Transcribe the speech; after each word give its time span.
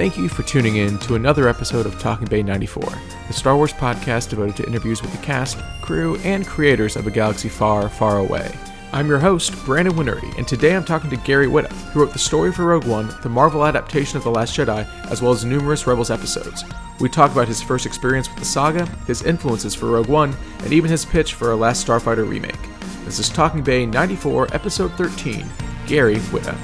Thank 0.00 0.16
you 0.16 0.30
for 0.30 0.42
tuning 0.44 0.76
in 0.76 0.96
to 1.00 1.14
another 1.14 1.46
episode 1.46 1.84
of 1.84 1.98
Talking 1.98 2.26
Bay 2.26 2.42
94, 2.42 2.82
the 3.26 3.34
Star 3.34 3.54
Wars 3.54 3.74
podcast 3.74 4.30
devoted 4.30 4.56
to 4.56 4.66
interviews 4.66 5.02
with 5.02 5.12
the 5.12 5.18
cast, 5.18 5.58
crew, 5.82 6.16
and 6.24 6.46
creators 6.46 6.96
of 6.96 7.06
a 7.06 7.10
galaxy 7.10 7.50
far, 7.50 7.86
far 7.90 8.16
away. 8.16 8.50
I'm 8.94 9.08
your 9.08 9.18
host, 9.18 9.54
Brandon 9.66 9.92
Wainerdi, 9.92 10.38
and 10.38 10.48
today 10.48 10.74
I'm 10.74 10.86
talking 10.86 11.10
to 11.10 11.18
Gary 11.18 11.48
Whitta, 11.48 11.70
who 11.92 12.00
wrote 12.00 12.14
the 12.14 12.18
story 12.18 12.50
for 12.50 12.64
Rogue 12.64 12.86
One, 12.86 13.14
the 13.22 13.28
Marvel 13.28 13.66
adaptation 13.66 14.16
of 14.16 14.24
The 14.24 14.30
Last 14.30 14.56
Jedi, 14.56 14.88
as 15.10 15.20
well 15.20 15.32
as 15.32 15.44
numerous 15.44 15.86
Rebels 15.86 16.10
episodes. 16.10 16.64
We 16.98 17.10
talk 17.10 17.30
about 17.30 17.48
his 17.48 17.60
first 17.60 17.84
experience 17.84 18.26
with 18.26 18.38
the 18.38 18.46
saga, 18.46 18.86
his 19.06 19.24
influences 19.24 19.74
for 19.74 19.90
Rogue 19.90 20.08
One, 20.08 20.34
and 20.60 20.72
even 20.72 20.90
his 20.90 21.04
pitch 21.04 21.34
for 21.34 21.52
a 21.52 21.56
Last 21.56 21.86
Starfighter 21.86 22.26
remake. 22.26 22.56
This 23.04 23.18
is 23.18 23.28
Talking 23.28 23.62
Bay 23.62 23.84
94, 23.84 24.54
Episode 24.54 24.92
13 24.92 25.46
Gary 25.86 26.16
Whitta. 26.16 26.56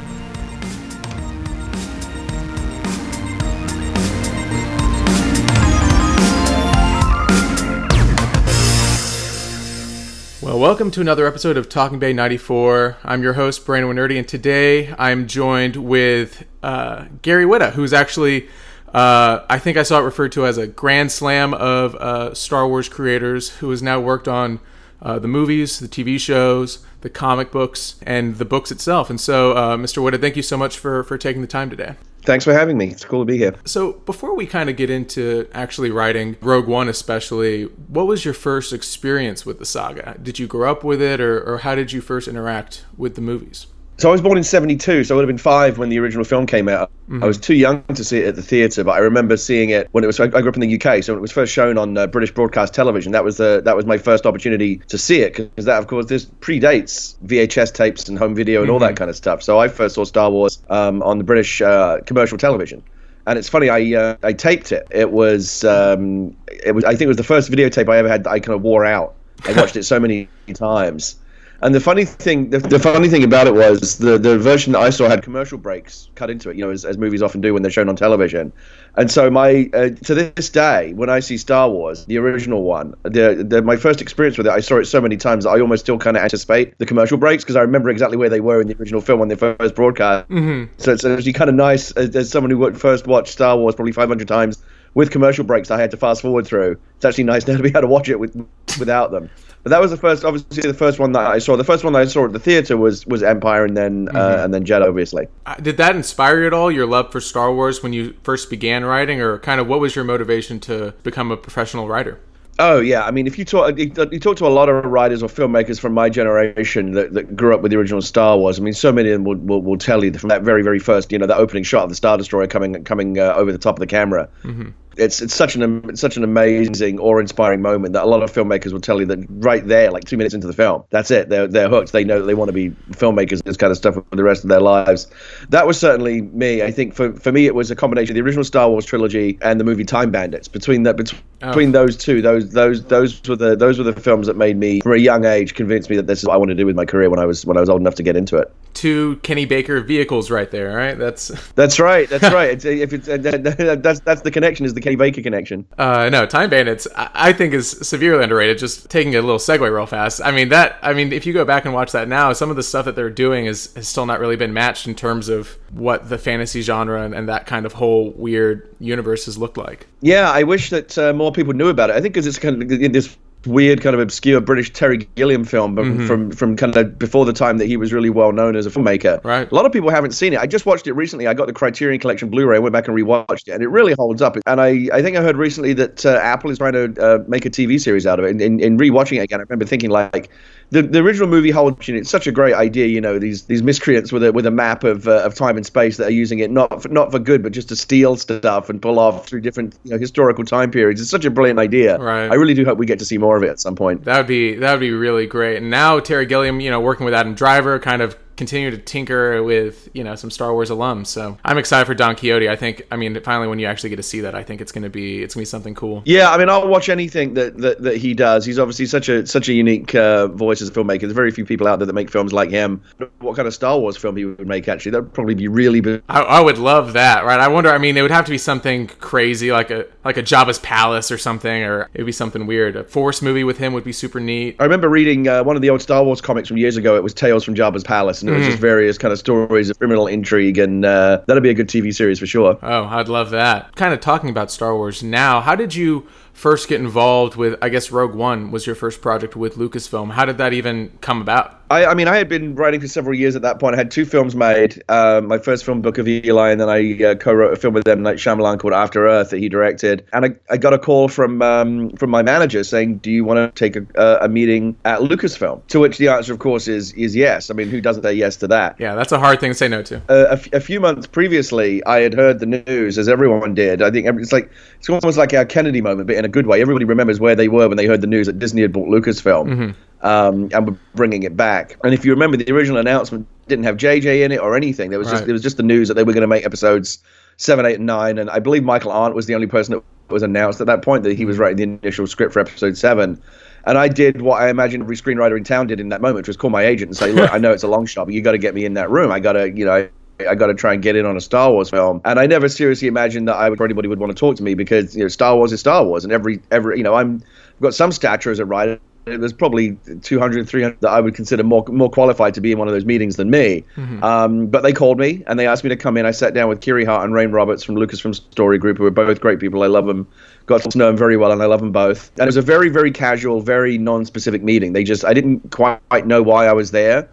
Well, 10.47 10.61
welcome 10.61 10.93
to 10.93 11.01
another 11.01 11.27
episode 11.27 11.57
of 11.57 11.69
Talking 11.69 11.99
Bay 11.99 12.13
94. 12.13 12.99
I'm 13.03 13.21
your 13.21 13.33
host, 13.33 13.67
Brandon 13.67 13.91
Wainerdi, 13.91 14.17
and 14.17 14.29
today 14.29 14.95
I'm 14.97 15.27
joined 15.27 15.75
with 15.75 16.45
uh, 16.63 17.07
Gary 17.21 17.45
Whitta, 17.45 17.73
who's 17.73 17.93
actually, 17.93 18.47
uh, 18.95 19.41
I 19.51 19.59
think 19.59 19.77
I 19.77 19.83
saw 19.83 19.99
it 19.99 20.05
referred 20.05 20.31
to 20.33 20.47
as 20.47 20.57
a 20.57 20.69
grand 20.69 21.11
slam 21.11 21.53
of 21.53 21.97
uh, 21.97 22.33
Star 22.33 22.69
Wars 22.69 22.89
creators 22.89 23.57
who 23.57 23.71
has 23.71 23.83
now 23.83 23.99
worked 23.99 24.29
on 24.29 24.61
uh, 25.03 25.19
the 25.19 25.29
movies, 25.29 25.79
the 25.79 25.89
TV 25.89 26.19
shows, 26.19 26.85
the 27.01 27.11
comic 27.11 27.51
books, 27.51 27.97
and 28.03 28.37
the 28.37 28.45
books 28.45 28.71
itself. 28.71 29.11
And 29.11 29.21
so, 29.21 29.53
uh, 29.53 29.77
Mr. 29.77 30.03
Whitta, 30.03 30.21
thank 30.21 30.37
you 30.37 30.43
so 30.43 30.57
much 30.57 30.79
for, 30.79 31.03
for 31.05 31.19
taking 31.19 31.43
the 31.43 31.49
time 31.49 31.71
today. 31.71 31.97
Thanks 32.23 32.45
for 32.45 32.53
having 32.53 32.77
me. 32.77 32.89
It's 32.89 33.05
cool 33.05 33.21
to 33.21 33.25
be 33.25 33.39
here. 33.39 33.55
So, 33.65 33.93
before 33.93 34.35
we 34.35 34.47
kind 34.47 34.69
of 34.69 34.77
get 34.77 34.91
into 34.91 35.49
actually 35.53 35.93
writing 35.93 36.37
Rogue 36.41 36.67
One, 36.67 36.89
especially, 36.89 37.65
what 37.65 38.09
was 38.09 38.25
your 38.25 38.35
first 38.35 38.73
experience 38.73 39.47
with 39.47 39.61
the 39.61 39.65
saga? 39.65 40.17
Did 40.21 40.41
you 40.41 40.49
grow 40.49 40.73
up 40.73 40.83
with 40.83 41.01
it, 41.01 41.21
or, 41.21 41.41
or 41.41 41.59
how 41.59 41.77
did 41.77 41.93
you 41.93 42.01
first 42.01 42.27
interact 42.27 42.85
with 42.97 43.15
the 43.15 43.21
movies? 43.21 43.69
So 43.99 44.11
I 44.11 44.13
was 44.13 44.21
born 44.21 44.37
in 44.37 44.45
'72, 44.45 45.05
so 45.05 45.15
I 45.15 45.17
would 45.17 45.23
have 45.23 45.27
been 45.27 45.39
five 45.39 45.79
when 45.79 45.89
the 45.89 45.99
original 45.99 46.25
film 46.25 46.45
came 46.45 46.69
out. 46.69 46.91
Mm-hmm. 47.09 47.25
I 47.25 47.27
was 47.27 47.39
too 47.39 47.55
young 47.55 47.83
to 47.85 48.05
see 48.05 48.19
it 48.19 48.29
at 48.29 48.37
the 48.37 48.43
theatre, 48.43 48.85
but 48.85 48.91
I 48.91 48.99
remember 48.99 49.39
seeing 49.39 49.71
it 49.71 49.89
when 49.93 50.05
it 50.05 50.07
was. 50.07 50.21
I 50.21 50.27
grew 50.27 50.49
up 50.49 50.55
in 50.55 50.61
the 50.61 50.75
UK, 50.75 51.03
so 51.03 51.15
when 51.15 51.19
it 51.19 51.23
was 51.23 51.33
first 51.33 51.51
shown 51.51 51.79
on 51.79 51.97
uh, 51.97 52.07
British 52.07 52.35
broadcast 52.35 52.75
television, 52.75 53.13
that 53.13 53.25
was 53.25 53.39
the 53.39 53.63
that 53.65 53.75
was 53.75 53.87
my 53.87 53.97
first 53.97 54.27
opportunity 54.27 54.79
to 54.89 54.99
see 54.99 55.21
it 55.21 55.35
because 55.35 55.65
that, 55.65 55.79
of 55.79 55.87
course, 55.87 56.07
this 56.07 56.27
predates 56.27 57.17
VHS 57.25 57.73
tapes 57.73 58.07
and 58.09 58.19
home 58.19 58.35
video 58.35 58.61
and 58.61 58.67
mm-hmm. 58.67 58.75
all 58.75 58.81
that 58.81 58.97
kind 58.97 59.09
of 59.09 59.17
stuff. 59.17 59.43
So 59.43 59.59
I 59.59 59.69
first 59.69 59.95
saw 59.95 60.05
Star 60.05 60.31
Wars 60.31 60.63
um, 60.69 61.03
on 61.03 61.17
the 61.17 61.25
British 61.25 61.63
uh, 61.63 62.01
commercial 62.05 62.37
television. 62.37 62.83
And 63.27 63.39
it's 63.39 63.49
funny, 63.49 63.71
I 63.71 63.99
uh, 63.99 64.17
I 64.23 64.35
taped 64.35 64.73
it. 64.73 64.87
It 64.91 65.11
was 65.11 65.65
um, 65.65 66.37
it 66.49 66.75
was 66.75 66.85
I 66.85 66.91
think 66.91 67.03
it 67.03 67.09
was 67.09 67.17
the 67.17 67.25
first 67.25 67.51
videotape 67.51 67.89
I 67.89 67.97
ever 67.97 68.11
had 68.11 68.25
that 68.25 68.31
I 68.31 68.41
kind 68.41 68.57
of 68.57 68.63
wore 68.63 68.85
out. 68.85 69.15
I 69.45 69.53
watched 69.55 69.77
it 69.77 69.85
so 69.85 69.99
many 69.99 70.29
times 70.53 71.17
and 71.63 71.75
the 71.75 71.81
funny 71.81 72.05
thing, 72.05 72.51
the, 72.51 72.59
the, 72.59 72.79
funny 72.79 73.09
thing 73.09 73.25
about 73.25 73.47
it 73.47 73.55
was 73.55 73.99
the, 73.99 74.19
the 74.19 74.39
version 74.39 74.73
that 74.75 74.81
I 74.81 74.91
saw 74.91 75.09
had 75.09 75.23
commercial 75.23 75.57
breaks 75.57 76.11
cut 76.15 76.29
into 76.29 76.51
it. 76.51 76.57
You 76.57 76.65
know, 76.65 76.71
as, 76.71 76.85
as 76.85 76.99
movies 76.99 77.23
often 77.23 77.41
do 77.41 77.55
when 77.55 77.63
they're 77.63 77.71
shown 77.71 77.89
on 77.89 77.97
television. 77.97 78.53
And 78.97 79.11
so 79.11 79.31
my 79.31 79.71
uh, 79.73 79.91
to 79.91 80.15
this 80.15 80.51
day, 80.51 80.93
when 80.93 81.09
I 81.09 81.21
see 81.21 81.39
Star 81.39 81.71
Wars, 81.71 82.05
the 82.07 82.19
original 82.19 82.63
one, 82.63 82.95
the, 83.03 83.45
the 83.47 83.63
my 83.63 83.77
first 83.77 84.03
experience 84.03 84.37
with 84.37 84.47
it, 84.47 84.53
I 84.53 84.61
saw 84.61 84.79
it 84.79 84.87
so 84.87 85.01
many 85.01 85.17
times 85.17 85.45
that 85.45 85.51
I 85.51 85.61
almost 85.61 85.85
still 85.85 85.99
kind 85.99 86.17
of 86.17 86.23
anticipate 86.23 86.77
the 86.79 86.87
commercial 86.87 87.17
breaks 87.17 87.43
because 87.43 87.57
I 87.57 87.63
remember 87.63 87.89
exactly 87.89 88.19
where 88.19 88.29
they 88.29 88.41
were 88.41 88.61
in 88.61 88.69
the 88.69 88.77
original 88.77 89.01
film 89.01 89.21
when 89.21 89.29
they 89.29 89.37
first 89.37 89.75
broadcast. 89.75 90.29
Mm-hmm. 90.29 90.73
So 90.79 90.93
it's 90.93 91.05
actually 91.05 91.33
kind 91.33 91.49
of 91.49 91.57
nice 91.57 91.91
as, 91.93 92.15
as 92.15 92.31
someone 92.31 92.51
who 92.51 92.73
first 92.75 93.07
watched 93.07 93.33
Star 93.33 93.57
Wars 93.57 93.75
probably 93.75 93.93
500 93.93 94.29
times 94.29 94.63
with 94.95 95.11
commercial 95.11 95.45
breaks 95.45 95.71
I 95.71 95.79
had 95.79 95.91
to 95.93 95.97
fast 95.97 96.23
forward 96.23 96.47
through. 96.47 96.79
It's 96.97 97.05
actually 97.05 97.25
nice 97.25 97.47
now 97.47 97.57
to 97.59 97.63
be 97.63 97.71
able 97.71 97.83
to 97.83 97.87
watch 97.87 98.09
it 98.09 98.19
with 98.19 98.35
without 98.79 99.11
them. 99.11 99.31
But 99.67 99.71
that 99.71 99.81
was 99.81 99.91
the 99.91 99.97
first, 99.97 100.25
obviously, 100.25 100.63
the 100.63 100.79
first 100.79 101.01
one 101.01 101.11
that 101.11 101.27
I 101.27 101.41
saw. 101.41 101.57
The 101.57 101.65
first 101.65 101.83
one 101.83 101.93
that 101.95 102.03
I 102.03 102.05
saw 102.05 102.27
at 102.27 102.33
the 102.33 102.39
theater 102.39 102.77
was 102.77 103.05
was 103.05 103.25
Empire, 103.25 103.65
and 103.65 103.77
then 103.77 104.09
uh, 104.11 104.13
mm-hmm. 104.13 104.41
uh, 104.41 104.45
and 104.45 104.55
then 104.55 104.65
Jedi, 104.65 104.87
obviously. 104.87 105.27
Uh, 105.45 105.57
did 105.57 105.77
that 105.79 105.97
inspire 105.97 106.43
you 106.43 106.47
at 106.47 106.53
all? 106.53 106.71
Your 106.71 106.87
love 106.87 107.11
for 107.11 107.21
Star 107.21 107.53
Wars 107.53 107.83
when 107.83 107.93
you 107.93 108.15
first 108.23 108.49
began 108.49 108.85
writing, 108.85 109.21
or 109.21 109.41
kind 109.41 109.61
of 109.61 109.67
what 109.67 109.81
was 109.81 109.97
your 109.97 110.05
motivation 110.05 110.61
to 110.61 110.95
become 111.03 111.33
a 111.33 111.37
professional 111.37 111.89
writer? 111.89 112.21
Oh 112.61 112.79
yeah, 112.79 113.05
I 113.05 113.11
mean, 113.11 113.27
if 113.27 113.41
you 113.41 113.45
talk, 113.45 113.77
you, 113.77 113.93
you, 114.13 114.21
talk 114.21 114.37
to 114.37 114.47
a 114.47 114.55
lot 114.55 114.69
of 114.69 114.85
writers 114.85 115.21
or 115.21 115.29
filmmakers 115.29 115.81
from 115.81 115.93
my 115.95 116.11
generation 116.11 116.93
that, 116.93 117.15
that 117.15 117.35
grew 117.35 117.53
up 117.53 117.61
with 117.61 117.73
the 117.73 117.77
original 117.77 118.03
Star 118.03 118.39
Wars. 118.39 118.61
I 118.61 118.63
mean, 118.63 118.73
so 118.73 118.93
many 118.93 119.11
of 119.11 119.15
them 119.15 119.25
will, 119.25 119.35
will, 119.35 119.63
will 119.63 119.79
tell 119.79 120.05
you 120.05 120.13
from 120.13 120.29
that 120.29 120.43
very, 120.43 120.63
very 120.63 120.79
first, 120.79 121.11
you 121.11 121.19
know, 121.19 121.27
that 121.27 121.39
opening 121.39 121.65
shot 121.65 121.83
of 121.83 121.89
the 121.89 121.97
Star 121.97 122.17
Destroyer 122.17 122.47
coming 122.47 122.85
coming 122.85 123.19
uh, 123.19 123.35
over 123.35 123.51
the 123.51 123.59
top 123.59 123.75
of 123.75 123.81
the 123.81 123.89
camera. 123.89 124.29
Mm-hmm 124.45 124.71
it's 124.97 125.21
it's 125.21 125.35
such 125.35 125.55
an 125.57 125.89
it's 125.91 126.01
such 126.01 126.17
an 126.17 126.25
amazing 126.25 126.99
or 126.99 127.21
inspiring 127.21 127.63
moment 127.63 127.93
that 127.93 128.05
a 128.05 128.07
lot 128.07 128.23
of 128.23 128.33
filmmakers 128.33 128.73
will 128.73 128.81
tell 128.81 129.01
you 129.01 129.07
that 129.07 129.25
right 129.29 129.67
there, 129.67 129.91
like 129.91 130.05
two 130.05 130.17
minutes 130.17 130.35
into 130.35 130.47
the 130.47 130.53
film, 130.53 130.85
that's 130.91 131.11
it. 131.11 131.29
They're 131.29 131.47
they're 131.47 131.69
hooked. 131.69 131.93
They 131.93 132.05
know 132.05 132.21
that 132.21 132.27
they 132.27 132.35
want 132.35 132.49
to 132.49 132.53
be 132.53 132.71
filmmakers. 132.93 133.43
This 133.43 133.57
kind 133.57 133.71
of 133.71 133.77
stuff 133.77 133.95
for 133.95 134.17
the 134.17 134.25
rest 134.25 134.45
of 134.45 134.51
their 134.51 134.61
lives. 134.61 135.07
That 135.51 135.67
was 135.67 135.79
certainly 135.79 136.23
me. 136.23 136.63
I 136.63 136.71
think 136.71 136.95
for 136.95 137.13
for 137.15 137.33
me, 137.33 137.47
it 137.47 137.55
was 137.55 137.71
a 137.71 137.77
combination 137.77 138.13
of 138.13 138.15
the 138.15 138.23
original 138.23 138.45
Star 138.45 138.69
Wars 138.69 138.85
trilogy 138.85 139.39
and 139.43 139.61
the 139.61 139.65
movie 139.65 139.85
Time 139.85 140.11
Bandits. 140.11 140.49
Between 140.49 140.83
that 140.85 140.95
oh. 141.43 141.49
between, 141.49 141.69
oh. 141.71 141.73
those 141.73 141.97
two, 141.97 142.23
those 142.23 142.51
those 142.51 142.85
those 142.85 143.23
were 143.29 143.37
the 143.37 143.57
those 143.57 143.79
were 143.79 143.85
the 143.85 143.99
films 143.99 144.27
that 144.27 144.37
made 144.37 144.57
me 144.57 144.81
from 144.81 144.93
a 144.93 144.99
young 144.99 145.25
age 145.25 145.55
convince 145.55 145.89
me 145.91 145.97
that 145.97 146.07
this 146.07 146.21
is 146.21 146.27
what 146.27 146.35
I 146.35 146.37
want 146.37 146.51
to 146.51 146.55
do 146.55 146.67
with 146.67 146.77
my 146.77 146.85
career 146.85 147.11
when 147.11 147.19
I 147.19 147.27
was 147.27 147.45
when 147.45 147.57
I 147.57 147.61
was 147.61 147.69
old 147.69 147.81
enough 147.81 147.95
to 147.97 148.03
get 148.03 148.17
into 148.17 148.37
it 148.37 148.53
two 148.77 149.17
Kenny 149.23 149.47
Baker 149.47 149.81
vehicles 149.81 150.31
right 150.31 150.51
there, 150.51 150.77
right? 150.77 150.97
That's 150.97 151.29
that's 151.55 151.81
right. 151.81 152.09
That's 152.09 152.23
right. 152.33 152.51
It's, 152.51 152.65
if 152.65 152.93
it's 152.93 153.07
that's 153.07 154.01
that's 154.01 154.21
the 154.21 154.31
connection 154.31 154.67
is 154.67 154.75
the 154.75 154.81
Kenny 154.87 154.95
Baker 154.95 155.21
connection. 155.21 155.67
Uh, 155.77 156.09
no, 156.11 156.27
Time 156.27 156.49
Bandits 156.49 156.87
I 156.95 157.33
think 157.33 157.53
is 157.53 157.73
severely 157.83 158.23
underrated. 158.23 158.57
Just 158.57 158.89
taking 158.89 159.17
a 159.17 159.21
little 159.21 159.39
segue 159.39 159.69
real 159.69 159.85
fast. 159.85 160.21
I 160.25 160.31
mean 160.31 160.51
that. 160.51 160.79
I 160.81 160.93
mean 160.93 161.13
if 161.13 161.27
you 161.27 161.33
go 161.33 161.45
back 161.45 161.65
and 161.65 161.75
watch 161.75 161.91
that 161.91 162.07
now, 162.07 162.33
some 162.33 162.51
of 162.51 162.57
the 162.57 162.63
stuff 162.63 162.85
that 162.85 162.95
they're 162.95 163.11
doing 163.11 163.47
is 163.47 163.75
has 163.75 163.89
still 163.89 164.07
not 164.07 164.21
really 164.21 164.37
been 164.37 164.53
matched 164.53 164.87
in 164.87 164.95
terms 164.95 165.29
of 165.29 165.59
what 165.73 166.09
the 166.09 166.19
fantasy 166.19 166.63
genre 166.63 167.03
and, 167.03 167.17
and 167.17 167.29
that 167.29 167.47
kind 167.47 167.67
of 167.67 167.73
whole 167.73 168.13
weird 168.13 168.73
universe 168.79 169.25
has 169.25 169.37
looked 169.37 169.57
like. 169.57 169.89
Yeah, 170.03 170.31
I 170.31 170.45
wish 170.45 170.71
that 170.71 170.97
uh, 170.97 171.13
more 171.13 171.33
people 171.33 171.53
knew 171.53 171.69
about 171.69 171.91
it. 171.91 171.97
I 171.97 172.01
think 172.01 172.15
because 172.15 172.29
it's 172.29 172.39
kind 172.39 172.63
of 172.63 172.69
this 172.93 173.17
weird 173.45 173.81
kind 173.81 173.95
of 173.95 174.01
obscure 174.01 174.41
British 174.41 174.73
Terry 174.73 175.09
Gilliam 175.15 175.45
film 175.45 175.77
mm-hmm. 175.77 176.07
from 176.07 176.31
from 176.31 176.57
kind 176.57 176.77
of 176.77 176.99
before 176.99 177.25
the 177.25 177.33
time 177.33 177.59
that 177.59 177.67
he 177.67 177.77
was 177.77 177.93
really 177.93 178.11
well 178.11 178.33
known 178.33 178.57
as 178.57 178.67
a 178.67 178.71
filmmaker. 178.71 179.23
Right. 179.25 179.51
A 179.51 179.55
lot 179.55 179.67
of 179.67 179.73
people 179.73 179.91
haven't 179.91 180.13
seen 180.13 180.33
it. 180.33 180.41
I 180.41 180.47
just 180.47 180.67
watched 180.67 180.87
it 180.87 180.93
recently. 180.95 181.27
I 181.27 181.35
got 181.35 181.47
the 181.47 181.53
Criterion 181.53 182.01
Collection 182.01 182.29
Blu-ray. 182.29 182.59
Went 182.59 182.73
back 182.73 182.89
and 182.89 182.97
rewatched 182.97 183.49
it, 183.49 183.53
and 183.53 183.63
it 183.63 183.69
really 183.69 183.93
holds 183.93 184.23
up. 184.23 184.37
And 184.47 184.61
I, 184.61 184.89
I 184.93 185.03
think 185.03 185.17
I 185.17 185.23
heard 185.23 185.37
recently 185.37 185.73
that 185.75 186.05
uh, 186.05 186.19
Apple 186.23 186.51
is 186.51 186.59
trying 186.59 186.73
to 186.73 186.95
uh, 187.01 187.25
make 187.29 187.45
a 187.47 187.51
TV 187.51 187.81
series 187.81 188.07
out 188.07 188.19
of 188.19 188.25
it. 188.25 188.31
And 188.31 188.41
in, 188.41 188.61
in 188.61 188.79
rewatching 188.79 189.19
it 189.19 189.21
again, 189.21 189.41
I 189.41 189.43
remember 189.43 189.65
thinking 189.65 189.91
like 189.91 190.31
the, 190.71 190.83
the 190.83 190.99
original 190.99 191.29
movie 191.29 191.51
holds 191.51 191.89
it's 191.89 192.11
such 192.11 192.27
a 192.27 192.33
great 192.33 192.55
idea 192.55 192.87
you 192.87 193.01
know 193.01 193.19
these 193.19 193.45
these 193.45 193.63
miscreants 193.63 194.11
with 194.11 194.25
a 194.25 194.33
with 194.33 194.47
a 194.47 194.51
map 194.51 194.83
of 194.83 195.07
uh, 195.07 195.23
of 195.23 195.35
time 195.35 195.57
and 195.57 195.65
space 195.65 195.97
that 195.97 196.09
are 196.09 196.13
using 196.13 196.41
it 196.41 196.51
not 196.51 196.83
for, 196.83 196.89
not 196.89 197.13
for 197.13 197.19
good 197.19 197.43
but 197.43 197.53
just 197.53 197.69
to 197.69 197.77
steal 197.77 198.17
stuff 198.17 198.69
and 198.69 198.83
pull 198.83 198.99
off 198.99 199.29
through 199.29 199.41
different 199.41 199.77
you 199.85 199.93
know, 199.93 199.99
historical 199.99 200.45
time 200.45 200.71
periods 200.71 201.01
it's 201.01 201.11
such 201.11 201.25
a 201.25 201.31
brilliant 201.31 201.59
idea 201.59 201.99
right 201.99 202.31
i 202.31 202.35
really 202.35 202.55
do 202.55 202.65
hope 202.65 202.79
we 202.79 202.87
get 202.87 202.99
to 202.99 203.05
see 203.05 203.19
more 203.19 203.36
at 203.45 203.61
some 203.61 203.77
point. 203.77 204.05
That 204.05 204.19
would 204.19 204.27
be 204.27 204.55
that 204.57 204.73
would 204.73 204.81
be 204.81 204.93
really 204.93 205.27
great. 205.27 205.59
And 205.59 205.71
now 205.71 206.01
terry 206.01 206.27
gilliam 206.27 206.61
you 206.61 206.71
know 206.71 206.81
working 206.81 207.05
with 207.05 207.15
adam 207.15 207.35
driver 207.35 207.79
kind 207.79 208.03
of 208.03 208.17
continue 208.37 208.71
to 208.71 208.79
tinker 208.79 209.43
with 209.43 209.89
you 209.93 210.05
know 210.05 210.15
some 210.15 210.31
Star 210.31 210.53
Wars 210.53 210.71
alums. 210.71 211.07
So 211.07 211.37
I'm 211.45 211.59
excited 211.59 211.87
for 211.87 211.95
Don 211.95 212.15
Quixote. 212.15 212.49
I 212.49 212.57
think 212.57 212.87
I 212.91 212.97
mean 212.97 213.19
finally 213.23 213.49
when 213.49 213.59
you 213.59 213.67
actually 213.67 213.91
get 213.91 213.97
to 213.97 214.03
see 214.03 214.21
that, 214.21 214.35
I 214.35 214.43
think 214.43 214.61
it's 214.61 214.73
gonna 214.73 214.91
be 214.91 215.23
it's 215.23 215.35
gonna 215.35 215.43
be 215.43 215.47
something 215.47 215.75
cool. 215.75 216.03
Yeah, 216.05 216.31
I 216.31 216.39
mean 216.39 216.49
I'll 216.49 216.69
watch 216.69 216.89
anything 216.89 217.35
that 217.35 217.57
that, 217.59 217.83
that 217.83 217.97
he 217.97 218.15
does. 218.15 218.45
He's 218.45 218.59
obviously 218.59 218.87
such 218.87 219.09
a 219.09 219.27
such 219.27 219.49
a 219.49 219.53
unique 219.53 219.95
uh, 219.95 220.29
voice 220.29 220.61
as 220.63 220.69
a 220.69 220.73
filmmaker. 220.73 221.01
There's 221.01 221.13
very 221.13 221.31
few 221.31 221.45
people 221.45 221.67
out 221.67 221.79
there 221.79 221.87
that 221.87 221.93
make 221.93 222.11
films 222.11 222.33
like 222.33 222.51
him. 222.51 222.83
What 223.19 223.37
kind 223.37 223.49
of 223.49 223.55
Star 223.55 223.79
Wars 223.79 223.97
film 223.97 224.17
he 224.17 224.25
would 224.25 224.47
make 224.47 224.69
actually? 224.69 224.93
That'd 224.93 225.13
probably 225.13 225.35
be 225.35 225.49
really. 225.49 225.81
Big. 225.81 226.03
I, 226.09 226.21
I 226.21 226.41
would 226.41 226.59
love 226.59 226.93
that. 226.95 227.25
Right? 227.25 227.41
I 227.41 227.49
wonder. 227.49 227.71
I 227.71 227.79
mean, 227.79 227.97
it 227.97 228.03
would 228.03 228.11
have 228.11 228.25
to 228.27 228.31
be 228.31 228.39
something 228.39 228.87
crazy 228.87 229.53
like 229.53 229.71
a 229.71 229.87
like 230.05 230.17
a 230.17 230.23
Jabba's 230.23 230.59
palace 230.61 231.11
or 231.11 231.19
something, 231.19 231.65
or 231.65 231.89
it'd 231.95 232.07
be 232.07 232.13
something 232.13 232.47
weird. 232.47 232.77
A 232.77 232.85
Force 232.85 233.23
movie 233.23 233.45
with 233.45 233.59
him 233.59 233.73
would 233.73 233.85
be 233.85 233.93
super 233.93 234.21
neat. 234.21 234.57
I 234.61 234.65
remember 234.65 234.89
reading 234.89 235.29
uh, 235.29 235.43
one 235.43 235.57
of 235.57 235.63
the 235.63 235.71
old 235.71 235.83
Star 235.83 236.05
Wars 236.05 236.21
comics 236.21 236.49
from 236.49 236.57
years 236.59 236.77
ago. 236.77 236.97
It 236.97 237.03
was 237.03 237.15
Tales 237.15 237.45
from 237.45 237.55
Jabba's 237.55 237.85
palace, 237.85 238.23
and 238.27 238.37
it 238.37 238.39
was 238.39 238.49
just 238.49 238.59
various 238.59 238.99
kind 238.99 239.13
of 239.13 239.19
stories 239.19 239.71
of 239.71 239.79
criminal 239.79 240.07
intrigue, 240.07 240.59
and 240.59 240.85
uh, 240.85 241.23
that'd 241.27 241.43
be 241.43 241.51
a 241.51 241.55
good 241.55 241.69
TV 241.69 241.95
series 241.95 242.19
for 242.19 242.27
sure. 242.27 242.59
Oh, 242.63 242.85
I'd 242.85 243.09
love 243.09 243.31
that. 243.31 243.75
Kind 243.77 243.95
of 243.95 244.01
talking 244.01 244.31
about 244.31 244.51
Star 244.51 244.75
Wars 244.75 245.03
now. 245.03 245.41
How 245.41 245.55
did 245.55 245.75
you 245.75 246.07
first 246.37 246.69
get 246.69 246.81
involved 246.81 247.35
with, 247.35 247.59
I 247.63 247.71
guess 247.71 247.91
Rogue 247.91 248.15
One 248.15 248.51
was 248.51 248.67
your 248.67 248.77
first 248.77 249.01
project 249.01 249.37
with 249.37 249.55
Lucasfilm. 249.55 250.13
How 250.13 250.27
did 250.27 250.37
that 250.39 250.53
even 250.53 250.93
come 251.01 251.23
about? 251.23 251.63
I, 251.71 251.87
I 251.87 251.95
mean, 251.95 252.07
I 252.07 252.17
had 252.17 252.29
been 252.29 252.55
writing 252.55 252.81
for 252.81 252.87
several 252.87 253.15
years 253.17 253.35
at 253.35 253.43
that 253.43 253.59
point. 253.59 253.75
I 253.75 253.79
had 253.79 253.91
two 253.91 254.05
films 254.05 254.37
made. 254.37 254.83
Uh, 254.89 255.21
my 255.25 255.39
first 255.39 255.65
film, 255.65 255.83
Book 255.83 255.99
of 255.99 256.07
Eli, 256.07 256.51
and 256.51 256.61
then 256.61 256.69
I 256.69 257.03
uh, 257.03 257.15
co-wrote 257.17 257.53
a 257.53 257.57
film 257.57 257.75
with 257.75 257.89
M. 257.89 258.03
Night 258.03 258.19
Shyamalan, 258.19 258.61
called 258.61 258.75
After 258.75 259.09
Earth 259.09 259.31
that 259.31 259.39
he 259.39 259.49
directed. 259.49 260.07
And 260.13 260.27
I, 260.27 260.37
I 260.49 260.59
got 260.59 260.75
a 260.75 260.79
call 260.79 261.09
from 261.09 261.43
um, 261.43 261.91
from 261.97 262.11
my 262.11 262.23
manager 262.23 262.63
saying, 262.63 262.99
"Do 262.99 263.11
you 263.11 263.25
want 263.25 263.39
to 263.39 263.59
take 263.59 263.77
a, 263.97 264.19
a 264.21 264.29
meeting 264.29 264.77
at 264.85 265.01
Lucasfilm?" 265.01 265.67
To 265.67 265.81
which 265.81 265.99
the 265.99 266.07
answer, 266.09 266.33
of 266.33 266.39
course, 266.39 266.69
is 266.69 266.93
is 266.93 267.17
yes. 267.17 267.51
I 267.51 267.55
mean, 267.55 267.69
who 267.69 267.81
doesn't 267.81 268.05
say 268.05 268.15
yes 268.15 268.37
to 268.37 268.49
that? 268.49 268.77
Yeah, 268.79 268.95
that's 268.95 269.11
a 269.11 269.19
hard 269.19 269.41
thing 269.41 269.51
to 269.51 269.55
say 269.55 269.67
no 269.67 269.83
to. 269.83 269.97
Uh, 270.09 270.27
a, 270.29 270.33
f- 270.33 270.53
a 270.53 270.61
few 270.61 270.79
months 270.79 271.09
previously, 271.09 271.85
I 271.85 272.01
had 272.01 272.15
heard 272.15 272.39
the 272.39 272.47
news, 272.47 272.97
as 272.97 273.09
everyone 273.09 273.55
did. 273.55 273.83
I 273.83 273.91
think 273.91 274.07
it's 274.07 274.33
like 274.33 274.53
it's 274.79 274.89
almost 274.89 275.19
like 275.19 275.35
our 275.35 275.45
Kennedy 275.45 275.81
moment, 275.81 276.07
but 276.07 276.15
in 276.15 276.25
a 276.27 276.29
good 276.29 276.47
way. 276.47 276.61
Everybody 276.61 276.85
remembers 276.85 277.19
where 277.19 277.35
they 277.35 277.49
were 277.49 277.69
when 277.69 277.77
they 277.79 277.87
heard 277.87 278.03
the 278.03 278.07
news 278.07 278.27
that 278.27 278.39
Disney 278.39 278.63
had 278.63 278.73
bought 278.73 278.89
Lucasfilm. 278.89 279.47
Mm-hmm. 279.49 280.07
Um, 280.07 280.51
and 280.53 280.69
we're 280.69 280.79
bringing 280.95 281.23
it 281.23 281.37
back. 281.37 281.79
And 281.83 281.95
if 281.95 282.05
you 282.05 282.13
remember, 282.13 282.37
the 282.37 282.53
original 282.53 282.79
announcement 282.79 283.27
didn't 283.49 283.65
have 283.65 283.77
JJ 283.79 284.25
in 284.25 284.31
it 284.33 284.41
or 284.41 284.55
anything. 284.55 284.91
There 284.91 284.99
was 284.99 285.09
Right. 285.09 285.19
just 285.19 285.29
it 285.29 285.33
was 285.33 285.43
just 285.43 285.57
the 285.57 285.63
news 285.63 285.89
that 285.89 285.95
they 285.95 286.05
were 286.05 286.13
going 286.13 286.21
to 286.21 286.27
make 286.29 286.45
episodes 286.45 286.99
seven, 287.39 287.65
eight, 287.65 287.77
and 287.77 287.87
nine. 287.87 288.19
And 288.19 288.29
I 288.31 288.39
believe 288.39 288.63
Michael 288.63 288.93
Arndt 288.93 289.15
was 289.15 289.27
the 289.27 289.35
only 289.35 289.47
person 289.47 289.75
that 289.75 290.13
was 290.13 290.23
announced 290.23 290.61
at 290.61 290.67
that 290.67 290.83
point 290.83 291.03
that 291.05 291.17
he 291.17 291.25
was 291.25 291.39
writing 291.39 291.57
the 291.57 291.63
initial 291.87 292.07
script 292.07 292.33
for 292.35 292.41
episode 292.41 292.77
seven. 292.77 293.21
And 293.65 293.79
I 293.79 293.89
did 293.89 294.23
what 294.23 294.41
I 294.41 294.49
imagine 294.49 294.83
every 294.83 294.97
screenwriter 294.97 295.37
in 295.37 295.43
town 295.45 295.67
did 295.67 295.81
in 295.81 295.89
that 295.89 296.01
moment, 296.01 296.19
which 296.19 296.29
was 296.29 296.37
call 296.37 296.51
my 296.51 296.63
agent 296.63 296.91
and 296.91 296.97
say, 296.97 297.11
"Look, 297.11 297.33
I 297.33 297.39
know 297.39 297.51
it's 297.51 297.65
a 297.65 297.69
long 297.69 297.85
shot, 297.87 298.05
but 298.05 298.15
you 298.15 298.21
got 298.23 298.33
to 298.33 298.39
get 298.39 298.55
me 298.55 298.65
in 298.65 298.75
that 298.75 298.91
room. 298.91 299.11
I 299.11 299.19
got 299.19 299.33
to, 299.33 299.51
you 299.51 299.65
know." 299.65 299.89
I 300.21 300.35
got 300.35 300.47
to 300.47 300.55
try 300.55 300.73
and 300.73 300.83
get 300.83 300.97
in 300.97 301.05
on 301.05 301.17
a 301.17 301.21
Star 301.21 301.51
Wars 301.53 301.71
film, 301.71 302.01
and 302.05 302.19
I 302.19 302.27
never 302.27 302.49
seriously 302.49 302.89
imagined 302.89 303.29
that 303.29 303.37
I 303.37 303.51
would, 303.51 303.61
or 303.61 303.65
anybody 303.65 303.89
would 303.89 303.99
want 303.99 304.17
to 304.17 304.19
talk 304.19 304.37
to 304.37 304.43
me 304.43 304.55
because 304.55 304.97
you 304.97 305.03
know 305.03 305.09
Star 305.09 305.37
Wars 305.37 305.53
is 305.53 305.61
Star 305.61 305.85
Wars, 305.85 306.05
and 306.05 306.13
every 306.13 306.41
every 306.51 306.79
you 306.79 306.83
know 306.83 306.95
I'm 306.95 307.23
I've 307.57 307.61
got 307.61 307.75
some 307.75 307.93
stature 307.93 308.31
as 308.31 308.39
a 308.39 308.45
writer. 308.45 308.81
There's 309.05 309.33
probably 309.33 309.79
200, 310.03 310.49
300 310.49 310.81
that 310.81 310.89
I 310.89 311.01
would 311.01 311.15
consider 311.15 311.45
more 311.45 311.65
more 311.69 311.91
qualified 311.91 312.35
to 312.35 312.41
be 312.41 312.51
in 312.53 312.59
one 312.59 312.67
of 312.67 312.75
those 312.75 312.85
meetings 312.85 313.17
than 313.17 313.31
me. 313.31 313.65
Um, 314.03 314.47
but 314.49 314.63
they 314.63 314.73
called 314.73 314.99
me 314.99 315.23
and 315.27 315.39
they 315.39 315.47
asked 315.47 315.63
me 315.63 315.71
to 315.71 315.77
come 315.77 315.97
in. 315.97 316.07
I 316.07 316.11
sat 316.11 316.35
down 316.35 316.49
with 316.49 316.61
Kiri 316.61 316.85
Hart 316.85 317.05
and 317.05 317.15
Rayne 317.15 317.31
Roberts 317.31 317.63
from 317.63 317.77
Lucasfilm 317.77 318.15
Story 318.15 318.59
Group, 318.59 318.79
who 318.79 318.85
are 318.85 318.91
both 318.91 319.21
great 319.21 319.39
people. 319.39 319.63
I 319.63 319.69
love 319.69 319.87
them. 319.87 320.09
Got 320.47 320.63
to 320.71 320.79
know 320.79 320.87
them 320.87 320.97
very 320.97 321.17
well, 321.17 321.33
and 321.33 321.43
I 321.43 321.47
love 321.47 321.59
them 321.61 321.73
both. 321.73 322.11
And 322.13 322.23
it 322.23 322.27
was 322.27 322.37
a 322.37 322.43
very, 322.43 322.69
very 322.69 322.93
casual, 322.93 323.41
very 323.41 323.79
non-specific 323.79 324.45
meeting. 324.45 324.73
They 324.75 324.85
just, 324.85 325.05
I 325.05 325.13
didn't 325.13 325.51
quite 325.51 326.07
know 326.07 326.23
why 326.23 326.47
I 326.47 326.53
was 326.53 326.71
there. 326.71 327.09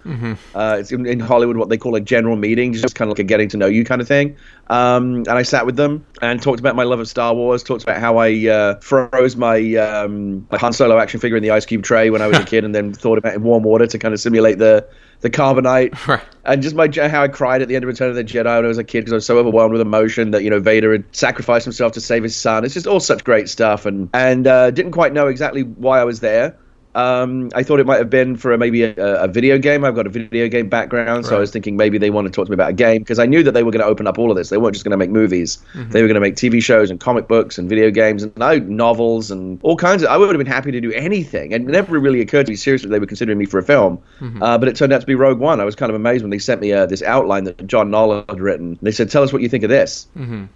Uh, 0.53 0.77
it's 0.80 0.91
in, 0.91 1.06
in 1.07 1.19
Hollywood 1.19 1.57
what 1.57 1.69
they 1.69 1.77
call 1.77 1.95
a 1.95 2.00
general 2.00 2.35
meeting, 2.35 2.74
just 2.74 2.94
kind 2.94 3.09
of 3.09 3.18
like 3.18 3.19
a 3.19 3.27
getting 3.27 3.50
to 3.50 3.57
know 3.57 3.65
you 3.65 3.83
kind 3.83 4.01
of 4.01 4.07
thing. 4.07 4.35
Um, 4.68 5.15
and 5.15 5.30
I 5.31 5.41
sat 5.41 5.65
with 5.65 5.75
them 5.75 6.06
and 6.21 6.41
talked 6.41 6.59
about 6.59 6.75
my 6.75 6.83
love 6.83 7.00
of 7.00 7.07
Star 7.07 7.33
Wars, 7.33 7.63
talked 7.63 7.83
about 7.83 7.97
how 8.00 8.18
I 8.18 8.47
uh, 8.47 8.75
froze 8.80 9.36
my, 9.36 9.57
um, 9.75 10.47
my 10.51 10.57
Han 10.59 10.71
Solo 10.74 10.97
action 11.00 11.19
figure 11.19 11.36
in 11.36 11.44
the 11.44 11.51
ice 11.51 11.65
cube 11.65 11.83
tray 11.83 12.12
when 12.12 12.21
I 12.21 12.27
was 12.27 12.38
a 12.38 12.44
kid, 12.45 12.63
and 12.63 12.74
then 12.75 12.94
thought 12.94 13.18
about 13.18 13.33
it 13.33 13.38
in 13.38 13.44
warm 13.44 13.63
water 13.63 13.88
to 13.88 13.97
kind 13.97 14.13
of 14.13 14.19
simulate 14.19 14.59
the 14.59 14.88
the 15.21 15.29
carbonite, 15.29 16.06
Right. 16.07 16.21
and 16.44 16.62
just 16.62 16.75
my 16.75 16.89
how 17.07 17.24
I 17.24 17.29
cried 17.29 17.62
at 17.62 17.69
the 17.69 17.75
end 17.77 17.86
of 17.86 17.88
Return 17.88 18.09
of 18.09 18.15
the 18.18 18.25
Jedi 18.25 18.44
when 18.57 18.65
I 18.65 18.68
was 18.68 18.77
a 18.77 18.83
kid 18.83 19.01
because 19.01 19.13
I 19.13 19.15
was 19.15 19.25
so 19.25 19.38
overwhelmed 19.38 19.71
with 19.71 19.79
emotion 19.79 20.31
that 20.31 20.44
you 20.44 20.50
know 20.50 20.59
Vader 20.59 20.91
had 20.91 21.06
sacrificed 21.15 21.63
himself 21.63 21.94
to 21.94 22.01
save 22.01 22.24
his 22.24 22.36
son. 22.36 22.65
It's 22.65 22.74
just 22.74 22.88
all 22.88 23.00
such 23.00 23.22
great 23.23 23.49
stuff, 23.49 23.85
and 23.85 24.09
and 24.13 24.45
uh, 24.47 24.71
didn't 24.71 24.91
quite 24.91 25.13
know 25.13 25.27
exactly 25.27 25.63
why 25.63 25.99
I 25.99 26.03
was 26.03 26.19
there. 26.19 26.57
Um, 26.95 27.49
I 27.55 27.63
thought 27.63 27.79
it 27.79 27.85
might 27.85 27.97
have 27.97 28.09
been 28.09 28.35
for 28.35 28.53
a, 28.53 28.57
maybe 28.57 28.83
a, 28.83 29.23
a 29.23 29.27
video 29.27 29.57
game. 29.57 29.83
I've 29.83 29.95
got 29.95 30.05
a 30.05 30.09
video 30.09 30.47
game 30.47 30.69
background, 30.69 31.25
so 31.25 31.35
I 31.35 31.39
was 31.39 31.51
thinking 31.51 31.75
maybe 31.75 31.97
they 31.97 32.09
wanted 32.09 32.29
to 32.29 32.35
talk 32.35 32.45
to 32.45 32.51
me 32.51 32.55
about 32.55 32.69
a 32.69 32.73
game 32.73 32.99
because 32.99 33.19
I 33.19 33.25
knew 33.25 33.43
that 33.43 33.53
they 33.53 33.63
were 33.63 33.71
going 33.71 33.81
to 33.81 33.87
open 33.87 34.07
up 34.07 34.19
all 34.19 34.29
of 34.29 34.37
this. 34.37 34.49
They 34.49 34.57
weren't 34.57 34.75
just 34.75 34.85
going 34.85 34.91
to 34.91 34.97
make 34.97 35.09
movies; 35.09 35.63
they 35.73 36.01
were 36.01 36.07
going 36.07 36.15
to 36.15 36.21
make 36.21 36.35
TV 36.35 36.61
shows 36.61 36.91
and 36.91 36.99
comic 36.99 37.27
books 37.27 37.57
and 37.57 37.67
video 37.67 37.89
games 37.89 38.23
and 38.23 38.35
no, 38.37 38.59
novels 38.59 39.31
and 39.31 39.59
all 39.63 39.77
kinds 39.77 40.03
of. 40.03 40.09
I 40.09 40.17
would 40.17 40.29
have 40.29 40.37
been 40.37 40.45
happy 40.45 40.71
to 40.71 40.81
do 40.81 40.91
anything, 40.93 41.51
it 41.51 41.61
never 41.61 41.99
really 41.99 42.21
occurred 42.21 42.45
to 42.45 42.51
me 42.51 42.55
seriously 42.55 42.89
that 42.89 42.93
they 42.93 42.99
were 42.99 43.07
considering 43.07 43.37
me 43.37 43.45
for 43.45 43.57
a 43.57 43.63
film. 43.63 43.99
Uh, 44.41 44.57
but 44.57 44.67
it 44.67 44.75
turned 44.75 44.93
out 44.93 45.01
to 45.01 45.07
be 45.07 45.15
Rogue 45.15 45.39
One. 45.39 45.59
I 45.59 45.63
was 45.63 45.75
kind 45.75 45.89
of 45.89 45.95
amazed 45.95 46.23
when 46.23 46.29
they 46.29 46.39
sent 46.39 46.61
me 46.61 46.73
uh, 46.73 46.85
this 46.85 47.01
outline 47.01 47.45
that 47.45 47.65
John 47.65 47.89
Knoll 47.89 48.23
had 48.29 48.39
written. 48.39 48.77
They 48.81 48.91
said, 48.91 49.09
"Tell 49.09 49.23
us 49.23 49.33
what 49.33 49.41
you 49.41 49.49
think 49.49 49.63
of 49.63 49.69
this." 49.69 50.07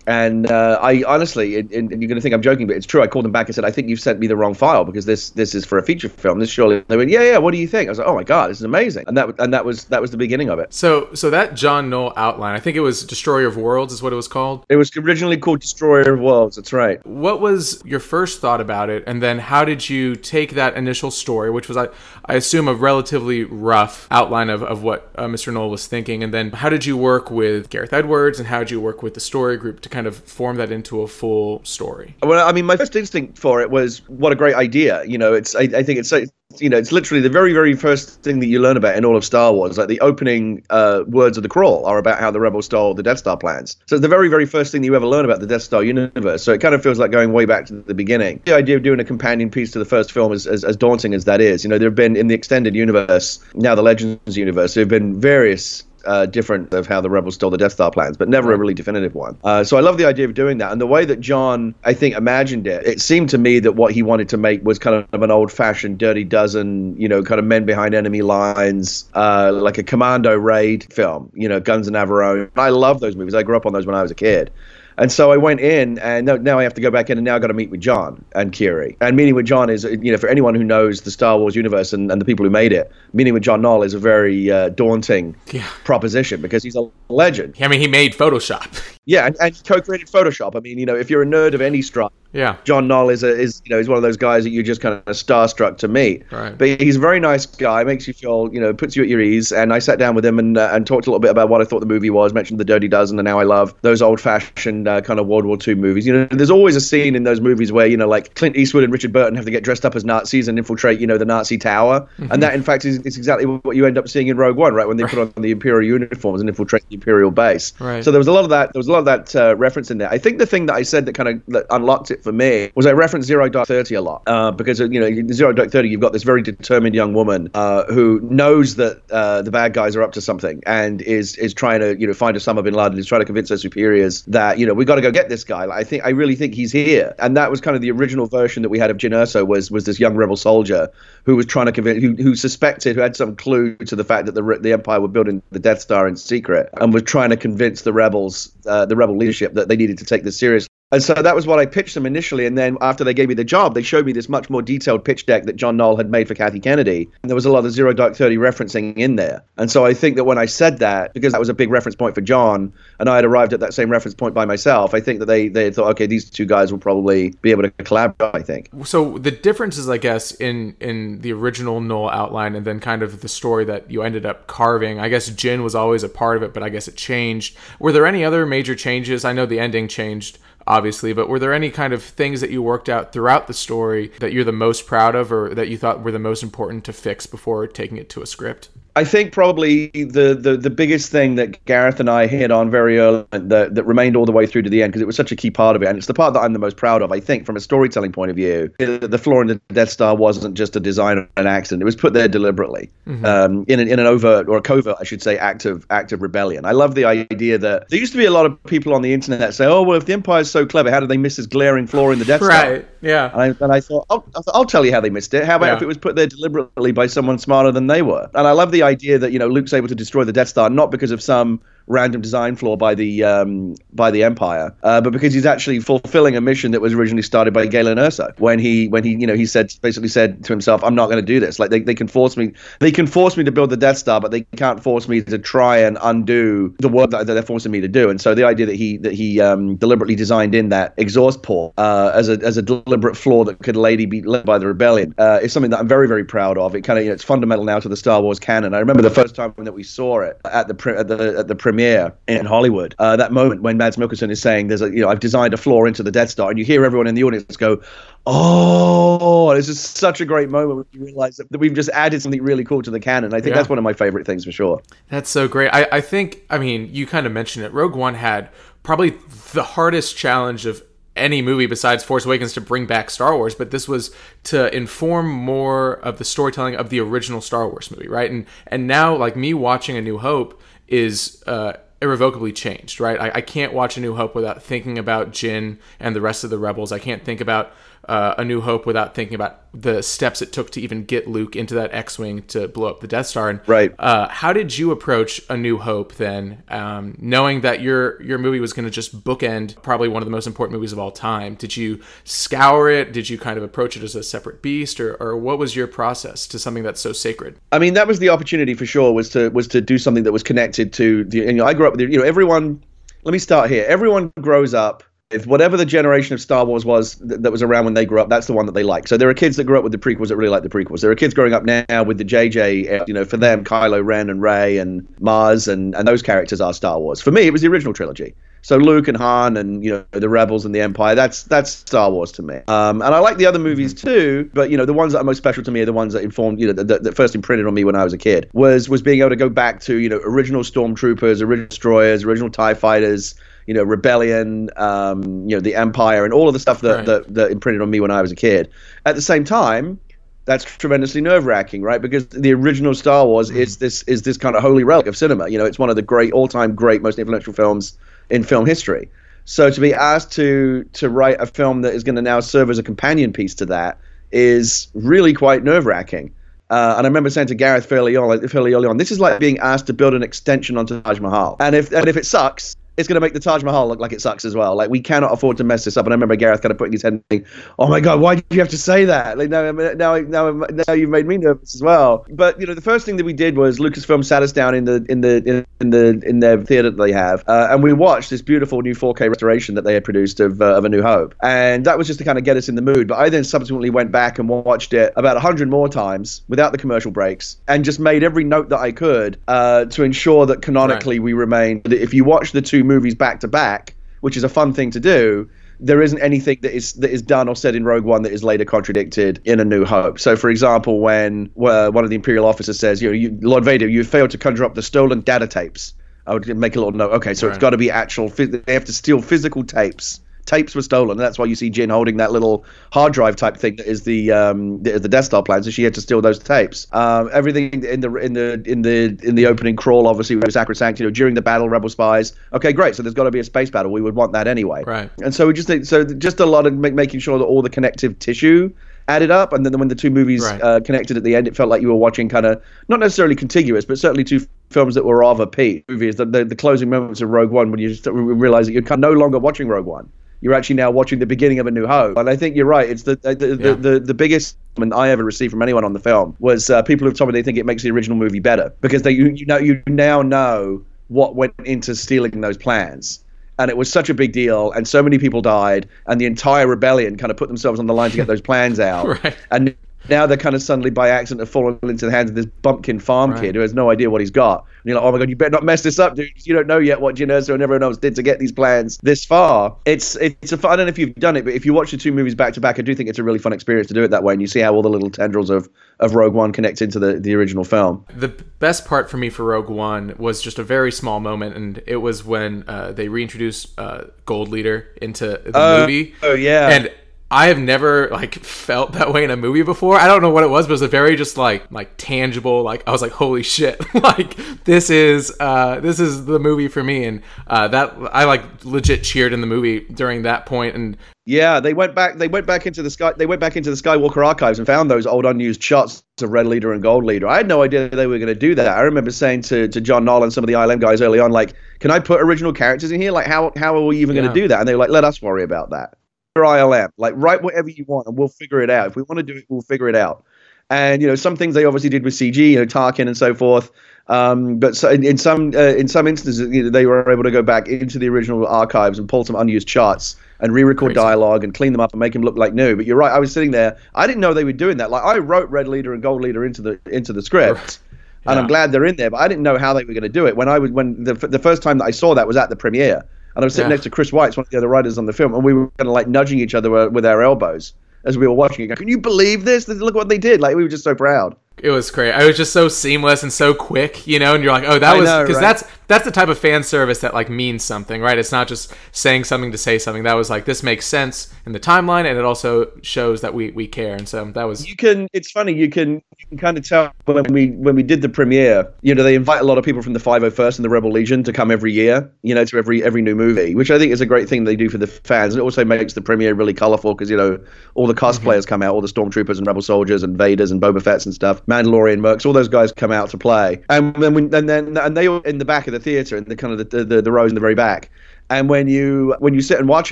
And 0.06 0.52
uh, 0.52 0.80
I 0.82 1.04
honestly, 1.08 1.56
and, 1.58 1.72
and 1.72 1.90
you're 2.02 2.10
going 2.10 2.16
to 2.16 2.22
think 2.22 2.36
I'm 2.36 2.42
joking, 2.42 2.68
but 2.68 2.76
it's 2.76 2.86
true. 2.86 3.02
I 3.02 3.08
called 3.08 3.26
them 3.26 3.32
back 3.32 3.48
and 3.48 3.56
said, 3.56 3.66
"I 3.66 3.72
think 3.72 3.90
you've 3.90 4.00
sent 4.00 4.20
me 4.20 4.28
the 4.28 4.36
wrong 4.36 4.54
file 4.54 4.84
because 4.84 5.06
this 5.06 5.32
this 5.32 5.56
is 5.56 5.66
for 5.66 5.78
a 5.78 5.84
feature 5.84 6.10
film. 6.10 6.27
This 6.36 6.50
surely." 6.50 6.84
They 6.88 6.98
went, 6.98 7.10
"Yeah, 7.10 7.24
yeah. 7.24 7.38
What 7.38 7.52
do 7.52 7.58
you 7.58 7.68
think?" 7.68 7.88
I 7.88 7.92
was 7.92 8.00
like, 8.00 8.08
"Oh 8.08 8.16
my 8.16 8.24
god, 8.24 8.50
this 8.50 8.58
is 8.58 8.64
amazing!" 8.64 9.06
And 9.08 9.18
that 9.18 9.40
and 9.40 9.54
that 9.54 9.66
was 9.66 9.86
that 9.86 10.02
was 10.02 10.12
the 10.12 10.18
beginning 10.18 10.50
of 10.50 10.60
it. 10.60 10.74
So, 10.74 11.10
so 11.14 11.30
that 11.30 11.56
John 11.56 11.90
Knoll 11.90 12.14
outline, 12.16 12.56
I 12.56 12.60
think 12.60 12.78
it 12.78 12.82
was 12.82 13.04
Destroyer 13.04 13.48
of 13.48 13.58
Worlds, 13.58 13.94
is 13.94 14.02
what 14.02 14.14
it 14.14 14.16
was 14.16 14.28
called. 14.28 14.66
It 14.70 14.76
was 14.76 14.96
originally 14.98 15.38
called 15.38 15.62
Destroyer 15.62 16.14
of 16.14 16.20
Worlds. 16.20 16.56
That's 16.56 16.74
right. 16.74 17.06
What 17.06 17.42
was 17.42 17.82
your 17.86 18.00
first 18.00 18.42
thought 18.42 18.62
about 18.62 18.90
it, 18.90 19.04
and 19.08 19.22
then 19.22 19.40
how 19.40 19.64
did 19.66 19.90
you 19.90 20.16
take 20.16 20.52
that 20.56 20.76
initial 20.76 21.12
story, 21.12 21.50
which 21.50 21.68
was, 21.68 21.78
I, 21.78 21.88
I 22.26 22.36
assume, 22.36 22.68
a 22.68 22.74
relatively 22.74 23.44
rough 23.44 24.08
outline 24.12 24.50
of, 24.50 24.64
of 24.64 24.84
what 24.84 25.10
uh, 25.16 25.26
Mr. 25.28 25.54
Knoll 25.54 25.70
was 25.70 25.88
thinking, 25.88 26.24
and 26.24 26.34
then 26.34 26.52
how 26.52 26.70
did 26.70 26.86
you 26.86 26.98
work 26.98 27.32
with 27.32 27.70
Gareth 27.70 27.94
Edwards, 27.94 28.40
and 28.40 28.48
how 28.48 28.60
did 28.60 28.72
you 28.72 28.82
work 28.82 29.02
with 29.04 29.14
the 29.14 29.20
story 29.20 29.58
group 29.58 29.82
to 29.82 29.90
kind 29.90 30.08
of 30.08 30.18
form 30.18 30.58
that 30.58 30.72
into 30.72 31.02
a 31.02 31.08
full 31.08 31.64
story? 31.64 32.16
Well, 32.22 32.48
I 32.48 32.52
mean, 32.52 32.66
my 32.66 32.78
first 32.78 32.96
instinct 32.96 33.38
for 33.38 33.62
it 33.62 33.70
was 33.70 34.00
what 34.08 34.32
a 34.32 34.36
great 34.36 34.56
idea. 34.56 35.04
You 35.06 35.18
know, 35.18 35.34
it's 35.34 35.56
I, 35.56 35.62
I 35.62 35.84
think 35.84 36.00
it's 36.00 36.10
so- 36.10 36.17
you 36.60 36.70
know 36.70 36.78
it's 36.78 36.92
literally 36.92 37.22
the 37.22 37.30
very 37.30 37.54
very 37.54 37.74
first 37.74 38.24
thing 38.24 38.40
that 38.40 38.48
you 38.48 38.60
learn 38.60 38.78
about 38.78 38.96
in 38.96 39.06
all 39.06 39.16
of 39.16 39.26
Star 39.26 39.54
Wars. 39.54 39.78
Like 39.78 39.88
the 39.88 40.00
opening 40.02 40.64
uh, 40.70 41.04
words 41.08 41.38
of 41.38 41.44
the 41.44 41.50
crawl 41.50 41.86
are 41.86 41.98
about 41.98 42.20
how 42.20 42.32
the 42.32 42.40
rebels 42.40 42.66
stole 42.66 42.94
the 42.94 43.04
Death 43.04 43.20
Star 43.20 43.38
plans. 43.38 43.78
So 43.88 43.96
it's 43.96 44.02
the 44.02 44.08
very 44.08 44.30
very 44.30 44.46
first 44.46 44.72
thing 44.72 44.84
you 44.84 44.96
ever 44.96 45.06
learn 45.06 45.26
about 45.26 45.40
the 45.40 45.48
Death 45.48 45.64
Star 45.64 45.84
universe. 45.84 46.44
So 46.44 46.54
it 46.54 46.62
kind 46.62 46.74
of 46.74 46.82
feels 46.82 47.00
like 47.00 47.12
going 47.12 47.34
way 47.34 47.46
back 47.46 47.66
to 47.68 47.74
the 47.74 47.94
beginning. 47.94 48.42
The 48.46 48.56
idea 48.56 48.78
of 48.78 48.84
doing 48.84 49.00
a 49.00 49.06
companion 49.06 49.50
piece 49.50 49.72
to 49.72 49.80
the 49.80 49.86
first 49.86 50.12
film 50.12 50.32
is 50.32 50.48
as, 50.48 50.64
as 50.64 50.76
daunting 50.76 51.14
as 51.14 51.26
that 51.26 51.42
is. 51.42 51.64
You 51.64 51.70
know, 51.70 51.78
there 51.78 51.88
have 51.90 51.96
been 51.96 52.16
in 52.16 52.28
the 52.28 52.36
extended 52.36 52.76
universe 52.76 53.40
now 53.54 53.76
the 53.76 53.84
Legends 53.84 54.38
universe. 54.38 54.74
There 54.74 54.82
have 54.82 54.90
been 54.90 55.20
various 55.20 55.84
uh, 56.08 56.26
different 56.26 56.74
of 56.74 56.88
how 56.88 57.02
the 57.02 57.10
rebels 57.10 57.36
stole 57.36 57.50
the 57.50 57.58
Death 57.58 57.74
Star 57.74 57.92
plans, 57.92 58.18
but 58.18 58.30
never 58.30 58.54
a 58.54 58.58
really 58.58 58.74
definitive 58.74 59.14
one. 59.14 59.38
Uh, 59.44 59.64
so 59.64 59.78
I 59.78 59.82
love 59.82 59.98
the 59.98 60.06
idea 60.06 60.26
of 60.26 60.34
doing 60.34 60.58
that, 60.60 60.72
and 60.72 60.82
the 60.82 60.88
way 60.88 61.06
that 61.06 61.20
John, 61.20 61.76
I 61.84 61.94
think, 61.94 62.16
imagined 62.16 62.66
it. 62.68 62.86
It 62.86 63.02
seemed 63.02 63.30
to 63.30 63.38
me 63.38 63.60
that 63.60 63.74
what 63.74 63.92
he 63.92 64.02
wanted 64.02 64.30
to 64.30 64.38
make 64.38 64.64
was 64.64 64.80
kind 64.80 65.06
of 65.12 65.22
an 65.22 65.32
old-fashioned 65.32 65.98
Dirty 65.98 66.24
Dozen, 66.24 67.00
you 67.00 67.08
know, 67.08 67.22
kind 67.24 67.40
of 67.40 67.46
men 67.46 67.66
behind 67.66 67.94
enemy 67.94 68.22
lines, 68.22 69.10
uh, 69.14 69.52
like 69.54 69.78
a 69.78 69.84
commando 69.84 70.36
raid 70.36 70.92
film, 70.92 71.32
you 71.36 71.50
know, 71.50 71.60
Guns 71.60 71.88
and 71.88 71.96
Navarone. 71.96 72.50
I 72.56 72.70
love 72.70 73.00
those 73.00 73.16
movies. 73.16 73.36
I 73.36 73.44
grew 73.44 73.58
up 73.58 73.66
on 73.66 73.74
those 73.74 73.86
when 73.86 73.96
I 73.96 74.02
was 74.02 74.12
a 74.12 74.16
kid. 74.16 74.52
And 75.00 75.12
so 75.12 75.32
I 75.32 75.38
went 75.38 75.60
in, 75.60 76.00
and 76.00 76.26
now, 76.26 76.38
now 76.38 76.58
I 76.58 76.64
have 76.64 76.74
to 76.74 76.82
go 76.82 76.90
back 76.90 77.10
in, 77.12 77.18
and 77.20 77.26
now 77.26 77.36
I've 77.36 77.42
got 77.42 77.48
to 77.48 77.54
meet 77.54 77.70
with 77.70 77.82
John 77.82 78.24
and 78.34 78.52
Kiri. 78.52 78.98
And 79.00 79.16
meeting 79.16 79.36
with 79.36 79.46
John 79.46 79.70
is, 79.70 79.84
you 79.84 80.12
know, 80.12 80.18
for 80.18 80.28
anyone 80.28 80.56
who 80.56 80.64
knows 80.64 81.02
the 81.02 81.12
Star 81.12 81.38
Wars 81.38 81.56
universe 81.56 81.94
and, 81.94 82.12
and 82.12 82.20
the 82.20 82.26
people 82.26 82.44
who 82.44 82.50
made 82.50 82.74
it, 82.74 82.92
meeting 83.14 83.34
with 83.34 83.44
John 83.44 83.62
Knoll 83.62 83.84
is 83.84 83.94
a 83.94 84.00
very 84.00 84.50
uh, 84.52 84.70
daunting 84.70 85.36
Yeah. 85.52 85.68
proposition 85.84 86.42
because 86.42 86.64
he's 86.64 86.76
a 86.76 86.90
legend. 87.10 87.56
I 87.62 87.68
mean, 87.68 87.80
he 87.80 87.88
made 87.88 88.14
Photoshop. 88.14 88.82
Yeah, 89.06 89.28
and, 89.28 89.38
and 89.40 89.64
co-created 89.66 90.08
Photoshop. 90.08 90.56
I 90.56 90.60
mean, 90.62 90.80
you 90.80 90.86
know, 90.86 90.96
if 90.96 91.10
you're 91.10 91.22
a 91.22 91.26
nerd 91.28 91.54
of 91.54 91.62
any 91.62 91.82
stripe, 91.84 92.12
yeah. 92.38 92.56
John 92.66 92.88
Knoll 92.88 93.10
is 93.10 93.24
a, 93.24 93.30
is 93.30 93.64
you 93.66 93.72
know 93.72 93.78
he's 93.78 93.90
one 93.90 93.98
of 93.98 94.04
those 94.04 94.16
guys 94.16 94.44
that 94.44 94.52
you're 94.52 94.64
just 94.64 94.80
kind 94.80 94.94
of 94.94 95.04
starstruck 95.16 95.78
to 95.80 95.88
meet. 95.88 96.24
Right. 96.32 96.56
But 96.56 96.80
he's 96.80 96.96
a 96.96 97.00
very 97.00 97.20
nice 97.20 97.48
guy. 97.48 97.84
Makes 97.84 98.08
you 98.08 98.14
feel 98.14 98.54
you 98.54 98.60
know 98.60 98.76
puts 98.76 98.96
you 98.96 99.02
at 99.02 99.10
your 99.10 99.20
ease. 99.20 99.52
And 99.52 99.74
I 99.74 99.80
sat 99.80 99.98
down 99.98 100.14
with 100.14 100.24
him 100.24 100.38
and 100.38 100.56
uh, 100.56 100.70
and 100.72 100.86
talked 100.86 101.08
a 101.08 101.10
little 101.10 101.20
bit 101.20 101.32
about 101.32 101.50
what 101.50 101.62
I 101.62 101.66
thought 101.66 101.80
the 101.80 101.88
movie 101.88 102.12
was. 102.12 102.34
Mentioned 102.34 102.60
the 102.60 102.66
Dirty 102.66 102.88
Dozen 102.88 103.18
and 103.18 103.28
how 103.28 103.40
I 103.40 103.44
love 103.44 103.74
those 103.82 104.04
old 104.04 104.22
fashioned 104.22 104.88
uh, 104.88 105.02
kind 105.02 105.20
of 105.20 105.26
World 105.26 105.46
War 105.46 105.58
II 105.66 105.76
movies. 105.76 106.06
You 106.06 106.14
know, 106.14 106.26
there's 106.30 106.52
always 106.52 106.76
a 106.76 106.82
scene 106.82 107.16
in 107.16 107.24
those 107.24 107.42
movies 107.42 107.72
where 107.72 107.88
you 107.88 107.98
know 107.98 108.08
like 108.08 108.36
Clint 108.36 108.56
Eastwood 108.56 108.84
and 108.84 108.94
Richard 108.94 109.12
Burton 109.12 109.36
have 109.36 109.46
to 109.46 109.52
get 109.52 109.64
dressed 109.64 109.84
up 109.84 109.96
as 109.96 110.06
Nazis 110.06 110.48
and 110.48 110.60
infiltrate 110.60 111.00
you 111.00 111.08
know 111.08 111.18
the 111.18 111.26
Nazi 111.26 111.58
tower. 111.58 112.02
Mm-hmm. 112.20 112.32
And 112.32 112.44
that 112.44 112.54
in 112.54 112.62
fact 112.62 112.86
is, 112.86 113.00
is 113.00 113.18
exactly 113.18 113.48
what 113.48 113.76
you 113.76 113.88
end 113.88 113.98
up 113.98 114.08
seeing 114.08 114.28
in 114.28 114.38
Rogue 114.38 114.58
One, 114.58 114.76
right? 114.76 114.88
When 114.88 114.98
they 114.98 115.06
put 115.06 115.18
on 115.18 115.42
the 115.42 115.50
Imperial 115.50 115.88
uniforms 115.88 116.40
and 116.40 116.48
infiltrate 116.48 116.88
the 116.90 116.96
Imperial 116.96 117.32
base. 117.32 117.74
Right. 117.80 118.04
So 118.04 118.12
there 118.12 118.20
was 118.20 118.28
a 118.28 118.32
lot 118.32 118.44
of 118.44 118.52
that. 118.52 118.74
There 118.74 118.80
was 118.80 118.88
a 118.88 118.92
lot 118.92 119.00
of 119.00 119.06
that 119.06 119.36
uh, 119.36 119.56
reference 119.56 119.90
in 119.90 119.98
there. 119.98 120.10
I 120.10 120.20
think 120.20 120.38
the 120.38 120.46
thing 120.46 120.68
that 120.68 120.76
I 120.76 120.84
said 120.84 121.08
that 121.08 121.16
kind 121.16 121.30
of 121.30 121.42
that 121.48 121.66
unlocked 121.72 122.12
it 122.12 122.27
for 122.28 122.34
me 122.34 122.70
was 122.76 122.86
I 122.86 122.92
referenced 122.92 123.26
Zero 123.26 123.48
Dark 123.48 123.70
Thirty 123.70 123.96
a 123.96 124.02
lot 124.02 124.24
uh, 124.28 124.52
because 124.52 124.82
you 124.82 125.00
know 125.00 125.34
Zero 125.34 125.54
Dark 125.54 125.72
Thirty 125.72 125.88
you've 125.88 126.02
got 126.02 126.12
this 126.12 126.24
very 126.24 126.42
determined 126.42 126.94
young 126.94 127.14
woman 127.14 127.50
uh, 127.54 127.86
who 127.86 128.20
knows 128.22 128.76
that 128.76 129.02
uh, 129.12 129.42
the 129.44 129.52
bad 129.52 129.74
guys 129.74 129.96
are 129.96 130.04
up 130.04 130.12
to 130.14 130.22
something 130.22 130.62
and 130.66 131.02
is 131.02 131.38
is 131.38 131.54
trying 131.54 131.80
to 131.80 131.98
you 131.98 132.06
know 132.06 132.14
find 132.14 132.36
Osama 132.36 132.62
bin 132.62 132.74
Laden, 132.74 133.00
is 133.00 133.08
trying 133.08 133.22
to 133.22 133.26
convince 133.26 133.48
her 133.48 133.58
superiors 133.58 134.24
that 134.24 134.60
you 134.60 134.66
know 134.66 134.74
we 134.74 134.84
got 134.84 134.96
to 134.96 135.02
go 135.02 135.10
get 135.10 135.30
this 135.30 135.46
guy. 135.46 135.64
Like, 135.64 135.80
I 135.80 135.84
think 135.86 136.06
I 136.06 136.10
really 136.10 136.36
think 136.36 136.54
he's 136.54 136.74
here, 136.74 137.16
and 137.20 137.38
that 137.38 137.50
was 137.50 137.62
kind 137.62 137.78
of 137.78 137.82
the 137.82 137.92
original 137.92 138.26
version 138.26 138.62
that 138.64 138.70
we 138.70 138.78
had 138.78 138.92
of 138.92 138.98
Jyn 138.98 139.12
Erso 139.12 139.48
was 139.48 139.72
was 139.72 139.86
this 139.86 139.98
young 139.98 140.16
rebel 140.16 140.36
soldier 140.36 140.90
who 141.24 141.38
was 141.38 141.46
trying 141.46 141.68
to 141.68 141.72
convince 141.72 142.04
who, 142.04 142.14
who 142.16 142.36
suspected 142.36 142.98
who 142.98 143.02
had 143.02 143.16
some 143.16 143.38
clue 143.38 143.78
to 143.78 143.96
the 143.96 144.04
fact 144.04 144.26
that 144.26 144.36
the 144.36 144.58
the 144.60 144.74
Empire 144.74 145.00
were 145.00 145.08
building 145.08 145.42
the 145.52 145.60
Death 145.60 145.80
Star 145.80 146.10
in 146.10 146.18
secret 146.18 146.70
and 146.74 146.94
was 146.94 147.04
trying 147.04 147.30
to 147.30 147.38
convince 147.38 147.84
the 147.84 147.94
rebels 147.94 148.52
uh, 148.66 148.86
the 148.86 148.98
rebel 148.98 149.16
leadership 149.16 149.54
that 149.54 149.70
they 149.70 149.78
needed 149.78 149.98
to 150.00 150.06
take 150.06 150.24
this 150.24 150.38
seriously. 150.38 150.68
And 150.94 151.04
so 151.04 151.14
that 151.14 151.36
was 151.36 151.46
what 151.46 151.60
I 151.60 151.66
pitched 151.66 151.96
them 151.96 152.06
initially. 152.06 152.46
And 152.46 152.58
then 152.58 152.78
after 152.80 153.04
they 153.04 153.14
gave 153.14 153.28
me 153.28 153.34
the 153.34 153.44
job, 153.44 153.74
they 153.74 153.82
showed 153.82 154.06
me 154.06 154.14
this 154.14 154.30
much 154.30 154.50
more 154.50 154.62
detailed 154.62 155.04
pitch 155.04 155.26
deck 155.26 155.44
that 155.44 155.58
John 155.58 155.76
Knoll 155.76 155.98
had 155.98 156.10
made 156.10 156.30
for 156.30 156.34
Kathy 156.34 156.62
Kennedy. 156.62 157.10
And 157.22 157.30
there 157.30 157.36
was 157.36 157.46
a 157.46 157.52
lot 157.52 157.66
of 157.66 157.72
Zero 157.72 157.92
Dark 157.92 158.16
Thirty 158.16 158.38
referencing 158.38 158.98
in 158.98 159.18
there. 159.18 159.44
And 159.58 159.70
so 159.70 159.86
I 159.86 159.94
think 159.94 160.16
that 160.16 160.24
when 160.24 160.38
I 160.38 160.46
said 160.46 160.80
that, 160.80 161.14
because 161.14 161.34
that 161.34 161.40
was 161.40 161.50
a 161.50 161.54
big 161.54 161.70
reference 161.70 161.98
point 161.98 162.16
for 162.16 162.22
John, 162.22 162.72
and 163.02 163.10
I 163.10 163.18
had 163.18 163.26
arrived 163.26 163.52
at 163.52 163.60
that 163.60 163.74
same 163.74 163.90
reference 163.90 164.16
point 164.16 164.34
by 164.34 164.46
myself, 164.46 164.94
I 164.94 165.02
think 165.02 165.20
that 165.20 165.26
they, 165.26 165.50
they 165.50 165.72
thought, 165.72 165.90
okay, 165.92 166.06
these 166.06 166.30
two 166.30 166.46
guys 166.46 166.72
will 166.72 166.80
probably 166.80 167.32
be 167.42 167.52
able 167.52 167.64
to 167.64 167.72
collaborate, 167.84 168.34
I 168.34 168.42
think. 168.42 168.70
So 168.86 169.18
the 169.18 169.32
differences, 169.32 169.90
I 169.90 169.98
guess, 169.98 170.32
in, 170.32 170.78
in 170.80 171.20
the 171.20 171.34
original 171.34 171.82
Knoll 171.82 172.10
outline 172.10 172.56
and 172.56 172.66
then 172.66 172.80
kind 172.80 173.04
of 173.04 173.20
the 173.20 173.28
story 173.28 173.66
that 173.66 173.92
you 173.92 174.04
ended 174.04 174.26
up 174.26 174.48
carving, 174.48 175.02
I 175.02 175.10
guess 175.10 175.30
Jyn 175.30 175.64
was 175.64 175.76
always 175.76 176.04
a 176.04 176.10
part 176.10 176.38
of 176.38 176.44
it, 176.44 176.54
but 176.54 176.64
I 176.64 176.70
guess 176.70 176.88
it 176.88 176.96
changed. 176.96 177.58
Were 177.78 177.92
there 177.92 178.06
any 178.06 178.24
other 178.24 178.46
major 178.46 178.74
changes? 178.74 179.26
I 179.26 179.34
know 179.34 179.46
the 179.46 179.60
ending 179.60 179.90
changed 179.90 180.40
obviously, 180.68 181.14
but 181.14 181.30
were 181.30 181.40
there 181.40 181.54
any 181.54 181.70
kind 181.70 181.94
of 181.94 182.04
things 182.04 182.42
that 182.42 182.52
you 182.52 182.62
worked 182.62 182.90
out 182.90 183.14
throughout 183.14 183.48
the 183.48 183.54
story 183.54 184.12
that 184.20 184.34
you're 184.34 184.44
the 184.44 184.52
most 184.52 184.86
proud 184.86 185.16
of 185.16 185.32
or 185.32 185.54
that 185.56 185.70
you 185.70 185.78
thought 185.78 186.04
were 186.04 186.12
the 186.12 186.20
most 186.20 186.44
important 186.44 186.84
to 186.86 186.94
fix 186.94 187.26
before 187.26 187.66
taking 187.68 187.98
it 187.98 188.10
to 188.10 188.22
a 188.22 188.28
script? 188.28 188.70
I 188.98 189.04
think 189.04 189.32
probably 189.32 189.90
the, 189.90 190.34
the, 190.34 190.58
the 190.58 190.72
biggest 190.72 191.12
thing 191.12 191.36
that 191.36 191.64
Gareth 191.66 192.00
and 192.00 192.10
I 192.10 192.26
hit 192.26 192.50
on 192.50 192.72
very 192.72 192.98
early 192.98 193.26
that, 193.30 193.76
that 193.76 193.84
remained 193.84 194.16
all 194.16 194.26
the 194.26 194.32
way 194.32 194.48
through 194.48 194.64
to 194.64 194.72
the 194.72 194.82
end 194.82 194.92
because 194.92 195.04
it 195.04 195.06
was 195.06 195.16
such 195.16 195.32
a 195.32 195.36
key 195.36 195.52
part 195.52 195.76
of 195.76 195.84
it, 195.84 195.88
and 195.88 196.00
it's 196.00 196.08
the 196.08 196.16
part 196.16 196.34
that 196.34 196.40
I'm 196.40 196.54
the 196.54 196.60
most 196.60 196.78
proud 196.78 197.04
of. 197.04 197.12
I 197.12 197.20
think 197.20 197.46
from 197.46 197.56
a 197.56 197.60
storytelling 197.60 198.12
point 198.12 198.32
of 198.32 198.36
view, 198.36 198.74
the 198.80 199.20
flaw 199.22 199.42
in 199.42 199.48
the 199.48 199.62
Death 199.72 199.92
Star 199.92 200.16
wasn't 200.16 200.58
just 200.58 200.76
a 200.76 200.80
design 200.80 201.20
or 201.20 201.30
an 201.38 201.46
accident; 201.46 201.84
it 201.84 201.86
was 201.86 201.96
put 201.96 202.14
there 202.14 202.28
deliberately 202.28 202.90
mm-hmm. 203.06 203.24
um, 203.24 203.66
in 203.68 203.80
an, 203.80 203.88
in 203.88 204.00
an 204.00 204.08
overt 204.08 204.50
or 204.50 204.58
a 204.58 204.62
covert, 204.62 204.98
I 205.00 205.04
should 205.04 205.22
say, 205.22 205.38
act 205.38 205.66
of 205.66 205.86
act 205.92 206.12
of 206.12 206.24
rebellion. 206.24 206.66
I 206.66 206.72
love 206.72 206.96
the 206.96 207.06
idea 207.06 207.60
that 207.60 207.90
there 207.90 208.00
used 208.00 208.14
to 208.14 208.18
be 208.18 208.26
a 208.26 208.32
lot 208.32 208.48
of 208.48 208.64
people 208.64 208.96
on 208.96 209.04
the 209.04 209.14
internet 209.14 209.40
that 209.42 209.54
say, 209.54 209.68
"Oh, 209.68 209.84
well, 209.84 209.98
if 209.98 210.08
the 210.08 210.14
Empire 210.14 210.42
is 210.42 210.50
so 210.50 210.66
clever, 210.66 210.90
how 210.90 211.02
did 211.02 211.10
they 211.10 211.18
miss 211.18 211.36
this 211.36 211.46
glaring 211.46 211.86
flaw 211.86 212.10
in 212.10 212.18
the 212.18 212.26
Death 212.26 212.42
Star?" 212.42 212.50
Right. 212.50 212.88
Yeah. 213.02 213.32
And 213.32 213.42
I, 213.42 213.64
and 213.64 213.72
I 213.72 213.80
thought, 213.80 214.06
I'll, 214.10 214.26
I'll, 214.54 214.66
tell 214.66 214.86
you 214.86 214.92
how 214.92 215.00
they 215.00 215.10
missed 215.10 215.34
it. 215.34 215.46
How 215.46 215.56
about 215.56 215.68
yeah. 215.68 215.76
if 215.76 215.82
it 215.82 215.86
was 215.86 215.98
put 215.98 216.16
there 216.16 216.28
deliberately 216.28 216.92
by 216.92 217.08
someone 217.08 217.38
smarter 217.38 217.72
than 217.72 217.88
they 217.88 218.02
were? 218.02 218.30
And 218.34 218.48
I 218.48 218.52
love 218.52 218.72
the 218.72 218.84
idea 218.88 219.20
that 219.20 219.32
you 219.32 219.40
know 219.40 219.48
Luke's 219.48 219.74
able 219.74 219.88
to 219.88 219.96
destroy 219.96 220.24
the 220.24 220.34
Death 220.34 220.48
Star 220.50 220.70
not 220.70 220.92
because 220.92 221.12
of 221.12 221.22
some 221.22 221.62
random 221.88 222.22
design 222.22 222.56
flaw 222.56 222.76
by 222.76 222.94
the 222.94 223.24
um, 223.24 223.76
by 223.94 224.12
the 224.12 224.24
Empire, 224.24 224.76
uh, 224.84 225.02
but 225.02 225.12
because 225.12 225.34
he's 225.34 225.46
actually 225.46 225.80
fulfilling 225.80 226.36
a 226.36 226.42
mission 226.42 226.72
that 226.72 226.82
was 226.82 226.94
originally 226.94 227.22
started 227.24 227.54
by 227.54 227.66
Galen 227.66 227.98
Erso 227.98 228.38
when 228.40 228.60
he 228.60 228.88
when 228.90 229.04
he 229.04 229.12
you 229.12 229.26
know 229.26 229.36
he 229.36 229.46
said 229.46 229.72
basically 229.82 230.10
said 230.10 230.44
to 230.44 230.54
himself, 230.54 230.84
"I'm 230.84 230.96
not 230.96 231.08
going 231.08 231.18
to 231.18 231.26
do 231.26 231.40
this. 231.40 231.60
Like 231.60 231.70
they, 231.70 231.80
they 231.80 231.96
can 231.96 232.08
force 232.08 232.38
me, 232.38 232.52
they 232.80 232.92
can 232.92 233.08
force 233.08 233.38
me 233.38 233.44
to 233.44 233.52
build 233.52 233.70
the 233.70 233.78
Death 233.78 233.98
Star, 233.98 234.22
but 234.22 234.32
they 234.32 234.42
can't 234.56 234.84
force 234.84 235.08
me 235.08 235.22
to 235.24 235.38
try 235.38 235.78
and 235.78 235.98
undo 236.02 236.76
the 236.80 236.90
work 236.90 237.12
that, 237.12 237.26
they're 237.28 237.42
forcing 237.42 237.72
me 237.72 237.82
to 237.82 237.88
do." 237.88 238.10
And 238.10 238.20
so 238.20 238.36
the 238.36 238.44
idea 238.44 238.66
that 238.66 238.76
he 238.76 238.98
that 238.98 239.14
he 239.14 239.40
um, 239.40 239.78
deliberately 239.78 240.16
designed 240.16 240.54
in 240.54 240.70
that 240.70 240.94
exhaust 240.98 241.42
port 241.44 241.74
uh, 241.78 242.12
as 242.14 242.30
a 242.30 242.34
as 242.44 242.58
a 242.58 242.62
deliberate 242.62 243.16
flaw 243.16 243.44
that 243.46 243.60
could 243.60 243.78
later 243.78 244.08
be 244.08 244.22
led 244.22 244.46
by 244.46 244.58
the 244.58 244.68
rebellion 244.68 245.16
uh, 245.18 245.40
is 245.42 245.54
something 245.54 245.72
that 245.72 245.80
I'm 245.80 245.88
very 245.88 246.08
very 246.08 246.26
proud 246.26 246.58
of. 246.58 246.76
It 246.76 246.82
kind 246.82 247.00
of 247.00 247.06
you 247.06 247.10
know, 247.10 247.14
it's 247.14 247.24
fundamental 247.24 247.66
now 247.66 247.80
to 247.80 247.90
the 247.90 247.98
Star 247.98 248.22
Wars 248.22 248.40
canon. 248.40 248.74
I 248.74 248.80
remember 248.80 249.02
the 249.02 249.10
first 249.10 249.36
time 249.36 249.54
that 249.58 249.74
we 249.74 249.84
saw 249.84 250.20
it 250.20 250.40
at 250.46 250.68
the 250.68 250.96
at 250.98 251.08
the 251.08 251.40
at 251.40 251.48
the 251.48 251.56
premiere 251.56 251.77
in 251.80 252.46
Hollywood. 252.46 252.96
Uh, 253.00 253.16
that 253.16 253.32
moment 253.32 253.62
when 253.62 253.78
Mads 253.78 253.98
Mikkelsen 253.98 254.32
is 254.32 254.42
saying, 254.42 254.68
"There's 254.68 254.82
a 254.82 254.90
you 254.90 255.02
know 255.02 255.10
I've 255.10 255.20
designed 255.20 255.54
a 255.54 255.58
flaw 255.58 255.86
into 255.86 256.04
the 256.04 256.12
Death 256.12 256.30
Star," 256.30 256.50
and 256.50 256.60
you 256.60 256.66
hear 256.66 256.86
everyone 256.86 257.08
in 257.08 257.16
the 257.16 257.24
audience 257.24 257.58
go, 257.58 257.82
"Oh!" 258.26 259.52
It's 259.52 259.68
just 259.68 259.98
such 259.98 260.22
a 260.22 260.26
great 260.26 260.50
moment 260.50 260.78
when 260.78 260.86
you 260.92 261.06
realize 261.06 261.38
that 261.38 261.58
we've 261.58 261.74
just 261.74 261.90
added 261.90 262.22
something 262.22 262.42
really 262.42 262.64
cool 262.64 262.82
to 262.82 262.92
the 262.92 263.00
canon. 263.00 263.34
I 263.34 263.38
think 263.38 263.48
yeah. 263.48 263.56
that's 263.56 263.70
one 263.70 263.78
of 263.78 263.84
my 263.84 263.94
favorite 263.94 264.26
things 264.26 264.46
for 264.46 264.52
sure. 264.52 264.82
That's 265.10 265.30
so 265.30 265.48
great. 265.48 265.70
I, 265.70 265.88
I 265.92 266.02
think 266.02 266.44
I 266.50 266.58
mean 266.58 266.90
you 266.94 267.06
kind 267.06 267.26
of 267.26 267.32
mentioned 267.32 267.66
it. 267.66 267.74
Rogue 267.74 267.96
One 267.96 268.16
had 268.16 268.50
probably 268.84 269.16
the 269.54 269.64
hardest 269.64 270.18
challenge 270.18 270.66
of 270.66 270.82
any 271.18 271.42
movie 271.42 271.66
besides 271.66 272.04
Force 272.04 272.26
Awakens 272.26 272.54
to 272.54 272.62
bring 272.62 272.86
back 272.86 273.10
Star 273.10 273.36
Wars, 273.36 273.56
but 273.56 273.72
this 273.72 273.88
was 273.88 274.12
to 274.44 274.74
inform 274.76 275.30
more 275.30 275.94
of 275.96 276.20
the 276.20 276.24
storytelling 276.24 276.76
of 276.76 276.90
the 276.90 277.00
original 277.00 277.42
Star 277.42 277.68
Wars 277.68 277.92
movie, 277.92 278.08
right? 278.08 278.30
And 278.30 278.46
and 278.68 278.88
now, 278.88 279.16
like 279.16 279.36
me 279.36 279.54
watching 279.54 279.98
A 279.98 280.02
New 280.02 280.20
Hope 280.20 280.62
is 280.88 281.44
uh, 281.48 281.74
irrevocably 282.02 282.54
changed, 282.54 283.00
right? 283.00 283.20
I, 283.20 283.32
I 283.36 283.42
can't 283.42 283.74
watch 283.74 283.98
A 283.98 284.02
New 284.02 284.16
Hope 284.16 284.36
without 284.36 284.62
thinking 284.62 284.98
about 284.98 285.32
Jyn 285.32 285.78
and 286.00 286.16
the 286.16 286.22
rest 286.22 286.44
of 286.44 286.50
the 286.50 286.58
rebels. 286.58 286.92
I 286.92 287.00
can't 287.00 287.24
think 287.24 287.42
about 287.42 287.72
uh, 288.08 288.36
A 288.38 288.46
New 288.46 288.62
Hope 288.62 288.86
without 288.86 289.14
thinking 289.14 289.36
about 289.36 289.62
the 289.74 290.02
steps 290.02 290.42
it 290.42 290.52
took 290.52 290.72
to 290.72 290.82
even 290.82 291.04
get 291.04 291.28
Luke 291.28 291.56
into 291.56 291.76
that 291.76 291.94
X-wing 291.94 292.44
to 292.44 292.68
blow 292.68 292.90
up 292.90 293.00
the 293.00 293.08
Death 293.08 293.28
Star. 293.28 293.50
And 293.50 293.60
right. 293.68 293.94
Uh, 294.00 294.28
how 294.28 294.54
did 294.54 294.78
you 294.78 294.92
approach 294.92 295.42
A 295.50 295.58
New 295.58 295.78
Hope 295.78 296.16
then, 296.16 296.64
um, 296.70 297.16
knowing 297.20 297.62
that 297.62 297.82
your 297.82 298.22
your 298.22 298.38
movie 298.38 298.60
was 298.60 298.74
going 298.74 298.86
to 298.86 298.92
just 298.92 299.24
bookend 299.24 299.82
probably 299.82 300.08
one 300.08 300.22
of 300.22 300.26
the 300.26 300.32
most 300.32 300.48
important 300.48 300.74
movies 300.74 300.94
of 300.94 301.00
all 301.00 301.12
time? 301.12 301.56
Did 301.56 301.76
you 301.76 302.02
scour 302.24 302.90
it? 302.90 303.12
Did 303.12 303.30
you 303.30 303.38
kind 303.38 303.58
of 303.58 303.64
approach 303.64 303.98
it 303.98 304.04
as 304.04 304.16
a 304.16 304.24
separate 304.24 304.62
beast, 304.62 305.00
or, 305.00 305.16
or 305.22 305.38
what 305.38 305.60
was 305.60 305.76
your 305.76 305.88
process 305.88 306.48
to 306.48 306.60
something 306.60 306.84
that's 306.84 307.02
so 307.02 307.14
sacred? 307.14 307.58
I 307.72 307.80
mean, 307.80 307.94
that 307.96 308.08
was 308.08 308.20
the 308.20 308.30
opportunity 308.30 308.74
for 308.74 308.86
sure. 308.86 309.12
Was 309.12 309.30
to 309.30 309.50
was 309.50 309.68
to 309.70 309.82
do 309.82 309.98
something 309.98 310.24
that 310.24 310.32
was 310.32 310.44
connected 310.44 310.94
to 310.94 311.26
the. 311.26 311.40
You 311.40 311.54
know, 311.54 311.66
I 311.66 311.74
grew 311.74 311.88
up 311.88 311.94
with 311.96 312.02
you 312.02 312.18
know 312.18 312.24
everyone. 312.24 312.84
Let 313.24 313.34
me 313.34 313.40
start 313.40 313.70
here. 313.70 313.84
Everyone 313.88 314.32
grows 314.40 314.74
up 314.74 315.04
whatever 315.46 315.76
the 315.76 315.86
generation 315.86 316.34
of 316.34 316.42
Star 316.42 316.66
Wars 316.66 316.86
was 316.86 317.16
that, 317.16 317.44
that, 317.44 317.52
was 317.52 317.62
around 317.62 317.86
when 317.86 317.94
they 317.94 318.06
grew 318.06 318.22
up, 318.22 318.30
that's 318.30 318.48
the 318.48 318.54
one 318.54 318.66
that 318.66 318.72
they 318.72 318.84
like. 318.84 319.08
So 319.08 319.18
there 319.18 319.30
are 319.30 319.34
kids 319.34 319.58
that 319.58 319.66
grew 319.66 319.78
up 319.78 319.84
with 319.84 319.92
the 319.92 319.98
prequels 319.98 320.30
that 320.30 320.38
really 320.38 320.52
like 320.52 320.64
the 320.64 320.70
prequels. 320.70 321.02
There 321.02 321.12
are 321.12 321.16
kids 321.16 321.34
growing 321.34 321.54
up 321.54 321.64
now 321.64 322.04
with 322.04 322.18
the 322.18 322.26
JJ, 322.26 323.02
uh, 323.02 323.06
you 323.08 323.14
know, 323.14 323.26
for 323.26 323.38
them, 323.38 323.64
Kylo 323.66 324.06
Ren 324.06 324.30
and 324.30 324.42
Rey 324.42 324.78
and 324.78 325.06
Maz 325.20 325.68
and, 325.68 325.96
and 325.96 326.08
those 326.08 326.22
characters 326.22 326.62
are 326.62 326.74
Star 326.74 327.00
Wars. 327.00 327.22
For 327.22 327.32
me, 327.32 327.42
it 327.42 327.52
was 327.52 327.62
the 327.62 327.68
original 327.68 327.94
trilogy. 327.94 328.36
So 328.62 328.78
Luke 328.78 329.08
and 329.08 329.16
Han 329.16 329.56
and 329.56 329.84
you 329.84 329.92
know 329.92 330.06
the 330.12 330.28
Rebels 330.28 330.66
and 330.66 330.76
the 330.76 330.82
Empire. 330.82 331.16
That's 331.16 331.44
that's 331.44 331.72
Star 331.72 332.12
Wars 332.12 332.34
to 332.34 332.42
me. 332.42 332.56
Um, 332.68 333.02
and 333.02 333.16
I 333.16 333.20
like 333.20 333.38
the 333.38 333.46
other 333.46 333.60
movies 333.60 333.94
too, 333.94 334.50
but 334.54 334.70
you 334.70 334.76
know 334.76 334.84
the 334.84 334.94
ones 334.94 335.14
that 335.14 335.20
are 335.20 335.24
most 335.24 335.38
special 335.38 335.64
to 335.64 335.72
me 335.72 335.82
are 335.82 335.86
the 335.86 335.94
ones 335.94 336.12
that 336.14 336.24
informed 336.24 336.60
you 336.60 336.68
know 336.68 336.84
that, 336.84 337.04
that 337.04 337.16
first 337.16 337.34
imprinted 337.34 337.66
on 337.66 337.74
me 337.74 337.86
when 337.86 337.96
I 337.96 338.04
was 338.04 338.12
a 338.12 338.18
kid. 338.18 338.50
Was 338.54 338.90
was 338.90 339.02
being 339.02 339.20
able 339.20 339.30
to 339.30 339.38
go 339.38 339.48
back 339.48 339.80
to 339.82 339.98
you 339.98 340.10
know 340.10 340.20
original 340.26 340.64
stormtroopers, 340.64 341.42
original 341.42 341.68
destroyers, 341.68 342.26
original 342.26 342.50
Tie 342.50 342.74
fighters 342.74 343.36
you 343.68 343.74
know, 343.74 343.84
Rebellion, 343.84 344.70
um, 344.78 345.48
you 345.48 345.56
know, 345.56 345.60
the 345.60 345.76
Empire, 345.76 346.26
and 346.26 346.34
all 346.34 346.48
of 346.48 346.54
the 346.54 346.60
stuff 346.60 346.82
that, 346.82 346.96
right. 346.96 347.06
that, 347.06 347.34
that 347.34 347.52
imprinted 347.52 347.82
on 347.82 347.90
me 347.90 348.00
when 348.00 348.12
I 348.12 348.22
was 348.22 348.32
a 348.32 348.36
kid. 348.36 348.70
At 349.06 349.16
the 349.16 349.22
same 349.22 349.44
time, 349.44 350.00
that's 350.46 350.64
tremendously 350.64 351.22
nerve 351.22 351.46
wracking, 351.46 351.82
right? 351.82 352.02
Because 352.02 352.26
the 352.30 352.54
original 352.54 352.96
Star 352.96 353.28
Wars 353.28 353.52
mm. 353.52 353.58
is 353.58 353.78
this 353.78 354.02
is 354.04 354.24
this 354.24 354.38
kind 354.38 354.56
of 354.56 354.62
holy 354.62 354.86
relic 354.86 355.06
of 355.06 355.16
cinema. 355.16 355.50
You 355.50 355.58
know, 355.58 355.66
it's 355.66 355.78
one 355.78 355.90
of 355.90 355.98
the 355.98 356.02
great 356.02 356.32
all 356.32 356.48
time 356.48 356.74
great 356.74 357.02
most 357.02 357.20
influential 357.20 357.54
films 357.54 357.98
in 358.30 358.44
film 358.44 358.66
history. 358.66 359.10
So 359.44 359.70
to 359.70 359.82
be 359.82 359.94
asked 359.94 360.32
to 360.34 360.86
to 360.94 361.10
write 361.10 361.40
a 361.40 361.46
film 361.46 361.82
that 361.82 361.94
is 361.94 362.04
going 362.04 362.16
to 362.16 362.22
now 362.22 362.40
serve 362.40 362.70
as 362.70 362.80
a 362.80 362.84
companion 362.84 363.34
piece 363.34 363.54
to 363.56 363.66
that 363.68 364.00
is 364.32 364.88
really 364.94 365.34
quite 365.34 365.64
nerve 365.64 365.86
wracking. 365.86 366.34
Uh, 366.70 366.96
and 366.98 367.06
I 367.06 367.10
remember 367.10 367.30
saying 367.30 367.48
to 367.48 367.56
Gareth 367.56 367.86
fairly 367.86 368.16
early, 368.16 368.46
fairly 368.48 368.74
early 368.74 368.88
on, 368.88 368.98
this 368.98 369.10
is 369.12 369.22
like 369.22 369.40
being 369.40 369.58
asked 369.60 369.88
to 369.88 369.94
build 369.94 370.14
an 370.14 370.24
extension 370.24 370.78
onto 370.78 371.02
Taj 371.02 371.20
Mahal. 371.20 371.56
And 371.60 371.76
if 371.76 371.92
and 371.92 372.08
if 372.08 372.18
it 372.18 372.26
sucks, 372.26 372.76
it's 372.98 373.08
going 373.08 373.16
to 373.16 373.22
make 373.22 373.34
the 373.34 373.40
Taj 373.40 373.64
Mahal 373.64 373.88
look 373.88 374.00
like 374.00 374.12
it 374.12 374.22
sucks 374.22 374.44
as 374.44 374.56
well. 374.56 374.76
Like 374.76 374.90
we 374.90 375.00
cannot 375.00 375.32
afford 375.32 375.58
to 375.58 375.64
mess 375.64 375.86
this 375.86 375.98
up. 375.98 376.06
And 376.06 376.14
I 376.14 376.16
remember 376.16 376.36
Gareth 376.36 376.62
kind 376.62 376.72
of 376.72 376.80
putting 376.80 376.94
his 376.94 377.04
head, 377.04 377.24
in, 377.30 377.46
"Oh 377.78 377.88
my 377.88 378.00
God, 378.00 378.20
why 378.20 378.36
did 378.36 378.46
you 378.50 378.60
have 378.60 378.70
to 378.70 378.78
say 378.78 379.06
that?" 379.06 379.38
Like 379.38 379.50
now, 379.50 379.72
now, 379.72 380.18
now, 380.20 380.52
now 380.52 380.94
you've 380.94 381.12
made 381.12 381.28
me 381.28 381.38
nervous 381.38 381.76
as 381.76 381.82
well. 381.82 382.26
But 382.30 382.60
you 382.60 382.66
know, 382.66 382.74
the 382.74 382.82
first 382.82 383.06
thing 383.06 383.18
that 383.18 383.24
we 383.24 383.34
did 383.34 383.56
was 383.56 383.78
Lucasfilm 383.78 384.26
sat 384.26 384.42
us 384.42 384.52
down 384.52 384.74
in 384.74 384.86
the 384.86 385.06
in 385.08 385.22
the 385.22 385.66
in 385.80 385.92
the 385.92 386.22
in 386.26 386.40
their 386.40 386.60
theater 386.64 386.90
that 386.90 387.02
they 387.02 387.12
have, 387.12 387.44
uh, 387.48 387.68
and 387.70 387.84
we 387.84 387.94
watched 387.94 388.32
this 388.32 388.42
beautiful 388.42 388.82
new 388.82 388.96
4K 388.96 389.30
restoration 389.30 389.76
that 389.76 389.84
they 389.84 389.94
had 389.94 390.04
produced 390.04 390.40
of 390.40 390.60
uh, 390.60 390.76
of 390.76 390.86
A 390.86 390.90
New 390.90 391.04
Hope, 391.04 391.36
and 391.44 391.86
that 391.86 392.00
was 392.00 392.08
just 392.08 392.18
to 392.20 392.26
kind 392.26 392.40
of 392.40 392.44
get 392.44 392.58
us 392.58 392.68
in 392.68 392.76
the 392.76 392.82
mood. 392.82 393.08
But 393.08 393.20
I 393.20 393.30
then 393.30 393.44
subsequently 393.44 393.92
went 393.92 394.12
back 394.12 394.40
and 394.40 394.50
watched 394.50 394.94
it 394.94 395.14
about 395.16 395.38
a 395.38 395.40
hundred 395.40 395.70
more 395.70 395.88
times 395.88 396.42
without 396.48 396.72
the 396.72 396.80
commercial 396.80 397.12
breaks, 397.12 397.58
and 397.68 397.86
just 397.86 398.00
made 398.00 398.24
every 398.24 398.44
note 398.44 398.70
that 398.70 398.80
I 398.80 398.92
could 398.92 399.40
uh, 399.48 399.86
to 399.86 400.04
ensure 400.04 400.48
that 400.48 400.64
canonically 400.64 401.20
right. 401.20 401.24
we 401.24 401.34
remain. 401.34 401.84
If 401.86 402.16
you 402.16 402.24
watch 402.24 402.54
the 402.54 402.62
two 402.62 402.87
movies 402.88 403.16
back 403.16 403.42
to 403.42 403.48
back 403.48 403.94
which 404.22 404.38
is 404.38 404.44
a 404.44 404.50
fun 404.50 404.74
thing 404.74 404.92
to 404.92 405.00
do, 405.00 405.50
there 405.80 406.02
isn't 406.02 406.20
anything 406.20 406.58
that 406.62 406.76
is 406.76 406.94
that 406.94 407.12
is 407.12 407.22
done 407.22 407.48
or 407.48 407.56
said 407.56 407.76
in 407.76 407.86
Rogue 407.86 408.04
One 408.04 408.24
that 408.24 408.32
is 408.32 408.44
later 408.44 408.66
contradicted 408.66 409.40
in 409.46 409.60
A 409.60 409.66
New 409.66 409.86
Hope. 409.86 410.20
So, 410.20 410.36
for 410.36 410.50
example, 410.50 411.00
when 411.00 411.52
uh, 411.58 411.92
one 411.92 412.04
of 412.04 412.10
the 412.10 412.16
Imperial 412.16 412.46
officers 412.46 412.80
says, 412.80 413.02
"You 413.02 413.10
know, 413.10 413.14
you, 413.14 413.38
Lord 413.42 413.64
Vader, 413.64 413.88
you 413.88 414.04
failed 414.04 414.32
to 414.32 414.38
conjure 414.38 414.66
up 414.66 414.74
the 414.74 414.82
stolen 414.82 415.22
data 415.22 415.46
tapes," 415.46 415.94
I 416.26 416.34
would 416.34 416.58
make 416.58 416.76
a 416.76 416.80
little 416.80 416.94
note. 416.94 417.12
Okay, 417.14 417.36
so 417.36 417.48
right. 417.48 417.54
it's 417.54 417.62
got 417.62 417.72
to 417.72 417.78
be 417.78 417.92
actual. 417.92 418.30
They 418.30 418.74
have 418.74 418.86
to 418.86 418.94
steal 418.94 419.22
physical 419.22 419.64
tapes 419.64 420.20
tapes 420.48 420.74
were 420.74 420.82
stolen. 420.82 421.12
And 421.12 421.20
that's 421.20 421.38
why 421.38 421.46
you 421.46 421.56
see 421.56 421.70
Jyn 421.70 421.92
holding 421.92 422.18
that 422.18 422.32
little 422.32 422.66
hard 422.92 423.14
drive 423.14 423.36
type 423.36 423.58
thing 423.58 423.76
that 423.76 423.86
is 423.86 424.04
the 424.04 424.32
um, 424.32 424.82
the, 424.82 424.98
the 424.98 425.10
Death 425.10 425.26
Star 425.26 425.44
plan. 425.44 425.62
So 425.64 425.70
she 425.70 425.84
had 425.84 425.94
to 425.94 426.02
steal 426.02 426.22
those 426.22 426.40
tapes. 426.40 426.88
Um, 426.94 427.30
everything 427.32 427.84
in 427.84 428.00
the 428.00 428.16
in 428.16 428.34
the 428.34 428.64
in 428.66 428.82
the 428.82 429.20
in 429.24 429.36
the 429.36 429.46
opening 429.46 429.76
crawl 429.76 430.08
obviously 430.08 430.36
was 430.38 430.54
sacrosanct. 430.54 431.00
You 431.00 431.06
know, 431.06 431.12
during 431.12 431.36
the 431.36 431.42
battle, 431.42 431.70
rebel 431.70 431.90
spies. 431.90 432.34
Okay, 432.54 432.74
great. 432.74 432.96
So 432.96 433.04
there's 433.04 433.14
got 433.14 433.26
to 433.26 433.32
be 433.32 433.40
a 433.40 433.44
space 433.44 433.70
battle. 433.70 433.92
We 433.92 434.02
would 434.02 434.16
want 434.16 434.34
that 434.34 434.48
anyway. 434.48 434.84
Right. 434.86 435.12
And 435.22 435.36
so 435.36 435.46
we 435.48 435.54
just 435.54 435.68
think 435.68 435.86
so 435.86 436.04
just 436.04 436.40
a 436.40 436.46
lot 436.46 436.66
of 436.66 436.74
make, 436.74 436.94
making 436.94 437.20
sure 437.20 437.38
that 437.38 437.46
all 437.46 437.62
the 437.62 437.70
connective 437.70 438.18
tissue 438.18 438.74
added 439.08 439.32
up 439.32 439.54
and 439.54 439.66
then 439.66 439.78
when 439.80 439.88
the 439.88 439.96
two 439.96 440.10
movies 440.10 440.44
right. 440.44 440.62
uh, 440.62 440.80
connected 440.82 441.16
at 441.16 441.24
the 441.24 441.36
end 441.36 441.48
it 441.48 441.56
felt 441.56 441.70
like 441.70 441.82
you 441.82 441.88
were 441.88 441.96
watching 441.96 442.28
kind 442.28 442.46
of 442.46 442.62
not 442.90 443.00
necessarily 443.00 443.36
contiguous 443.36 443.86
but 443.86 443.98
certainly 443.98 444.24
two 444.24 444.46
films 444.70 444.96
that 444.96 445.06
were 445.06 445.24
of 445.24 445.40
a 445.40 445.48
movies 445.88 446.18
the, 446.18 446.26
the, 446.26 446.44
the 446.44 446.56
closing 446.56 446.90
moments 446.90 447.22
of 447.22 447.30
rogue 447.30 447.50
one 447.50 447.72
when 447.72 447.80
you 447.80 447.88
just 447.88 448.06
realize 448.06 448.66
that 448.66 448.74
you're 448.74 448.98
no 448.98 449.14
longer 449.14 449.40
watching 449.40 449.68
rogue 449.68 449.86
one 449.86 450.12
you're 450.42 450.54
actually 450.54 450.76
now 450.76 450.92
watching 450.92 451.20
the 451.20 451.26
beginning 451.26 451.60
of 451.60 451.68
A 451.68 451.72
New 451.72 451.88
Hope. 451.88 452.18
And 452.18 452.30
I 452.30 452.36
think 452.36 452.56
you're 452.56 452.66
right. 452.66 452.90
It's 452.90 453.04
the 453.04 453.16
the 453.16 453.36
the, 453.36 453.48
yeah. 453.48 453.74
the, 453.74 454.00
the, 454.00 454.14
biggest 454.14 454.58
I 454.94 455.10
ever 455.10 455.24
received 455.24 455.52
from 455.52 455.62
anyone 455.62 455.84
on 455.84 455.94
the 455.94 456.00
film 456.00 456.36
was 456.40 456.70
uh, 456.70 456.84
people 456.84 457.08
who've 457.08 457.18
told 457.18 457.30
me 457.30 457.34
they 457.34 457.44
think 457.44 457.58
it 457.58 457.66
makes 457.66 457.84
the 457.84 457.92
original 457.92 458.18
movie 458.18 458.40
better 458.40 458.74
because 458.82 459.02
they 459.02 459.12
you, 459.12 459.30
you 459.30 459.46
know 459.46 459.58
you 459.58 459.82
now 459.88 460.22
know 460.22 460.84
what 461.08 461.36
went 461.36 461.54
into 461.66 461.96
stealing 461.96 462.42
those 462.42 462.58
plans 462.58 463.24
and 463.60 463.72
it 463.72 463.78
was 463.78 463.92
such 463.92 464.10
a 464.10 464.14
big 464.14 464.34
deal 464.34 464.72
and 464.72 464.88
so 464.88 465.02
many 465.02 465.18
people 465.18 465.42
died 465.42 465.88
and 466.06 466.22
the 466.22 466.26
entire 466.26 466.68
rebellion 466.68 467.18
kind 467.18 467.32
of 467.32 467.38
put 467.38 467.48
themselves 467.48 467.80
on 467.80 467.88
the 467.88 467.94
line 467.94 468.12
to 468.12 468.18
get 468.18 468.28
those 468.28 468.42
plans 468.50 468.80
out 468.80 469.24
right. 469.24 469.36
and 469.52 469.76
now 470.10 470.26
they're 470.26 470.38
kind 470.38 470.56
of 470.56 470.62
suddenly 470.62 470.90
by 470.90 471.10
accident 471.10 471.42
have 471.42 471.50
fallen 471.50 471.78
into 471.84 472.06
the 472.06 472.12
hands 472.12 472.30
of 472.30 472.36
this 472.36 472.46
bumpkin 472.46 473.00
farm 473.00 473.32
right. 473.32 473.42
kid 473.42 473.56
who 473.56 473.62
has 473.62 473.74
no 473.74 473.90
idea 473.90 474.10
what 474.10 474.22
he's 474.22 474.32
got. 474.32 474.60
And 474.60 474.86
you're 474.86 474.96
like, 474.96 475.04
oh 475.04 475.12
my 475.12 475.18
god, 475.20 475.30
you 475.30 475.36
better 475.36 475.52
not 475.52 475.64
mess 475.64 475.84
this 475.84 476.00
up, 476.00 476.16
dude. 476.16 476.30
You 476.46 476.54
don't 476.54 476.68
know 476.68 476.80
yet 476.80 477.02
what 477.02 477.16
Erso 477.16 477.54
and 477.54 477.62
everyone 477.62 477.84
else 477.84 477.98
did 477.98 478.16
to 478.16 478.24
get 478.24 478.40
these 478.40 478.52
plans 478.52 478.98
this 479.04 479.26
far. 479.26 479.76
It's 479.86 480.16
it's 480.18 480.52
a 480.52 480.58
fun, 480.58 480.72
I 480.72 480.76
don't 480.76 480.86
know 480.86 480.90
if 480.90 480.98
you've 480.98 481.16
done 481.16 481.36
it, 481.36 481.44
but 481.44 481.54
if 481.54 481.66
you 481.66 481.74
watch 481.74 481.92
the 481.92 481.98
two 481.98 482.12
movies 482.12 482.36
back 482.36 482.54
to 482.54 482.62
back, 482.62 482.80
I 482.80 482.82
do 482.82 482.96
think 482.96 483.10
it's 483.10 483.20
a 483.20 483.24
really 483.24 483.40
fun 483.40 483.54
experience 483.54 483.88
to 483.90 483.94
do 483.94 484.04
it 484.04 484.10
that 484.10 484.24
way, 484.24 484.34
and 484.34 484.42
you 484.42 484.48
see 484.48 484.60
how 484.60 484.74
all 484.74 484.82
the 484.82 484.90
little 484.90 485.10
tendrils 485.10 485.50
of 485.50 485.70
of 486.00 486.16
Rogue 486.16 486.34
One 486.34 486.52
connect 486.52 486.82
into 486.82 487.00
the 487.00 487.20
the 487.20 487.36
original 487.36 487.64
film. 487.64 488.06
The 488.16 488.30
best 488.30 488.86
part 488.86 489.10
for 489.10 489.18
me 489.18 489.30
for 489.30 489.44
Rogue 489.44 489.70
One 489.70 490.16
was 490.18 490.42
just 490.42 490.60
a 490.60 490.64
very 490.64 490.92
small 490.92 491.20
moment, 491.20 491.56
and 491.56 491.82
it 491.86 491.98
was 491.98 492.24
when 492.24 492.64
uh, 492.68 492.92
they 492.92 493.08
reintroduced 493.08 493.78
uh, 493.80 494.06
Gold 494.26 494.50
Leader 494.50 494.88
into 495.02 495.42
the 495.46 495.58
uh, 495.58 495.80
movie. 495.82 496.16
Oh 496.24 496.34
yeah, 496.34 496.70
and 496.70 496.92
I 497.30 497.48
have 497.48 497.60
never 497.60 498.08
like 498.10 498.36
felt 498.36 498.94
that 498.94 499.12
way 499.12 499.26
in 499.26 499.32
a 499.32 499.36
movie 499.36 499.62
before. 499.62 499.98
I 499.98 500.08
don't 500.08 500.22
know 500.22 500.30
what 500.30 500.44
it 500.44 500.50
was, 500.50 500.66
but 500.66 500.72
it 500.72 500.74
was 500.76 500.82
a 500.82 500.88
very 500.88 501.18
just 501.18 501.36
like 501.36 501.70
like 501.72 501.92
tangible. 501.98 502.64
Like 502.64 502.88
I 502.88 502.92
was 502.92 503.02
like, 503.02 503.12
holy 503.12 503.44
shit! 503.44 503.82
like 503.96 504.38
this 504.64 504.90
is 504.90 505.36
uh, 505.42 505.82
this 505.82 506.00
is 506.00 506.26
the 506.26 506.40
movie 506.40 506.70
for 506.70 506.82
me, 506.84 507.04
and 507.04 507.22
uh, 507.48 507.68
that 507.68 507.94
I 508.14 508.24
like 508.24 508.44
legit 508.64 509.04
cheered 509.04 509.34
in 509.34 509.42
the 509.42 509.48
movie 509.48 509.82
during 509.82 510.22
that 510.22 510.46
point. 510.46 510.76
And 510.76 510.96
yeah, 511.26 511.60
they 511.60 511.74
went 511.74 511.94
back. 511.94 512.18
They 512.18 512.30
went 512.30 512.48
back 512.48 512.66
into 512.66 512.82
the 512.82 512.90
sky. 512.90 513.12
They 513.18 513.26
went 513.26 513.42
back 513.42 513.58
into 513.58 513.70
the 513.70 513.76
Skywalker 513.76 514.26
archives 514.26 514.58
and 514.58 514.66
found 514.66 514.90
those 514.90 515.06
old 515.06 515.26
unused 515.26 515.62
shots 515.62 516.04
of 516.22 516.30
Red 516.30 516.48
Leader 516.48 516.72
and 516.72 516.82
Gold 516.82 517.04
Leader. 517.04 517.28
I 517.28 517.36
had 517.36 517.48
no 517.50 517.62
idea 517.62 517.90
they 517.90 518.08
were 518.08 518.20
going 518.20 518.28
to 518.28 518.36
do 518.36 518.56
that. 518.56 518.70
I 518.70 518.82
remember 518.82 519.12
saying 519.12 519.42
to 519.44 519.68
to 519.68 519.82
John 519.82 520.08
and 520.08 520.32
some 520.32 520.46
of 520.46 520.48
the 520.48 520.54
ILM 520.54 520.80
guys 520.80 521.02
early 521.02 521.20
on, 521.20 521.32
like, 521.32 521.56
can 521.80 521.92
I 521.92 522.00
put 522.00 522.22
original 522.22 522.54
characters 522.54 522.94
in 522.94 523.02
here? 523.02 523.12
Like, 523.12 523.28
how 523.28 523.52
how 523.58 523.76
are 523.76 523.86
we 523.86 523.98
even 523.98 524.16
yeah. 524.16 524.22
going 524.22 524.34
to 524.34 524.42
do 524.42 524.48
that? 524.48 524.60
And 524.60 524.68
they 524.68 524.76
were 524.76 524.80
like, 524.80 524.92
let 524.92 525.04
us 525.04 525.22
worry 525.22 525.44
about 525.44 525.72
that. 525.72 525.98
ILM. 526.44 526.90
Like 526.98 527.14
write 527.16 527.42
whatever 527.42 527.70
you 527.70 527.86
want, 527.88 528.08
and 528.08 528.18
we'll 528.18 528.28
figure 528.28 528.62
it 528.62 528.70
out. 528.70 528.88
If 528.88 528.96
we 528.96 529.04
want 529.04 529.18
to 529.18 529.24
do 529.24 529.38
it, 529.38 529.46
we'll 529.50 529.62
figure 529.62 529.90
it 529.90 529.96
out. 529.96 530.24
And 530.70 531.02
you 531.02 531.08
know, 531.08 531.16
some 531.16 531.36
things 531.36 531.56
they 531.56 531.64
obviously 531.64 531.90
did 531.90 532.04
with 532.04 532.14
CG, 532.14 532.36
you 532.36 532.58
know, 532.58 532.66
Tarkin 532.66 533.08
and 533.08 533.16
so 533.16 533.34
forth. 533.34 533.72
Um, 534.10 534.58
but 534.58 534.76
so 534.76 534.90
in, 534.90 535.04
in 535.04 535.18
some 535.18 535.54
uh, 535.56 535.76
in 535.76 535.88
some 535.88 536.08
instances, 536.08 536.50
you 536.54 536.64
know, 536.64 536.70
they 536.70 536.86
were 536.86 537.10
able 537.12 537.24
to 537.24 537.32
go 537.32 537.42
back 537.42 537.68
into 537.68 538.00
the 538.00 538.10
original 538.10 538.46
archives 538.48 539.00
and 539.00 539.08
pull 539.08 539.26
some 539.26 539.36
unused 539.36 539.68
charts 539.68 540.16
and 540.40 540.54
re-record 540.54 540.90
Crazy. 540.90 540.96
dialogue 540.96 541.44
and 541.44 541.54
clean 541.54 541.72
them 541.74 541.82
up 541.82 541.92
and 541.92 542.00
make 542.00 542.14
them 542.14 542.22
look 542.22 542.38
like 542.38 542.54
new. 542.54 542.76
But 542.76 542.86
you're 542.86 542.98
right. 542.98 543.12
I 543.12 543.20
was 543.20 543.34
sitting 543.34 543.52
there. 543.52 543.78
I 543.96 544.08
didn't 544.08 544.22
know 544.22 544.34
they 544.34 544.44
were 544.46 544.54
doing 544.54 544.78
that. 544.78 544.92
Like 544.92 545.04
I 545.04 545.18
wrote 545.18 545.50
Red 545.50 545.68
Leader 545.68 545.94
and 545.94 546.02
Gold 546.02 546.22
Leader 546.22 546.46
into 546.46 546.62
the 546.62 546.80
into 546.86 547.14
the 547.14 547.22
script. 547.22 547.80
Yeah. 547.82 548.32
And 548.32 548.40
I'm 548.42 548.48
glad 548.48 548.74
they're 548.74 548.86
in 548.86 548.98
there, 548.98 549.10
but 549.10 549.22
I 549.22 549.28
didn't 549.30 549.44
know 549.44 549.58
how 549.58 549.74
they 549.74 549.86
were 549.86 549.94
going 549.94 550.04
to 550.04 550.10
do 550.10 550.28
it. 550.28 550.36
When 550.36 550.50
I 550.50 550.60
was 550.60 550.72
when 550.72 551.02
the 551.04 551.14
the 551.14 551.40
first 551.40 551.62
time 551.62 551.78
that 551.78 551.86
I 551.86 551.92
saw 551.92 552.14
that 552.16 552.28
was 552.28 552.36
at 552.36 552.50
the 552.50 552.58
premiere, 552.58 553.04
and 553.38 553.44
I 553.44 553.46
was 553.46 553.54
sitting 553.54 553.70
yeah. 553.70 553.76
next 553.76 553.84
to 553.84 553.92
Chris 553.92 554.10
Weitz, 554.10 554.36
one 554.36 554.46
of 554.46 554.50
the 554.50 554.58
other 554.58 554.68
writers 554.68 554.98
on 554.98 555.06
the 555.06 555.14
film, 555.14 555.36
and 555.36 555.44
we 555.44 555.54
were 555.54 555.68
kind 555.78 555.88
of 555.88 555.94
like 555.94 556.08
nudging 556.08 556.40
each 556.40 556.56
other 556.56 556.90
with 556.90 557.06
our 557.06 557.22
elbows 557.22 557.72
as 558.04 558.18
we 558.18 558.26
were 558.26 558.34
watching 558.34 558.66
it. 558.66 558.70
Going, 558.70 558.78
Can 558.78 558.88
you 558.88 558.98
believe 558.98 559.46
this? 559.46 559.68
Look 559.68 559.94
what 559.94 560.10
they 560.10 560.18
did! 560.18 560.42
Like 560.42 560.56
we 560.56 560.64
were 560.64 560.70
just 560.70 560.84
so 560.84 560.96
proud. 560.96 561.36
It 561.62 561.72
was 561.72 561.90
great. 561.90 562.12
I 562.12 562.26
was 562.26 562.38
just 562.38 562.54
so 562.54 562.68
seamless 562.68 563.24
and 563.24 563.34
so 563.34 563.54
quick, 563.54 564.06
you 564.06 564.20
know. 564.20 564.36
And 564.36 564.44
you're 564.44 564.54
like, 564.54 564.66
oh, 564.66 564.78
that 564.78 564.96
I 564.96 565.00
was 565.00 565.28
because 565.28 565.42
right? 565.42 565.42
that's 565.42 565.64
that's 565.88 566.04
the 566.06 566.12
type 566.12 566.28
of 566.28 566.38
fan 566.38 566.64
service 566.64 567.00
that 567.00 567.14
like 567.14 567.30
means 567.30 567.64
something, 567.64 568.02
right? 568.02 568.18
It's 568.18 568.32
not 568.32 568.48
just 568.48 568.74
saying 568.92 569.24
something 569.24 569.52
to 569.52 569.58
say 569.58 569.80
something. 569.80 570.04
That 570.04 570.14
was 570.14 570.30
like 570.30 570.46
this 570.46 570.62
makes 570.62 570.86
sense 570.86 571.34
in 571.46 571.54
the 571.54 571.60
timeline, 571.60 572.06
and 572.06 572.18
it 572.18 572.26
also 572.26 572.72
shows 572.82 573.22
that 573.22 573.34
we 573.34 573.52
we 573.52 573.68
care. 573.68 573.96
And 573.96 574.08
so 574.08 574.24
that 574.26 574.44
was. 574.44 574.68
You 574.68 574.76
can. 574.76 575.08
It's 575.14 575.32
funny. 575.32 575.54
You 575.54 575.70
can 575.70 575.96
you 576.18 576.28
can 576.30 576.38
kind 576.38 576.58
of 576.58 576.68
tell 576.68 576.94
when 577.06 577.24
we 577.34 577.52
when 577.52 577.76
we 577.76 577.84
did 577.84 578.02
the 578.02 578.10
premiere. 578.10 578.72
You 578.82 578.94
know, 578.94 579.02
they 579.02 579.16
invite 579.16 579.42
a 579.42 579.46
lot 579.46 579.58
of 579.58 579.66
people 579.66 579.82
from 579.82 579.94
the 579.94 580.00
501st 580.00 580.58
and 580.58 580.66
the 580.66 580.70
Rebel 580.70 580.92
Legion 580.92 581.24
to 581.24 581.34
come 581.34 581.50
every 581.50 581.72
year. 581.74 582.12
You 582.22 582.36
know, 582.36 582.46
to 582.46 582.58
every 582.58 582.84
every 582.84 583.02
new 583.02 583.16
movie, 583.16 583.56
which 583.56 583.72
I 583.72 583.80
think 583.80 583.92
is 583.92 584.02
a 584.02 584.06
great 584.06 584.30
thing 584.30 584.44
they 584.44 584.56
do 584.56 584.70
for 584.70 584.78
the 584.78 584.88
fans. 584.88 585.34
And 585.34 585.40
it 585.40 585.44
also 585.44 585.66
makes 585.66 585.94
the 585.94 586.02
premiere 586.02 586.34
really 586.34 586.54
colorful 586.54 586.94
because 586.94 587.10
you 587.10 587.18
know 587.18 587.40
all 587.74 587.88
the 587.88 587.96
cosplayers 587.96 588.42
mm-hmm. 588.42 588.50
come 588.50 588.62
out, 588.62 588.76
all 588.76 588.82
the 588.82 588.88
stormtroopers 588.88 589.38
and 589.38 589.48
rebel 589.48 589.62
soldiers 589.62 590.04
and 590.04 590.18
Vaders 590.18 590.52
and 590.52 590.62
Boba 590.62 590.82
Fett's 590.82 591.06
and 591.06 591.16
stuff, 591.16 591.42
Mandalorian 591.48 592.00
Mercs, 592.00 592.26
all 592.26 592.34
those 592.34 592.50
guys 592.50 592.72
come 592.72 592.92
out 592.92 593.10
to 593.12 593.18
play. 593.18 593.62
And 593.70 593.96
then 593.96 594.14
we, 594.14 594.24
and 594.24 594.50
then 594.50 594.78
and 594.78 594.98
they 594.98 595.08
all 595.08 595.22
in 595.22 595.38
the 595.38 595.46
back 595.46 595.68
of 595.68 595.74
the 595.74 595.80
theater 595.80 596.18
in 596.18 596.26
the 596.26 596.36
kind 596.36 596.54
of 596.54 596.70
the, 596.70 596.84
the, 596.84 597.02
the 597.02 597.12
rows 597.12 597.32
in 597.32 597.36
the 597.36 597.42
very 597.42 597.56
back. 597.56 597.90
And 598.30 598.50
when 598.50 598.68
you 598.68 599.16
when 599.20 599.34
you 599.34 599.42
sit 599.42 599.60
and 599.60 599.70
watch 599.70 599.92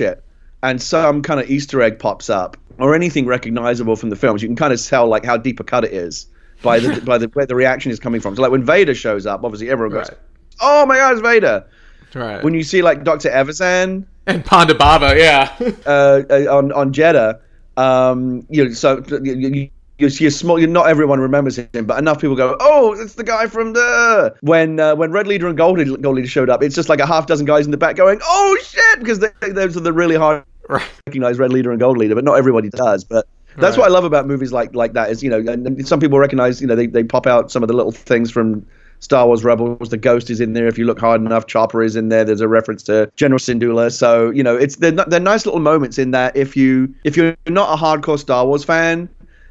it, 0.00 0.22
and 0.62 0.80
some 0.82 1.22
kind 1.22 1.40
of 1.40 1.50
Easter 1.50 1.80
egg 1.80 1.98
pops 1.98 2.28
up 2.28 2.56
or 2.78 2.94
anything 2.94 3.26
recognizable 3.26 3.96
from 3.96 4.10
the 4.10 4.16
films, 4.16 4.42
you 4.42 4.48
can 4.48 4.56
kind 4.56 4.72
of 4.72 4.84
tell 4.84 5.06
like 5.06 5.24
how 5.24 5.36
deep 5.36 5.58
a 5.60 5.64
cut 5.64 5.84
it 5.84 5.92
is 5.92 6.26
by 6.62 6.78
the 6.78 7.00
by 7.04 7.16
the 7.16 7.28
where 7.28 7.46
the 7.46 7.54
reaction 7.54 7.90
is 7.90 7.98
coming 7.98 8.20
from. 8.20 8.36
So 8.36 8.42
like 8.42 8.50
when 8.50 8.64
Vader 8.64 8.94
shows 8.94 9.26
up, 9.26 9.42
obviously 9.42 9.70
everyone 9.70 9.96
goes, 9.96 10.10
right. 10.10 10.18
"Oh 10.60 10.84
my 10.84 10.96
God, 10.96 11.12
it's 11.12 11.22
Vader!" 11.22 11.66
Right. 12.14 12.42
When 12.42 12.54
you 12.54 12.62
see 12.62 12.82
like 12.82 13.04
Doctor 13.04 13.28
Evazan 13.30 14.04
and 14.26 14.44
Ponda 14.44 14.76
Baba, 14.76 15.14
yeah, 15.18 15.54
uh, 15.86 16.22
uh, 16.30 16.56
on 16.56 16.72
on 16.72 16.92
Jedha, 16.92 17.40
um, 17.76 18.46
you 18.48 18.64
know, 18.64 18.72
so 18.72 19.02
you, 19.22 19.70
you 19.98 20.10
see 20.10 20.26
a 20.26 20.30
small. 20.30 20.58
Not 20.58 20.88
everyone 20.88 21.20
remembers 21.20 21.56
him, 21.56 21.86
but 21.86 21.98
enough 21.98 22.20
people 22.20 22.36
go, 22.36 22.56
"Oh, 22.60 22.92
it's 22.92 23.14
the 23.14 23.24
guy 23.24 23.46
from 23.46 23.72
the." 23.72 24.34
When 24.40 24.78
uh, 24.80 24.94
when 24.94 25.12
Red 25.12 25.26
Leader 25.26 25.48
and 25.48 25.56
Gold 25.56 25.78
Leader, 25.78 25.96
Gold 25.96 26.16
Leader 26.16 26.28
showed 26.28 26.50
up, 26.50 26.62
it's 26.62 26.74
just 26.74 26.88
like 26.88 27.00
a 27.00 27.06
half 27.06 27.26
dozen 27.26 27.46
guys 27.46 27.64
in 27.64 27.70
the 27.70 27.76
back 27.76 27.96
going, 27.96 28.20
"Oh 28.22 28.58
shit!" 28.62 28.98
Because 28.98 29.20
they, 29.20 29.30
those 29.50 29.76
are 29.76 29.80
the 29.80 29.92
really 29.92 30.16
hard 30.16 30.44
right. 30.68 30.82
recognize 31.06 31.38
Red 31.38 31.52
Leader 31.52 31.70
and 31.70 31.80
Gold 31.80 31.98
Leader, 31.98 32.14
but 32.14 32.24
not 32.24 32.34
everybody 32.34 32.68
does. 32.68 33.04
But 33.04 33.26
that's 33.56 33.76
right. 33.76 33.82
what 33.82 33.90
I 33.90 33.92
love 33.92 34.04
about 34.04 34.26
movies 34.26 34.52
like 34.52 34.74
like 34.74 34.92
that 34.92 35.10
is 35.10 35.22
you 35.22 35.30
know, 35.30 35.38
and 35.50 35.86
some 35.86 36.00
people 36.00 36.18
recognize 36.18 36.60
you 36.60 36.66
know 36.66 36.74
they, 36.74 36.86
they 36.86 37.04
pop 37.04 37.26
out 37.26 37.50
some 37.50 37.62
of 37.62 37.68
the 37.68 37.74
little 37.74 37.92
things 37.92 38.30
from 38.30 38.66
Star 39.00 39.26
Wars 39.26 39.44
Rebels. 39.44 39.90
The 39.90 39.96
Ghost 39.96 40.30
is 40.30 40.40
in 40.40 40.52
there 40.52 40.66
if 40.66 40.78
you 40.78 40.84
look 40.84 41.00
hard 41.00 41.20
enough. 41.20 41.46
Chopper 41.46 41.82
is 41.82 41.96
in 41.96 42.08
there. 42.08 42.24
There's 42.24 42.40
a 42.40 42.48
reference 42.48 42.82
to 42.84 43.10
General 43.16 43.38
Syndulla. 43.38 43.92
So 43.92 44.30
you 44.30 44.42
know, 44.42 44.56
it's 44.56 44.76
they're, 44.76 44.92
they're 44.92 45.20
nice 45.20 45.46
little 45.46 45.60
moments 45.60 45.98
in 45.98 46.10
that 46.12 46.36
if 46.36 46.56
you 46.56 46.92
if 47.04 47.16
you're 47.16 47.36
not 47.48 47.72
a 47.72 47.82
hardcore 47.82 48.18
Star 48.18 48.46
Wars 48.46 48.64
fan, 48.64 49.08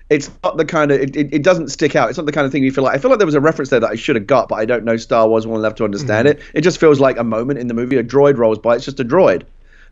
it's 0.09 0.29
not 0.43 0.57
the 0.57 0.65
kind 0.65 0.91
of 0.91 0.99
it, 0.99 1.15
it, 1.15 1.33
it, 1.33 1.43
doesn't 1.43 1.69
stick 1.69 1.95
out. 1.95 2.09
It's 2.09 2.17
not 2.17 2.25
the 2.25 2.31
kind 2.31 2.45
of 2.45 2.51
thing 2.51 2.63
you 2.63 2.71
feel 2.71 2.83
like. 2.83 2.95
I 2.95 2.99
feel 2.99 3.09
like 3.09 3.19
there 3.19 3.25
was 3.25 3.35
a 3.35 3.41
reference 3.41 3.69
there 3.69 3.79
that 3.79 3.89
I 3.89 3.95
should 3.95 4.15
have 4.15 4.27
got, 4.27 4.49
but 4.49 4.55
I 4.55 4.65
don't 4.65 4.83
know 4.83 4.97
Star 4.97 5.27
Wars 5.27 5.47
well 5.47 5.59
enough 5.59 5.75
to 5.75 5.83
understand 5.83 6.27
mm-hmm. 6.27 6.39
it. 6.39 6.45
It 6.53 6.61
just 6.61 6.79
feels 6.79 6.99
like 6.99 7.17
a 7.17 7.23
moment 7.23 7.59
in 7.59 7.67
the 7.67 7.73
movie. 7.73 7.97
A 7.97 8.03
droid 8.03 8.37
rolls 8.37 8.59
by. 8.59 8.75
It's 8.75 8.85
just 8.85 8.99
a 8.99 9.05
droid. 9.05 9.43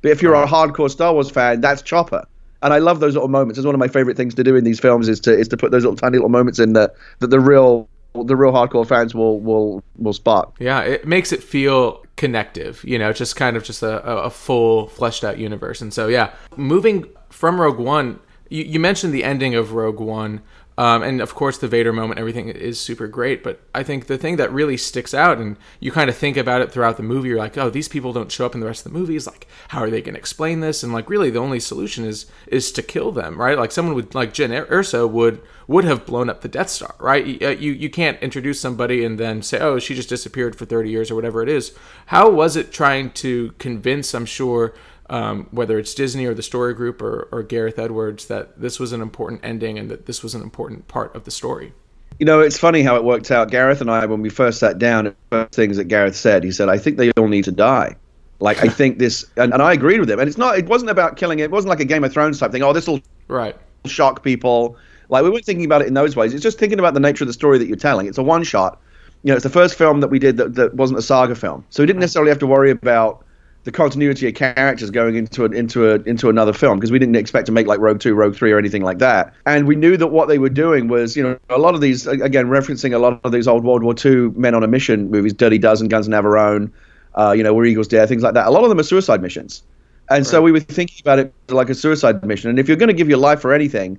But 0.02 0.12
if 0.12 0.21
you're 0.21 0.36
a 0.36 0.45
hardcore 0.45 0.91
Star 0.91 1.13
Wars 1.13 1.32
fan, 1.32 1.62
that's 1.62 1.82
Chopper. 1.82 2.28
And 2.62 2.73
I 2.73 2.78
love 2.78 2.99
those 2.99 3.13
little 3.13 3.30
moments. 3.30 3.58
It's 3.58 3.65
one 3.65 3.76
of 3.76 3.80
my 3.80 3.88
favorite 3.88 4.15
things 4.15 4.36
to 4.36 4.43
do 4.43 4.56
in 4.56 4.63
these 4.63 4.80
films 4.80 5.10
is 5.10 5.19
to 5.21 5.38
is 5.38 5.47
to 5.49 5.58
put 5.58 5.71
those 5.71 5.84
little 5.84 5.97
tiny 5.97 6.17
little 6.17 6.30
moments 6.30 6.60
in 6.60 6.73
that 6.73 6.95
that 7.19 7.28
the 7.28 7.39
real 7.39 7.89
the 8.13 8.36
real 8.36 8.54
hardcore 8.54 8.88
fans 8.88 9.15
will 9.15 9.39
will 9.39 9.84
will 9.97 10.13
spot. 10.13 10.54
Yeah, 10.60 10.82
it 10.82 11.08
makes 11.08 11.32
it 11.34 11.41
feel 11.41 12.06
connective. 12.15 12.84
You 12.86 12.99
know, 12.99 13.12
just 13.12 13.36
kind 13.36 13.58
of 13.58 13.63
just 13.63 13.82
a, 13.82 14.02
a 14.06 14.30
full 14.30 14.88
fleshed 14.88 15.23
out 15.23 15.39
universe. 15.39 15.82
And 15.82 15.93
so 15.93 16.08
yeah, 16.08 16.34
moving 16.56 17.06
from 17.30 17.60
Rogue 17.60 17.80
One 17.80 18.19
you, 18.54 18.63
you 18.66 18.80
mentioned 18.80 19.13
the 19.13 19.24
ending 19.24 19.56
of 19.56 19.74
Rogue 19.74 20.00
One. 20.00 20.42
Um, 20.76 21.04
and 21.04 21.22
of 21.22 21.36
course, 21.36 21.60
the 21.60 21.68
Vader 21.68 21.94
moment, 21.94 22.20
everything 22.20 22.50
is 22.50 22.80
super 22.80 23.08
great. 23.08 23.44
But 23.44 23.62
I 23.76 23.84
think 23.84 24.08
the 24.08 24.18
thing 24.18 24.38
that 24.38 24.52
really 24.52 24.78
sticks 24.78 25.13
out, 25.13 25.38
and 25.38 25.56
you 25.80 25.92
kind 25.92 26.10
of 26.10 26.16
think 26.16 26.36
about 26.36 26.62
it 26.62 26.72
throughout 26.72 26.98
the 26.98 27.04
movie, 27.04 27.30
you're 27.30 27.38
like, 27.38 27.58
oh, 27.58 27.70
these 27.70 27.88
people 27.88 28.12
don't 28.12 28.32
show 28.32 28.46
up 28.46 28.56
in 28.56 28.60
the 28.60 28.66
rest 28.66 28.86
of 28.86 28.92
the 28.92 28.98
movies. 28.98 29.28
Like, 29.28 29.48
how 29.68 29.82
are 29.82 29.89
they 29.92 30.02
going 30.02 30.16
to 30.16 30.20
explain 30.20 30.62
this? 30.62 30.82
And 30.82 30.92
like, 30.92 31.12
really, 31.12 31.30
the 31.30 31.39
only 31.39 31.60
solution 31.60 32.06
is 32.06 32.26
is 32.48 32.72
to 32.72 32.82
kill 32.82 33.12
them, 33.12 33.39
right? 33.39 33.58
Like, 33.58 33.72
someone 33.72 33.94
would 33.94 34.16
like 34.16 34.34
Jyn 34.34 34.68
Erso 34.68 35.10
would 35.10 35.42
would 35.68 35.86
have 35.86 36.08
blown 36.08 36.30
up 36.30 36.42
the 36.42 36.48
Death 36.48 36.70
Star, 36.70 36.96
right? 37.00 37.42
Uh, 37.42 37.50
you 37.50 37.72
you 37.72 37.89
can't 37.89 38.22
introduce 38.22 38.60
somebody 38.60 39.06
and 39.06 39.20
then 39.20 39.44
say, 39.44 39.60
oh, 39.60 39.78
she 39.78 39.94
just 39.94 40.10
disappeared 40.10 40.56
for 40.56 40.66
30 40.66 40.89
years 40.89 41.12
or 41.12 41.16
whatever 41.16 41.44
it 41.44 41.50
is. 41.50 41.76
How 42.08 42.32
was 42.32 42.56
it 42.56 42.72
trying 42.72 43.12
to 43.12 43.54
convince? 43.60 44.16
I'm 44.16 44.26
sure 44.26 44.74
um, 45.13 45.47
whether 45.52 45.78
it's 45.78 45.93
Disney 45.93 46.26
or 46.26 46.34
the 46.34 46.41
story 46.41 46.73
group 46.73 46.99
or, 46.99 47.30
or 47.32 47.43
Gareth 47.43 47.78
Edwards, 47.78 48.26
that 48.26 48.60
this 48.60 48.80
was 48.80 48.93
an 48.93 49.02
important 49.02 49.41
ending 49.43 49.78
and 49.78 49.89
that 49.91 50.08
this 50.08 50.23
was 50.23 50.34
an 50.34 50.41
important 50.41 50.88
part 50.88 51.15
of 51.15 51.23
the 51.23 51.30
story. 51.30 51.71
You 52.19 52.26
know, 52.26 52.39
it's 52.39 52.58
funny 52.58 52.82
how 52.82 52.95
it 52.95 53.04
worked 53.04 53.30
out. 53.30 53.52
Gareth 53.52 53.80
and 53.80 53.91
I, 53.91 54.08
when 54.08 54.21
we 54.21 54.30
first 54.30 54.60
sat 54.60 54.80
down, 54.80 55.15
first 55.30 55.54
things 55.54 55.78
that 55.78 55.84
Gareth 55.86 56.15
said, 56.15 56.43
he 56.43 56.52
said, 56.52 56.67
"I 56.67 56.80
think 56.80 56.97
they 56.97 57.12
all 57.12 57.28
need 57.28 57.43
to 57.43 57.52
die." 57.52 57.95
Like 58.39 58.63
I 58.63 58.67
think 58.67 58.97
this, 58.97 59.23
and, 59.38 59.54
and 59.54 59.62
I 59.62 59.73
agreed 59.73 59.99
with 59.99 60.10
him. 60.10 60.19
And 60.19 60.28
it's 60.28 60.38
not, 60.38 60.58
it 60.58 60.65
wasn't 60.65 60.89
about 60.89 61.15
killing 61.15 61.39
it. 61.39 61.43
It 61.43 61.52
wasn't 61.52 61.69
like 61.69 61.80
a 61.80 61.86
Game 61.86 62.04
of 62.04 62.12
Thrones 62.12 62.39
type 62.39 62.52
thing. 62.52 62.63
Oh, 62.63 62.73
this 62.73 62.88
will 62.88 62.99
right 63.28 63.56
shock 63.86 64.23
people. 64.23 64.78
Like 65.10 65.23
we 65.23 65.30
weren't 65.30 65.45
thinking 65.45 65.65
about 65.65 65.84
it 65.84 65.88
in 65.88 65.93
those 65.93 66.15
ways. 66.15 66.34
It's 66.34 66.41
just 66.41 66.58
thinking 66.58 66.80
about 66.80 66.95
the 66.95 66.99
nature 66.99 67.23
of 67.23 67.28
the 67.28 67.34
story 67.34 67.60
that 67.60 67.67
you're 67.67 67.78
telling. 67.78 68.08
It's 68.08 68.17
a 68.17 68.23
one 68.23 68.43
shot. 68.43 68.82
You 69.21 69.30
know, 69.30 69.36
it's 69.36 69.43
the 69.43 69.49
first 69.49 69.76
film 69.76 69.99
that 70.02 70.08
we 70.08 70.17
did 70.17 70.38
that, 70.38 70.56
that 70.56 70.73
wasn't 70.73 70.99
a 70.99 71.04
saga 71.04 71.36
film, 71.36 71.63
so 71.69 71.84
we 71.84 71.88
didn't 71.88 71.99
necessarily 71.99 72.30
have 72.30 72.39
to 72.39 72.47
worry 72.47 72.71
about 72.71 73.22
the 73.63 73.71
continuity 73.71 74.28
of 74.28 74.36
characters 74.36 74.91
going 74.91 75.15
into 75.15 75.45
a, 75.45 75.49
into 75.49 75.89
a, 75.89 75.95
into 76.02 76.30
another 76.30 76.52
film 76.52 76.78
because 76.78 76.91
we 76.91 76.99
didn't 76.99 77.15
expect 77.15 77.45
to 77.45 77.52
make 77.52 77.65
like 77.65 77.80
Rogue 77.80 77.99
Two, 77.99 78.13
Rogue 78.13 78.36
Three, 78.36 78.52
or 78.52 78.58
anything 78.58 78.84
like 78.84 78.99
that. 78.99 79.34
And 79.45 79.67
we 79.67 79.76
knew 79.76 79.95
that 79.97 80.08
what 80.08 80.28
they 80.28 80.38
were 80.38 80.49
doing 80.49 80.88
was, 80.89 81.15
you 81.15 81.23
know, 81.23 81.39
a 81.49 81.58
lot 81.58 81.73
of 81.73 81.82
these 81.82 82.06
again 82.06 82.47
referencing 82.47 82.93
a 82.93 82.97
lot 82.97 83.21
of 83.23 83.32
these 83.32 83.47
old 83.47 83.63
World 83.63 83.84
War 83.84 83.95
II 84.04 84.30
men 84.32 84.54
on 84.54 84.63
a 84.63 84.67
mission 84.67 85.10
movies, 85.10 85.34
Dirty 85.34 85.58
Dozen, 85.58 85.88
Guns 85.88 86.08
Navarone, 86.08 86.71
uh, 87.15 87.34
you 87.36 87.43
know, 87.43 87.54
Where 87.54 87.65
Eagles 87.65 87.88
Dare, 87.88 88.06
things 88.06 88.23
like 88.23 88.34
that. 88.34 88.47
A 88.47 88.52
lot 88.52 88.63
of 88.63 88.69
them 88.69 88.80
are 88.80 88.84
suicide 88.84 89.21
missions. 89.21 89.63
And 90.10 90.28
so 90.28 90.41
we 90.41 90.52
were 90.52 90.60
thinking 90.60 90.97
about 91.02 91.19
it 91.19 91.34
like 91.47 91.69
a 91.69 91.76
suicide 91.76 92.26
mission. 92.26 92.49
And 92.49 92.60
if 92.60 92.67
you're 92.67 92.78
going 92.78 92.89
to 92.89 92.93
give 92.93 93.08
your 93.08 93.17
life 93.17 93.39
for 93.39 93.54
anything, 93.54 93.97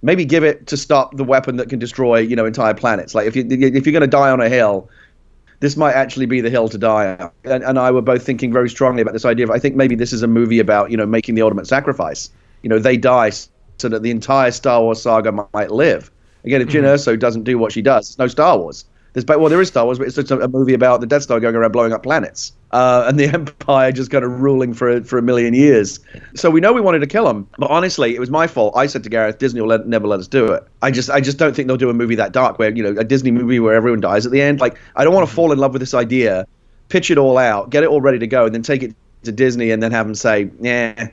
maybe 0.00 0.24
give 0.24 0.44
it 0.44 0.66
to 0.68 0.76
stop 0.76 1.16
the 1.16 1.24
weapon 1.24 1.56
that 1.56 1.68
can 1.68 1.78
destroy, 1.78 2.18
you 2.18 2.34
know, 2.34 2.46
entire 2.46 2.74
planets. 2.74 3.14
Like 3.14 3.26
if 3.26 3.36
you 3.36 3.46
if 3.48 3.86
you're 3.86 3.92
going 3.92 4.00
to 4.00 4.06
die 4.06 4.30
on 4.30 4.40
a 4.40 4.48
hill, 4.48 4.88
this 5.62 5.76
might 5.76 5.92
actually 5.94 6.26
be 6.26 6.40
the 6.40 6.50
hill 6.50 6.68
to 6.68 6.76
die 6.76 7.16
on. 7.20 7.30
And, 7.44 7.62
and 7.62 7.78
I 7.78 7.92
were 7.92 8.02
both 8.02 8.24
thinking 8.26 8.52
very 8.52 8.68
strongly 8.68 9.00
about 9.00 9.12
this 9.12 9.24
idea 9.24 9.44
of 9.44 9.52
I 9.52 9.60
think 9.60 9.76
maybe 9.76 9.94
this 9.94 10.12
is 10.12 10.24
a 10.24 10.26
movie 10.26 10.58
about 10.58 10.90
you 10.90 10.96
know 10.96 11.06
making 11.06 11.36
the 11.36 11.42
ultimate 11.42 11.68
sacrifice. 11.68 12.30
You 12.62 12.68
know, 12.68 12.80
they 12.80 12.96
die 12.96 13.30
so 13.30 13.88
that 13.88 14.02
the 14.02 14.10
entire 14.10 14.50
Star 14.50 14.82
Wars 14.82 15.00
saga 15.00 15.46
might 15.54 15.70
live. 15.70 16.10
Again, 16.44 16.62
if 16.62 16.68
Jyn 16.68 16.82
mm-hmm. 16.82 16.86
Erso 16.86 17.16
doesn't 17.16 17.44
do 17.44 17.58
what 17.58 17.70
she 17.70 17.80
does, 17.80 18.10
it's 18.10 18.18
no 18.18 18.26
Star 18.26 18.58
Wars. 18.58 18.84
There's 19.12 19.24
well, 19.24 19.48
there 19.48 19.60
is 19.60 19.68
Star 19.68 19.84
Wars, 19.84 19.98
but 19.98 20.08
it's 20.08 20.16
just 20.16 20.32
a, 20.32 20.40
a 20.40 20.48
movie 20.48 20.74
about 20.74 21.00
the 21.00 21.06
Death 21.06 21.22
Star 21.22 21.38
going 21.38 21.54
around 21.54 21.70
blowing 21.70 21.92
up 21.92 22.02
planets, 22.02 22.52
uh, 22.72 23.04
and 23.06 23.18
the 23.18 23.26
Empire 23.34 23.92
just 23.92 24.10
kind 24.10 24.24
of 24.24 24.40
ruling 24.40 24.74
for 24.74 25.02
for 25.04 25.18
a 25.18 25.22
million 25.22 25.54
years. 25.54 26.00
So 26.34 26.50
we 26.50 26.60
know 26.60 26.72
we 26.72 26.80
wanted 26.80 27.00
to 27.00 27.06
kill 27.06 27.28
him, 27.28 27.46
but 27.58 27.70
honestly, 27.70 28.14
it 28.14 28.20
was 28.20 28.30
my 28.30 28.46
fault. 28.46 28.74
I 28.76 28.86
said 28.86 29.02
to 29.04 29.10
Gareth, 29.10 29.38
Disney 29.38 29.60
will 29.60 29.68
let, 29.68 29.86
never 29.86 30.06
let 30.06 30.20
us 30.20 30.28
do 30.28 30.52
it. 30.52 30.64
I 30.82 30.90
just 30.90 31.10
I 31.10 31.20
just 31.20 31.38
don't 31.38 31.54
think 31.54 31.68
they'll 31.68 31.76
do 31.76 31.90
a 31.90 31.94
movie 31.94 32.14
that 32.16 32.32
dark, 32.32 32.58
where 32.58 32.70
you 32.74 32.82
know 32.82 32.98
a 32.98 33.04
Disney 33.04 33.30
movie 33.30 33.60
where 33.60 33.74
everyone 33.74 34.00
dies 34.00 34.26
at 34.26 34.32
the 34.32 34.40
end. 34.40 34.60
Like 34.60 34.78
I 34.96 35.04
don't 35.04 35.14
want 35.14 35.28
to 35.28 35.34
fall 35.34 35.52
in 35.52 35.58
love 35.58 35.72
with 35.72 35.80
this 35.80 35.94
idea, 35.94 36.46
pitch 36.88 37.10
it 37.10 37.18
all 37.18 37.38
out, 37.38 37.70
get 37.70 37.82
it 37.82 37.88
all 37.88 38.00
ready 38.00 38.18
to 38.18 38.26
go, 38.26 38.46
and 38.46 38.54
then 38.54 38.62
take 38.62 38.82
it 38.82 38.94
to 39.24 39.32
Disney 39.32 39.70
and 39.70 39.82
then 39.82 39.92
have 39.92 40.06
them 40.06 40.14
say, 40.14 40.50
yeah. 40.60 41.08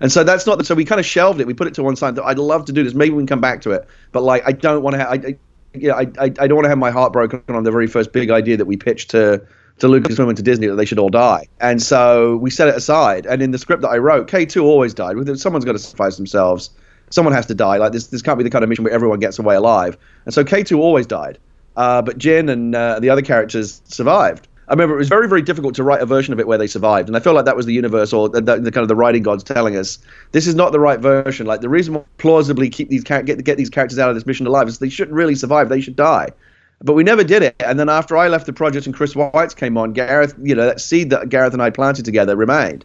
And 0.00 0.12
so 0.12 0.22
that's 0.22 0.46
not. 0.46 0.64
So 0.64 0.74
we 0.74 0.84
kind 0.84 1.00
of 1.00 1.06
shelved 1.06 1.40
it. 1.40 1.46
We 1.46 1.54
put 1.54 1.66
it 1.66 1.74
to 1.74 1.82
one 1.82 1.96
side. 1.96 2.18
I'd 2.20 2.38
love 2.38 2.64
to 2.66 2.72
do 2.72 2.84
this. 2.84 2.94
Maybe 2.94 3.10
we 3.10 3.20
can 3.20 3.26
come 3.26 3.40
back 3.40 3.62
to 3.62 3.72
it. 3.72 3.86
But 4.12 4.22
like, 4.22 4.42
I 4.46 4.52
don't 4.52 4.82
want 4.82 4.94
to. 4.94 4.98
have. 4.98 5.08
I, 5.08 5.36
yeah, 5.74 5.94
I, 5.94 6.02
I, 6.18 6.24
I 6.24 6.46
don't 6.46 6.54
want 6.54 6.64
to 6.64 6.68
have 6.68 6.78
my 6.78 6.90
heart 6.90 7.12
broken 7.12 7.42
on 7.48 7.64
the 7.64 7.70
very 7.70 7.86
first 7.86 8.12
big 8.12 8.30
idea 8.30 8.56
that 8.56 8.64
we 8.64 8.76
pitched 8.76 9.10
to 9.10 9.44
to 9.78 9.86
Lucasfilm 9.86 10.28
and 10.28 10.36
to 10.36 10.42
Disney 10.42 10.66
that 10.66 10.76
they 10.76 10.84
should 10.84 10.98
all 10.98 11.08
die. 11.08 11.46
And 11.60 11.82
so 11.82 12.36
we 12.36 12.50
set 12.50 12.68
it 12.68 12.76
aside. 12.76 13.26
And 13.26 13.42
in 13.42 13.50
the 13.52 13.58
script 13.58 13.82
that 13.82 13.88
I 13.88 13.98
wrote, 13.98 14.28
K2 14.28 14.62
always 14.62 14.94
died. 14.94 15.16
Someone's 15.38 15.64
got 15.64 15.72
to 15.72 15.78
sacrifice 15.78 16.16
themselves. 16.16 16.70
Someone 17.10 17.32
has 17.34 17.46
to 17.46 17.54
die. 17.54 17.76
Like 17.78 17.92
this, 17.92 18.08
this 18.08 18.22
can't 18.22 18.38
be 18.38 18.44
the 18.44 18.50
kind 18.50 18.62
of 18.62 18.68
mission 18.68 18.84
where 18.84 18.92
everyone 18.92 19.20
gets 19.20 19.38
away 19.38 19.54
alive. 19.54 19.96
And 20.24 20.34
so 20.34 20.44
K2 20.44 20.78
always 20.78 21.06
died. 21.06 21.38
Uh, 21.76 22.02
but 22.02 22.18
Jyn 22.18 22.50
and 22.50 22.74
uh, 22.74 22.98
the 22.98 23.08
other 23.08 23.22
characters 23.22 23.80
survived. 23.84 24.48
I 24.68 24.72
remember 24.72 24.96
it 24.96 24.98
was 24.98 25.08
very, 25.08 25.28
very 25.28 25.40
difficult 25.40 25.74
to 25.76 25.82
write 25.82 26.02
a 26.02 26.06
version 26.06 26.34
of 26.34 26.40
it 26.40 26.46
where 26.46 26.58
they 26.58 26.66
survived, 26.66 27.08
and 27.08 27.16
I 27.16 27.20
feel 27.20 27.32
like 27.32 27.46
that 27.46 27.56
was 27.56 27.64
the 27.64 27.72
universe 27.72 28.12
or 28.12 28.28
the, 28.28 28.42
the, 28.42 28.70
kind 28.70 28.82
of 28.82 28.88
the 28.88 28.96
writing 28.96 29.22
gods 29.22 29.42
telling 29.42 29.76
us 29.76 29.98
this 30.32 30.46
is 30.46 30.54
not 30.54 30.72
the 30.72 30.80
right 30.80 31.00
version. 31.00 31.46
Like 31.46 31.62
the 31.62 31.70
reason 31.70 31.94
we 31.94 32.00
plausibly 32.18 32.68
keep 32.68 32.90
these 32.90 33.02
get 33.02 33.42
get 33.44 33.56
these 33.56 33.70
characters 33.70 33.98
out 33.98 34.10
of 34.10 34.14
this 34.14 34.26
mission 34.26 34.46
alive 34.46 34.68
is 34.68 34.78
they 34.78 34.90
shouldn't 34.90 35.14
really 35.14 35.34
survive; 35.34 35.70
they 35.70 35.80
should 35.80 35.96
die. 35.96 36.32
But 36.80 36.94
we 36.94 37.02
never 37.02 37.24
did 37.24 37.42
it. 37.42 37.56
And 37.60 37.78
then 37.78 37.88
after 37.88 38.16
I 38.16 38.28
left 38.28 38.46
the 38.46 38.52
project 38.52 38.86
and 38.86 38.94
Chris 38.94 39.14
Weitz 39.14 39.56
came 39.56 39.76
on, 39.76 39.92
Gareth, 39.92 40.34
you 40.40 40.54
know, 40.54 40.66
that 40.66 40.80
seed 40.80 41.10
that 41.10 41.28
Gareth 41.28 41.52
and 41.52 41.62
I 41.62 41.70
planted 41.70 42.04
together 42.04 42.36
remained 42.36 42.84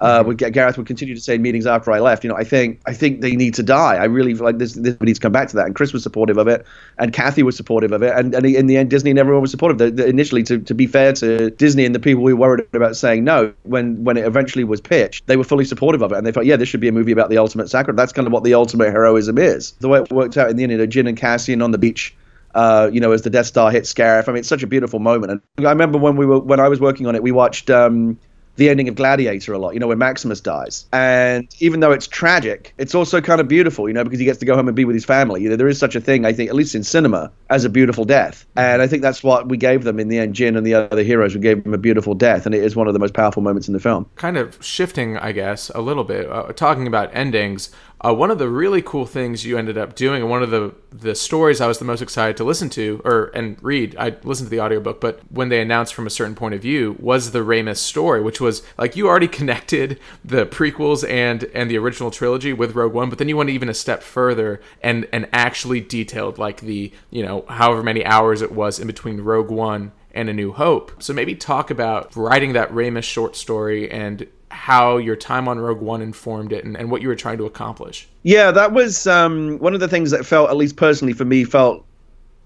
uh, 0.00 0.22
get, 0.22 0.52
Gareth 0.52 0.78
would 0.78 0.86
continue 0.86 1.14
to 1.14 1.20
say 1.20 1.34
in 1.34 1.42
meetings 1.42 1.66
after 1.66 1.92
I 1.92 2.00
left, 2.00 2.24
you 2.24 2.30
know, 2.30 2.36
I 2.36 2.44
think 2.44 2.80
I 2.86 2.94
think 2.94 3.20
they 3.20 3.36
need 3.36 3.54
to 3.54 3.62
die. 3.62 3.96
I 3.96 4.04
really 4.04 4.34
feel 4.34 4.44
like 4.44 4.58
this, 4.58 4.74
this 4.74 4.98
needs 5.00 5.18
to 5.18 5.22
come 5.22 5.32
back 5.32 5.48
to 5.48 5.56
that. 5.56 5.66
And 5.66 5.74
Chris 5.74 5.92
was 5.92 6.02
supportive 6.02 6.38
of 6.38 6.48
it, 6.48 6.64
and 6.98 7.12
Kathy 7.12 7.42
was 7.42 7.56
supportive 7.56 7.92
of 7.92 8.02
it, 8.02 8.12
and, 8.16 8.34
and 8.34 8.46
in 8.46 8.66
the 8.66 8.76
end, 8.76 8.90
Disney 8.90 9.10
and 9.10 9.18
everyone 9.18 9.42
was 9.42 9.50
supportive. 9.50 9.78
The, 9.78 9.90
the, 9.90 10.06
initially, 10.06 10.42
to, 10.44 10.58
to 10.58 10.74
be 10.74 10.86
fair 10.86 11.12
to 11.14 11.50
Disney 11.50 11.84
and 11.84 11.94
the 11.94 12.00
people 12.00 12.22
we 12.22 12.32
worried 12.32 12.66
about 12.72 12.96
saying 12.96 13.24
no, 13.24 13.52
when 13.64 14.02
when 14.02 14.16
it 14.16 14.24
eventually 14.24 14.64
was 14.64 14.80
pitched, 14.80 15.26
they 15.26 15.36
were 15.36 15.44
fully 15.44 15.64
supportive 15.64 16.02
of 16.02 16.12
it, 16.12 16.18
and 16.18 16.26
they 16.26 16.32
thought, 16.32 16.46
yeah, 16.46 16.56
this 16.56 16.68
should 16.68 16.80
be 16.80 16.88
a 16.88 16.92
movie 16.92 17.12
about 17.12 17.28
the 17.28 17.38
ultimate 17.38 17.68
sacrifice. 17.68 17.96
That's 17.96 18.12
kind 18.12 18.26
of 18.26 18.32
what 18.32 18.44
the 18.44 18.54
ultimate 18.54 18.90
heroism 18.90 19.36
is. 19.36 19.72
The 19.72 19.88
way 19.88 20.00
it 20.00 20.10
worked 20.10 20.38
out 20.38 20.50
in 20.50 20.56
the 20.56 20.62
end, 20.62 20.72
you 20.72 20.78
know, 20.78 20.86
Jyn 20.86 21.08
and 21.08 21.16
Cassian 21.16 21.60
on 21.60 21.72
the 21.72 21.78
beach 21.78 22.14
uh, 22.54 22.90
you 22.92 23.00
know, 23.00 23.12
as 23.12 23.22
the 23.22 23.30
Death 23.30 23.46
Star 23.46 23.70
hits 23.70 23.92
Scarif. 23.92 24.28
I 24.28 24.32
mean, 24.32 24.40
it's 24.40 24.48
such 24.48 24.62
a 24.62 24.66
beautiful 24.66 24.98
moment. 24.98 25.32
And 25.32 25.66
I 25.66 25.70
remember 25.70 25.98
when 25.98 26.16
we 26.16 26.26
were 26.26 26.38
when 26.40 26.60
I 26.60 26.68
was 26.68 26.80
working 26.80 27.06
on 27.06 27.14
it, 27.14 27.22
we 27.22 27.32
watched 27.32 27.70
um, 27.70 28.18
the 28.56 28.68
ending 28.68 28.88
of 28.88 28.94
Gladiator 28.94 29.54
a 29.54 29.58
lot, 29.58 29.72
you 29.72 29.80
know, 29.80 29.86
when 29.86 29.96
Maximus 29.96 30.38
dies. 30.40 30.86
And 30.92 31.48
even 31.60 31.80
though 31.80 31.92
it's 31.92 32.06
tragic, 32.06 32.74
it's 32.76 32.94
also 32.94 33.20
kind 33.20 33.40
of 33.40 33.48
beautiful, 33.48 33.88
you 33.88 33.94
know, 33.94 34.04
because 34.04 34.18
he 34.18 34.26
gets 34.26 34.38
to 34.40 34.44
go 34.44 34.54
home 34.54 34.68
and 34.68 34.76
be 34.76 34.84
with 34.84 34.94
his 34.94 35.04
family. 35.04 35.42
You 35.42 35.48
know, 35.48 35.56
there 35.56 35.66
is 35.66 35.78
such 35.78 35.96
a 35.96 36.00
thing, 36.00 36.26
I 36.26 36.34
think, 36.34 36.50
at 36.50 36.54
least 36.54 36.74
in 36.74 36.84
cinema, 36.84 37.32
as 37.48 37.64
a 37.64 37.70
beautiful 37.70 38.04
death. 38.04 38.44
And 38.56 38.82
I 38.82 38.86
think 38.86 39.00
that's 39.00 39.22
what 39.22 39.48
we 39.48 39.56
gave 39.56 39.84
them 39.84 39.98
in 39.98 40.08
the 40.08 40.18
end. 40.18 40.34
Jyn 40.34 40.58
and 40.58 40.66
the 40.66 40.74
other 40.74 41.02
heroes, 41.02 41.34
we 41.34 41.40
gave 41.40 41.64
them 41.64 41.72
a 41.72 41.78
beautiful 41.78 42.14
death. 42.14 42.44
And 42.44 42.54
it 42.54 42.62
is 42.62 42.76
one 42.76 42.86
of 42.86 42.92
the 42.92 43.00
most 43.00 43.14
powerful 43.14 43.42
moments 43.42 43.66
in 43.66 43.72
the 43.72 43.80
film. 43.80 44.06
Kind 44.16 44.36
of 44.36 44.62
shifting, 44.62 45.16
I 45.16 45.32
guess, 45.32 45.70
a 45.70 45.80
little 45.80 46.04
bit, 46.04 46.30
uh, 46.30 46.52
talking 46.52 46.86
about 46.86 47.10
endings. 47.14 47.70
Uh, 48.02 48.14
one 48.14 48.30
of 48.30 48.38
the 48.38 48.48
really 48.48 48.80
cool 48.80 49.04
things 49.04 49.44
you 49.44 49.58
ended 49.58 49.76
up 49.76 49.94
doing, 49.94 50.22
and 50.22 50.30
one 50.30 50.42
of 50.42 50.50
the 50.50 50.74
the 50.90 51.14
stories 51.14 51.60
I 51.60 51.66
was 51.66 51.78
the 51.78 51.84
most 51.84 52.00
excited 52.00 52.36
to 52.38 52.44
listen 52.44 52.70
to 52.70 53.02
or 53.04 53.30
and 53.34 53.62
read, 53.62 53.94
I 53.98 54.16
listened 54.22 54.46
to 54.46 54.50
the 54.50 54.60
audiobook, 54.60 55.00
but 55.00 55.20
when 55.30 55.50
they 55.50 55.60
announced 55.60 55.94
from 55.94 56.06
a 56.06 56.10
certain 56.10 56.34
point 56.34 56.54
of 56.54 56.62
view, 56.62 56.96
was 56.98 57.32
the 57.32 57.40
Raymus 57.40 57.76
story, 57.76 58.22
which 58.22 58.40
was 58.40 58.62
like 58.78 58.96
you 58.96 59.06
already 59.06 59.28
connected 59.40 60.00
the 60.24 60.46
prequels 60.46 61.08
and 61.08 61.44
and 61.54 61.70
the 61.70 61.76
original 61.76 62.10
trilogy 62.10 62.54
with 62.54 62.74
Rogue 62.74 62.94
One, 62.94 63.10
but 63.10 63.18
then 63.18 63.28
you 63.28 63.36
went 63.36 63.50
even 63.50 63.68
a 63.68 63.74
step 63.74 64.02
further 64.02 64.62
and 64.82 65.06
and 65.12 65.28
actually 65.32 65.80
detailed 65.80 66.38
like 66.38 66.60
the 66.60 66.92
you 67.10 67.22
know 67.22 67.44
however 67.48 67.82
many 67.82 68.04
hours 68.04 68.40
it 68.40 68.52
was 68.52 68.78
in 68.78 68.86
between 68.86 69.20
Rogue 69.20 69.50
One 69.50 69.92
and 70.12 70.28
A 70.28 70.32
New 70.32 70.52
Hope. 70.52 71.02
So 71.02 71.12
maybe 71.12 71.34
talk 71.34 71.70
about 71.70 72.16
writing 72.16 72.54
that 72.54 72.70
Raymus 72.70 73.04
short 73.04 73.36
story 73.36 73.90
and 73.90 74.26
how 74.50 74.96
your 74.98 75.16
time 75.16 75.48
on 75.48 75.58
Rogue 75.58 75.80
One 75.80 76.02
informed 76.02 76.52
it 76.52 76.64
and, 76.64 76.76
and 76.76 76.90
what 76.90 77.02
you 77.02 77.08
were 77.08 77.16
trying 77.16 77.38
to 77.38 77.46
accomplish. 77.46 78.08
Yeah, 78.22 78.50
that 78.50 78.72
was 78.72 79.06
um, 79.06 79.58
one 79.58 79.74
of 79.74 79.80
the 79.80 79.88
things 79.88 80.10
that 80.10 80.26
felt, 80.26 80.50
at 80.50 80.56
least 80.56 80.76
personally 80.76 81.12
for 81.12 81.24
me, 81.24 81.44
felt 81.44 81.84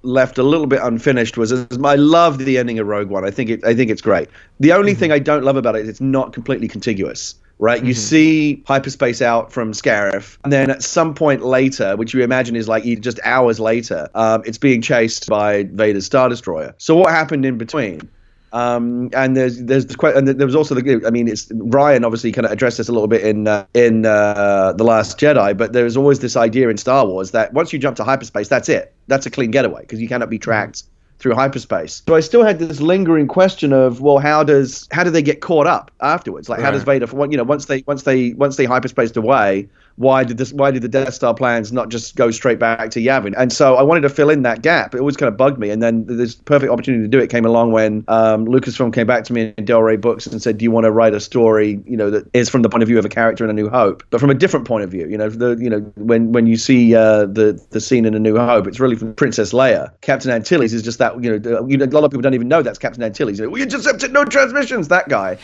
left 0.04 0.38
a 0.38 0.42
little 0.42 0.66
bit 0.66 0.80
unfinished 0.82 1.36
was 1.36 1.52
I 1.52 1.94
love 1.94 2.38
the 2.38 2.58
ending 2.58 2.78
of 2.78 2.86
Rogue 2.86 3.08
One. 3.08 3.24
I 3.24 3.30
think 3.30 3.50
it 3.50 3.64
I 3.64 3.74
think 3.74 3.90
it's 3.90 4.02
great. 4.02 4.28
The 4.60 4.72
only 4.72 4.92
mm-hmm. 4.92 5.00
thing 5.00 5.12
I 5.12 5.18
don't 5.18 5.44
love 5.44 5.56
about 5.56 5.76
it 5.76 5.82
is 5.82 5.88
it's 5.88 6.00
not 6.00 6.32
completely 6.32 6.68
contiguous. 6.68 7.34
Right, 7.60 7.78
mm-hmm. 7.78 7.86
you 7.86 7.94
see 7.94 8.64
hyperspace 8.66 9.22
out 9.22 9.52
from 9.52 9.72
Scarif, 9.72 10.38
and 10.42 10.52
then 10.52 10.70
at 10.70 10.82
some 10.82 11.14
point 11.14 11.44
later, 11.44 11.96
which 11.96 12.12
you 12.12 12.20
imagine 12.22 12.56
is 12.56 12.68
like 12.68 12.82
just 13.00 13.20
hours 13.22 13.60
later, 13.60 14.08
um, 14.16 14.42
it's 14.44 14.58
being 14.58 14.82
chased 14.82 15.28
by 15.28 15.62
Vader's 15.62 16.04
Star 16.04 16.28
Destroyer. 16.28 16.74
So 16.78 16.96
what 16.96 17.10
happened 17.10 17.46
in 17.46 17.56
between? 17.56 18.10
Um, 18.54 19.10
and 19.14 19.36
there's 19.36 19.60
there's 19.64 19.84
the 19.86 20.12
and 20.16 20.28
there 20.28 20.46
was 20.46 20.54
also 20.54 20.76
the 20.76 21.02
I 21.04 21.10
mean 21.10 21.26
it's 21.26 21.46
Rian 21.46 22.04
obviously 22.04 22.30
kind 22.30 22.46
of 22.46 22.52
addressed 22.52 22.78
this 22.78 22.88
a 22.88 22.92
little 22.92 23.08
bit 23.08 23.22
in 23.22 23.48
uh, 23.48 23.66
in 23.74 24.06
uh, 24.06 24.72
the 24.74 24.84
Last 24.84 25.18
Jedi, 25.18 25.56
but 25.56 25.72
there's 25.72 25.96
always 25.96 26.20
this 26.20 26.36
idea 26.36 26.68
in 26.68 26.76
Star 26.76 27.04
Wars 27.04 27.32
that 27.32 27.52
once 27.52 27.72
you 27.72 27.80
jump 27.80 27.96
to 27.96 28.04
hyperspace, 28.04 28.46
that's 28.46 28.68
it, 28.68 28.94
that's 29.08 29.26
a 29.26 29.30
clean 29.30 29.50
getaway 29.50 29.80
because 29.80 30.00
you 30.00 30.06
cannot 30.06 30.30
be 30.30 30.38
tracked 30.38 30.84
through 31.18 31.34
hyperspace. 31.34 32.02
So 32.06 32.14
I 32.14 32.20
still 32.20 32.44
had 32.44 32.60
this 32.60 32.80
lingering 32.80 33.26
question 33.26 33.72
of, 33.72 34.00
well, 34.00 34.18
how 34.18 34.44
does 34.44 34.86
how 34.92 35.02
do 35.02 35.10
they 35.10 35.22
get 35.22 35.40
caught 35.40 35.66
up 35.66 35.90
afterwards? 36.00 36.48
Like, 36.48 36.58
right. 36.58 36.64
how 36.64 36.70
does 36.70 36.84
Vader, 36.84 37.08
you 37.28 37.36
know, 37.36 37.42
once 37.42 37.66
they 37.66 37.82
once 37.88 38.04
they 38.04 38.34
once 38.34 38.54
they 38.54 38.66
hyperspaced 38.66 39.16
away, 39.16 39.68
why 39.96 40.24
did 40.24 40.38
this 40.38 40.52
why 40.52 40.70
did 40.70 40.82
the 40.82 40.88
Death 40.88 41.14
Star 41.14 41.34
plans 41.34 41.72
not 41.72 41.88
just 41.88 42.16
go 42.16 42.30
straight 42.30 42.58
back 42.58 42.90
to 42.90 43.00
Yavin? 43.00 43.34
And 43.36 43.52
so 43.52 43.76
I 43.76 43.82
wanted 43.82 44.00
to 44.02 44.08
fill 44.08 44.30
in 44.30 44.42
that 44.42 44.62
gap. 44.62 44.94
It 44.94 45.00
always 45.00 45.16
kind 45.16 45.28
of 45.28 45.36
bugged 45.36 45.58
me. 45.58 45.70
And 45.70 45.82
then 45.82 46.04
this 46.06 46.34
perfect 46.34 46.70
opportunity 46.70 47.04
to 47.04 47.08
do 47.08 47.18
it 47.18 47.30
came 47.30 47.44
along 47.44 47.72
when 47.72 48.04
um, 48.08 48.46
Lucasfilm 48.46 48.92
came 48.92 49.06
back 49.06 49.24
to 49.24 49.32
me 49.32 49.54
in 49.56 49.64
Del 49.64 49.82
Rey 49.82 49.96
Books 49.96 50.26
and 50.26 50.42
said, 50.42 50.58
"Do 50.58 50.64
you 50.64 50.70
want 50.70 50.84
to 50.84 50.90
write 50.90 51.14
a 51.14 51.20
story, 51.20 51.80
you 51.86 51.96
know, 51.96 52.10
that 52.10 52.28
is 52.34 52.48
from 52.48 52.62
the 52.62 52.68
point 52.68 52.82
of 52.82 52.88
view 52.88 52.98
of 52.98 53.04
a 53.04 53.08
character 53.08 53.44
in 53.44 53.50
A 53.50 53.52
New 53.52 53.68
Hope, 53.68 54.02
but 54.10 54.20
from 54.20 54.30
a 54.30 54.34
different 54.34 54.66
point 54.66 54.84
of 54.84 54.90
view? 54.90 55.06
You 55.06 55.18
know, 55.18 55.28
the 55.28 55.56
you 55.60 55.70
know 55.70 55.80
when 55.96 56.32
when 56.32 56.46
you 56.46 56.56
see 56.56 56.94
uh, 56.94 57.26
the 57.26 57.60
the 57.70 57.80
scene 57.80 58.04
in 58.04 58.14
A 58.14 58.20
New 58.20 58.36
Hope, 58.36 58.66
it's 58.66 58.80
really 58.80 58.96
from 58.96 59.14
Princess 59.14 59.52
Leia. 59.52 59.92
Captain 60.00 60.30
Antilles 60.30 60.72
is 60.72 60.82
just 60.82 60.98
that. 60.98 61.22
You 61.22 61.38
know, 61.38 61.66
you 61.68 61.76
know, 61.76 61.84
a 61.84 61.86
lot 61.86 62.04
of 62.04 62.10
people 62.10 62.22
don't 62.22 62.34
even 62.34 62.48
know 62.48 62.62
that's 62.62 62.78
Captain 62.78 63.02
Antilles. 63.02 63.38
You 63.38 63.44
know, 63.44 63.50
we 63.50 63.62
intercepted 63.62 64.12
no 64.12 64.24
transmissions. 64.24 64.88
That 64.88 65.08
guy. 65.08 65.38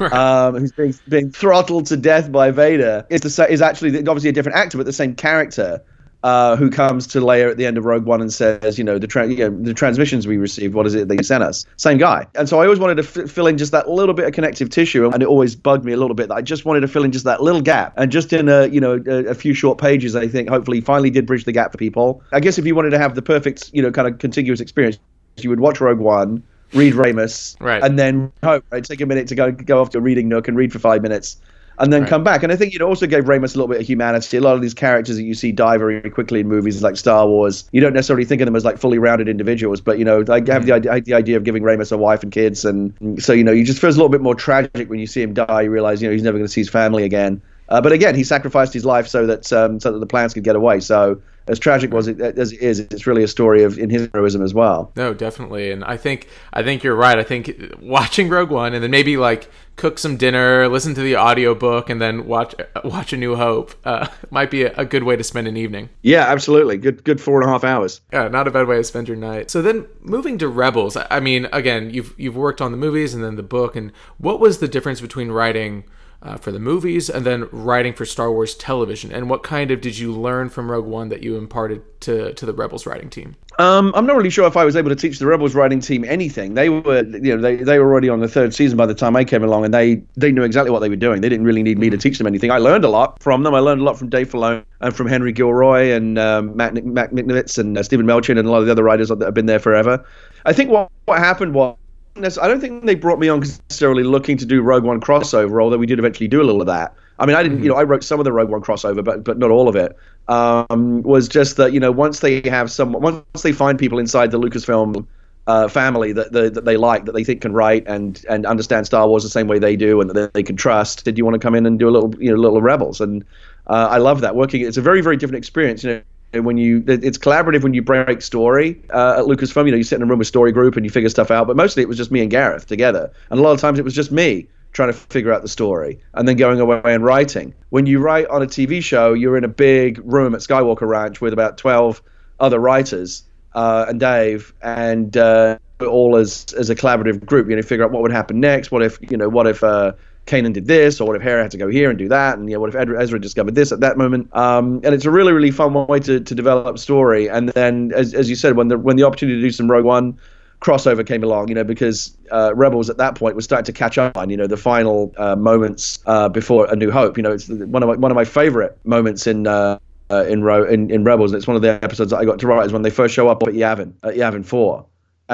um, 0.12 0.56
who's 0.56 0.72
being, 0.72 0.94
being 1.08 1.30
throttled 1.30 1.86
to 1.86 1.96
death 1.96 2.30
by 2.30 2.50
Vader, 2.50 3.06
is, 3.10 3.20
the, 3.20 3.50
is 3.50 3.62
actually 3.62 3.96
obviously 3.98 4.30
a 4.30 4.32
different 4.32 4.58
actor, 4.58 4.78
but 4.78 4.86
the 4.86 4.92
same 4.92 5.14
character. 5.14 5.82
Uh, 6.24 6.54
who 6.54 6.70
comes 6.70 7.08
to 7.08 7.18
Leia 7.18 7.50
at 7.50 7.56
the 7.56 7.66
end 7.66 7.76
of 7.76 7.84
Rogue 7.84 8.04
One 8.04 8.20
and 8.20 8.32
says, 8.32 8.78
you 8.78 8.84
know, 8.84 8.96
the 8.96 9.08
tra- 9.08 9.26
you 9.26 9.38
know, 9.38 9.50
the 9.50 9.74
transmissions 9.74 10.24
we 10.24 10.36
received, 10.36 10.72
what 10.72 10.86
is 10.86 10.94
it 10.94 11.08
they 11.08 11.16
sent 11.16 11.42
us? 11.42 11.66
Same 11.78 11.98
guy. 11.98 12.28
And 12.36 12.48
so 12.48 12.60
I 12.60 12.64
always 12.64 12.78
wanted 12.78 13.02
to 13.02 13.22
f- 13.22 13.28
fill 13.28 13.48
in 13.48 13.58
just 13.58 13.72
that 13.72 13.90
little 13.90 14.14
bit 14.14 14.26
of 14.26 14.32
connective 14.32 14.70
tissue, 14.70 15.10
and 15.10 15.20
it 15.20 15.26
always 15.26 15.56
bugged 15.56 15.84
me 15.84 15.90
a 15.90 15.96
little 15.96 16.14
bit 16.14 16.28
that 16.28 16.36
I 16.36 16.40
just 16.40 16.64
wanted 16.64 16.82
to 16.82 16.86
fill 16.86 17.02
in 17.02 17.10
just 17.10 17.24
that 17.24 17.42
little 17.42 17.60
gap. 17.60 17.94
And 17.96 18.12
just 18.12 18.32
in 18.32 18.48
a, 18.48 18.68
you 18.68 18.80
know, 18.80 19.02
a, 19.04 19.30
a 19.30 19.34
few 19.34 19.52
short 19.52 19.78
pages, 19.78 20.14
I 20.14 20.28
think 20.28 20.48
hopefully 20.48 20.80
finally 20.80 21.10
did 21.10 21.26
bridge 21.26 21.42
the 21.42 21.50
gap 21.50 21.72
for 21.72 21.78
people. 21.78 22.22
I 22.30 22.38
guess 22.38 22.56
if 22.56 22.66
you 22.66 22.76
wanted 22.76 22.90
to 22.90 23.00
have 23.00 23.16
the 23.16 23.22
perfect, 23.22 23.72
you 23.72 23.82
know, 23.82 23.90
kind 23.90 24.06
of 24.06 24.20
contiguous 24.20 24.60
experience, 24.60 25.00
you 25.38 25.50
would 25.50 25.58
watch 25.58 25.80
Rogue 25.80 25.98
One 25.98 26.44
read 26.72 26.94
Raymus, 26.94 27.56
right. 27.60 27.82
and 27.82 27.98
then 27.98 28.32
hope, 28.42 28.64
right, 28.70 28.84
take 28.84 29.00
a 29.00 29.06
minute 29.06 29.28
to 29.28 29.34
go 29.34 29.52
go 29.52 29.80
off 29.80 29.90
to 29.90 29.98
a 29.98 30.00
reading 30.00 30.28
nook 30.28 30.48
and 30.48 30.56
read 30.56 30.72
for 30.72 30.78
five 30.78 31.02
minutes, 31.02 31.36
and 31.78 31.92
then 31.92 32.02
right. 32.02 32.08
come 32.08 32.24
back. 32.24 32.42
And 32.42 32.52
I 32.52 32.56
think 32.56 32.74
it 32.74 32.82
also 32.82 33.06
gave 33.06 33.24
Raymus 33.24 33.54
a 33.54 33.58
little 33.58 33.68
bit 33.68 33.80
of 33.80 33.86
humanity. 33.86 34.36
A 34.36 34.40
lot 34.40 34.54
of 34.54 34.62
these 34.62 34.74
characters 34.74 35.16
that 35.16 35.22
you 35.22 35.34
see 35.34 35.52
die 35.52 35.76
very 35.76 36.08
quickly 36.10 36.40
in 36.40 36.48
movies 36.48 36.82
like 36.82 36.96
Star 36.96 37.26
Wars, 37.26 37.68
you 37.72 37.80
don't 37.80 37.94
necessarily 37.94 38.24
think 38.24 38.40
of 38.40 38.46
them 38.46 38.56
as 38.56 38.64
like 38.64 38.78
fully 38.78 38.98
rounded 38.98 39.28
individuals, 39.28 39.80
but 39.80 39.98
you 39.98 40.04
know, 40.04 40.24
I 40.28 40.36
have 40.36 40.44
mm. 40.44 40.64
the 40.64 40.72
idea, 40.72 41.00
the 41.00 41.14
idea 41.14 41.36
of 41.36 41.44
giving 41.44 41.62
Raymus 41.62 41.92
a 41.92 41.98
wife 41.98 42.22
and 42.22 42.32
kids, 42.32 42.64
and 42.64 43.22
so 43.22 43.32
you 43.32 43.44
know, 43.44 43.52
you 43.52 43.64
just 43.64 43.80
feels 43.80 43.96
a 43.96 43.98
little 43.98 44.10
bit 44.10 44.20
more 44.20 44.34
tragic 44.34 44.88
when 44.88 44.98
you 44.98 45.06
see 45.06 45.22
him 45.22 45.34
die. 45.34 45.62
You 45.62 45.70
realize, 45.70 46.02
you 46.02 46.08
know, 46.08 46.12
he's 46.12 46.22
never 46.22 46.38
going 46.38 46.46
to 46.46 46.52
see 46.52 46.60
his 46.60 46.70
family 46.70 47.04
again. 47.04 47.42
Uh, 47.68 47.80
but 47.80 47.92
again, 47.92 48.14
he 48.14 48.24
sacrificed 48.24 48.74
his 48.74 48.84
life 48.84 49.08
so 49.08 49.26
that 49.26 49.52
um, 49.52 49.80
so 49.80 49.92
that 49.92 49.98
the 49.98 50.06
plans 50.06 50.34
could 50.34 50.44
get 50.44 50.56
away. 50.56 50.80
So 50.80 51.20
as 51.46 51.58
tragic 51.58 51.92
was 51.92 52.08
it 52.08 52.20
as 52.20 52.52
it 52.52 52.60
is, 52.60 52.80
it's 52.80 53.06
really 53.06 53.22
a 53.22 53.28
story 53.28 53.62
of 53.62 53.78
in 53.78 53.90
his 53.90 54.08
heroism 54.12 54.42
as 54.42 54.54
well. 54.54 54.92
No, 54.96 55.14
definitely, 55.14 55.70
and 55.70 55.84
I 55.84 55.96
think 55.96 56.28
I 56.52 56.62
think 56.62 56.82
you're 56.82 56.94
right. 56.94 57.18
I 57.18 57.22
think 57.22 57.74
watching 57.80 58.28
Rogue 58.28 58.50
One 58.50 58.74
and 58.74 58.82
then 58.82 58.90
maybe 58.90 59.16
like 59.16 59.50
cook 59.76 59.98
some 59.98 60.16
dinner, 60.16 60.68
listen 60.68 60.94
to 60.94 61.00
the 61.00 61.16
audiobook, 61.16 61.90
and 61.90 62.00
then 62.00 62.26
watch 62.26 62.54
watch 62.84 63.12
A 63.12 63.16
New 63.16 63.36
Hope 63.36 63.74
uh, 63.84 64.06
might 64.30 64.50
be 64.50 64.64
a, 64.64 64.72
a, 64.76 64.84
good 64.84 65.02
way 65.02 65.16
to 65.16 65.24
spend 65.24 65.48
an 65.48 65.56
evening. 65.56 65.88
Yeah, 66.02 66.26
absolutely. 66.26 66.76
Good 66.76 67.04
good 67.04 67.20
four 67.20 67.40
and 67.40 67.48
a 67.48 67.52
half 67.52 67.64
hours. 67.64 68.00
Yeah, 68.12 68.28
not 68.28 68.46
a 68.46 68.50
bad 68.50 68.66
way 68.66 68.76
to 68.76 68.84
spend 68.84 69.08
your 69.08 69.16
night. 69.16 69.50
So 69.50 69.62
then 69.62 69.86
moving 70.00 70.38
to 70.38 70.48
Rebels, 70.48 70.96
I 70.96 71.20
mean, 71.20 71.48
again, 71.52 71.90
you've 71.90 72.14
you've 72.18 72.36
worked 72.36 72.60
on 72.60 72.70
the 72.70 72.78
movies 72.78 73.14
and 73.14 73.24
then 73.24 73.36
the 73.36 73.42
book, 73.42 73.76
and 73.76 73.92
what 74.18 74.40
was 74.40 74.58
the 74.58 74.68
difference 74.68 75.00
between 75.00 75.30
writing? 75.30 75.84
Uh, 76.22 76.36
for 76.36 76.52
the 76.52 76.60
movies 76.60 77.10
and 77.10 77.26
then 77.26 77.48
writing 77.50 77.92
for 77.92 78.04
Star 78.04 78.30
Wars 78.30 78.54
television? 78.54 79.10
And 79.10 79.28
what 79.28 79.42
kind 79.42 79.72
of 79.72 79.80
did 79.80 79.98
you 79.98 80.12
learn 80.12 80.50
from 80.50 80.70
Rogue 80.70 80.86
One 80.86 81.08
that 81.08 81.20
you 81.20 81.36
imparted 81.36 81.82
to, 82.02 82.32
to 82.34 82.46
the 82.46 82.52
Rebels 82.52 82.86
writing 82.86 83.10
team? 83.10 83.34
Um, 83.58 83.92
I'm 83.96 84.06
not 84.06 84.16
really 84.16 84.30
sure 84.30 84.46
if 84.46 84.56
I 84.56 84.64
was 84.64 84.76
able 84.76 84.88
to 84.90 84.96
teach 84.96 85.18
the 85.18 85.26
Rebels 85.26 85.56
writing 85.56 85.80
team 85.80 86.04
anything. 86.04 86.54
They 86.54 86.68
were, 86.68 87.02
you 87.04 87.36
know, 87.36 87.42
they, 87.42 87.56
they 87.56 87.78
were 87.80 87.90
already 87.90 88.08
on 88.08 88.20
the 88.20 88.28
third 88.28 88.54
season 88.54 88.76
by 88.76 88.86
the 88.86 88.94
time 88.94 89.16
I 89.16 89.24
came 89.24 89.42
along, 89.42 89.64
and 89.64 89.74
they 89.74 90.02
they 90.16 90.30
knew 90.30 90.44
exactly 90.44 90.70
what 90.70 90.78
they 90.78 90.88
were 90.88 90.94
doing. 90.94 91.22
They 91.22 91.28
didn't 91.28 91.44
really 91.44 91.62
need 91.62 91.78
me 91.78 91.90
to 91.90 91.98
teach 91.98 92.18
them 92.18 92.28
anything. 92.28 92.52
I 92.52 92.58
learned 92.58 92.84
a 92.84 92.88
lot 92.88 93.20
from 93.20 93.42
them. 93.42 93.52
I 93.54 93.58
learned 93.58 93.80
a 93.80 93.84
lot 93.84 93.98
from 93.98 94.08
Dave 94.08 94.30
Filoni 94.30 94.64
and 94.80 94.94
from 94.94 95.08
Henry 95.08 95.32
Gilroy 95.32 95.90
and 95.90 96.18
um, 96.20 96.56
Matt, 96.56 96.84
Matt 96.84 97.10
and 97.12 97.76
uh, 97.76 97.82
Steven 97.82 98.06
Melching 98.06 98.38
and 98.38 98.46
a 98.46 98.50
lot 98.50 98.58
of 98.58 98.66
the 98.66 98.72
other 98.72 98.84
writers 98.84 99.08
that 99.08 99.20
have 99.20 99.34
been 99.34 99.46
there 99.46 99.58
forever. 99.58 100.04
I 100.46 100.52
think 100.52 100.70
what 100.70 100.88
what 101.06 101.18
happened 101.18 101.54
was 101.54 101.76
I 102.16 102.48
don't 102.48 102.60
think 102.60 102.84
they 102.84 102.94
brought 102.94 103.18
me 103.18 103.28
on 103.28 103.40
necessarily 103.40 104.02
looking 104.02 104.36
to 104.36 104.46
do 104.46 104.60
Rogue 104.60 104.84
One 104.84 105.00
crossover, 105.00 105.62
although 105.62 105.78
we 105.78 105.86
did 105.86 105.98
eventually 105.98 106.28
do 106.28 106.42
a 106.42 106.44
little 106.44 106.60
of 106.60 106.66
that. 106.66 106.94
I 107.18 107.26
mean, 107.26 107.36
I 107.36 107.42
didn't, 107.42 107.62
you 107.62 107.68
know, 107.68 107.76
I 107.76 107.84
wrote 107.84 108.04
some 108.04 108.20
of 108.20 108.24
the 108.24 108.32
Rogue 108.32 108.50
One 108.50 108.62
crossover, 108.62 109.02
but 109.02 109.24
but 109.24 109.38
not 109.38 109.50
all 109.50 109.68
of 109.68 109.76
it. 109.76 109.96
Um, 110.28 111.02
was 111.02 111.28
just 111.28 111.56
that 111.56 111.72
you 111.72 111.80
know 111.80 111.90
once 111.90 112.20
they 112.20 112.40
have 112.42 112.70
some, 112.70 112.92
once 112.92 113.42
they 113.42 113.52
find 113.52 113.78
people 113.78 113.98
inside 113.98 114.30
the 114.30 114.38
Lucasfilm 114.38 115.06
uh, 115.46 115.68
family 115.68 116.12
that, 116.12 116.32
the, 116.32 116.50
that 116.50 116.64
they 116.64 116.76
like, 116.76 117.04
that 117.06 117.12
they 117.12 117.24
think 117.24 117.40
can 117.40 117.52
write 117.52 117.84
and 117.86 118.24
and 118.28 118.46
understand 118.46 118.86
Star 118.86 119.08
Wars 119.08 119.22
the 119.22 119.30
same 119.30 119.48
way 119.48 119.58
they 119.58 119.76
do, 119.76 120.00
and 120.00 120.10
that 120.10 120.34
they 120.34 120.42
can 120.42 120.56
trust. 120.56 121.04
Did 121.04 121.16
you 121.16 121.24
want 121.24 121.34
to 121.34 121.40
come 121.40 121.54
in 121.54 121.66
and 121.66 121.78
do 121.78 121.88
a 121.88 121.90
little, 121.90 122.14
you 122.22 122.30
know, 122.30 122.36
little 122.36 122.60
Rebels? 122.60 123.00
And 123.00 123.24
uh, 123.68 123.88
I 123.90 123.98
love 123.98 124.20
that 124.20 124.36
working. 124.36 124.60
It's 124.62 124.76
a 124.76 124.82
very 124.82 125.00
very 125.00 125.16
different 125.16 125.38
experience. 125.38 125.82
You 125.82 125.90
know, 125.94 126.02
when 126.40 126.56
you 126.56 126.82
it's 126.86 127.18
collaborative 127.18 127.62
when 127.62 127.74
you 127.74 127.82
break 127.82 128.22
story 128.22 128.82
uh, 128.90 129.16
at 129.18 129.24
Lucasfilm. 129.24 129.66
You 129.66 129.72
know, 129.72 129.76
you 129.76 129.84
sit 129.84 129.96
in 129.96 130.02
a 130.02 130.06
room 130.06 130.18
with 130.18 130.28
story 130.28 130.52
group 130.52 130.76
and 130.76 130.84
you 130.84 130.90
figure 130.90 131.08
stuff 131.08 131.30
out. 131.30 131.46
But 131.46 131.56
mostly 131.56 131.82
it 131.82 131.88
was 131.88 131.96
just 131.96 132.10
me 132.10 132.20
and 132.20 132.30
Gareth 132.30 132.66
together, 132.66 133.12
and 133.30 133.38
a 133.38 133.42
lot 133.42 133.52
of 133.52 133.60
times 133.60 133.78
it 133.78 133.84
was 133.84 133.94
just 133.94 134.10
me 134.10 134.46
trying 134.72 134.88
to 134.88 134.94
figure 134.94 135.32
out 135.32 135.42
the 135.42 135.48
story 135.48 136.00
and 136.14 136.26
then 136.26 136.36
going 136.36 136.58
away 136.58 136.80
and 136.84 137.04
writing. 137.04 137.52
When 137.68 137.84
you 137.84 137.98
write 137.98 138.26
on 138.28 138.42
a 138.42 138.46
TV 138.46 138.82
show, 138.82 139.12
you're 139.12 139.36
in 139.36 139.44
a 139.44 139.48
big 139.48 140.00
room 140.04 140.34
at 140.34 140.40
Skywalker 140.40 140.88
Ranch 140.88 141.20
with 141.20 141.32
about 141.32 141.58
twelve 141.58 142.02
other 142.40 142.58
writers 142.58 143.24
uh, 143.54 143.86
and 143.88 144.00
Dave 144.00 144.54
and. 144.62 145.16
Uh, 145.16 145.58
all 145.82 146.14
as 146.14 146.46
as 146.56 146.70
a 146.70 146.76
collaborative 146.76 147.26
group, 147.26 147.50
you 147.50 147.56
know, 147.56 147.62
figure 147.62 147.84
out 147.84 147.90
what 147.90 148.02
would 148.02 148.12
happen 148.12 148.38
next. 148.38 148.70
What 148.70 148.84
if 148.84 148.98
you 149.10 149.16
know, 149.16 149.28
what 149.28 149.48
if 149.48 149.64
uh, 149.64 149.94
Kanan 150.26 150.52
did 150.52 150.66
this, 150.66 151.00
or 151.00 151.06
what 151.06 151.16
if 151.16 151.22
Hera 151.22 151.42
had 151.42 151.50
to 151.50 151.58
go 151.58 151.68
here 151.68 151.90
and 151.90 151.98
do 151.98 152.08
that, 152.08 152.38
and 152.38 152.48
know, 152.48 152.60
what 152.60 152.74
if 152.74 152.76
Ezra 152.76 153.20
discovered 153.20 153.54
this 153.54 153.72
at 153.72 153.80
that 153.80 153.98
moment? 153.98 154.34
Um, 154.34 154.80
and 154.84 154.94
it's 154.94 155.04
a 155.04 155.10
really, 155.10 155.32
really 155.32 155.50
fun 155.50 155.74
way 155.86 155.98
to, 156.00 156.20
to 156.20 156.34
develop 156.34 156.78
story. 156.78 157.28
And 157.28 157.48
then, 157.50 157.92
as, 157.94 158.14
as 158.14 158.30
you 158.30 158.36
said, 158.36 158.56
when 158.56 158.68
the 158.68 158.78
when 158.78 158.96
the 158.96 159.02
opportunity 159.02 159.40
to 159.40 159.46
do 159.46 159.50
some 159.50 159.70
Rogue 159.70 159.84
One 159.84 160.18
crossover 160.60 161.04
came 161.04 161.24
along, 161.24 161.48
you 161.48 161.56
know, 161.56 161.64
because 161.64 162.16
uh, 162.30 162.52
Rebels 162.54 162.88
at 162.88 162.96
that 162.98 163.16
point 163.16 163.34
was 163.34 163.44
starting 163.44 163.64
to 163.64 163.72
catch 163.72 163.98
up 163.98 164.16
on, 164.16 164.30
you 164.30 164.36
know, 164.36 164.46
the 164.46 164.56
final 164.56 165.12
uh, 165.16 165.34
moments 165.34 165.98
uh, 166.06 166.28
before 166.28 166.66
A 166.66 166.76
New 166.76 166.92
Hope. 166.92 167.16
You 167.16 167.24
know, 167.24 167.32
it's 167.32 167.48
one 167.48 167.82
of 167.82 167.88
my, 167.88 167.96
one 167.96 168.12
of 168.12 168.16
my 168.16 168.24
favorite 168.24 168.78
moments 168.84 169.26
in. 169.26 169.46
Uh, 169.46 169.78
uh, 170.10 170.26
in, 170.26 170.42
Ro- 170.42 170.68
in 170.68 170.90
in 170.90 171.04
Rebels, 171.04 171.32
and 171.32 171.38
it's 171.38 171.46
one 171.46 171.56
of 171.56 171.62
the 171.62 171.82
episodes 171.82 172.10
that 172.10 172.18
I 172.18 172.26
got 172.26 172.38
to 172.40 172.46
write 172.46 172.66
is 172.66 172.72
when 172.72 172.82
they 172.82 172.90
first 172.90 173.14
show 173.14 173.28
up 173.28 173.42
at 173.44 173.54
Yavin 173.54 173.94
at 174.02 174.14
Yavin 174.14 174.44
Four, 174.44 174.84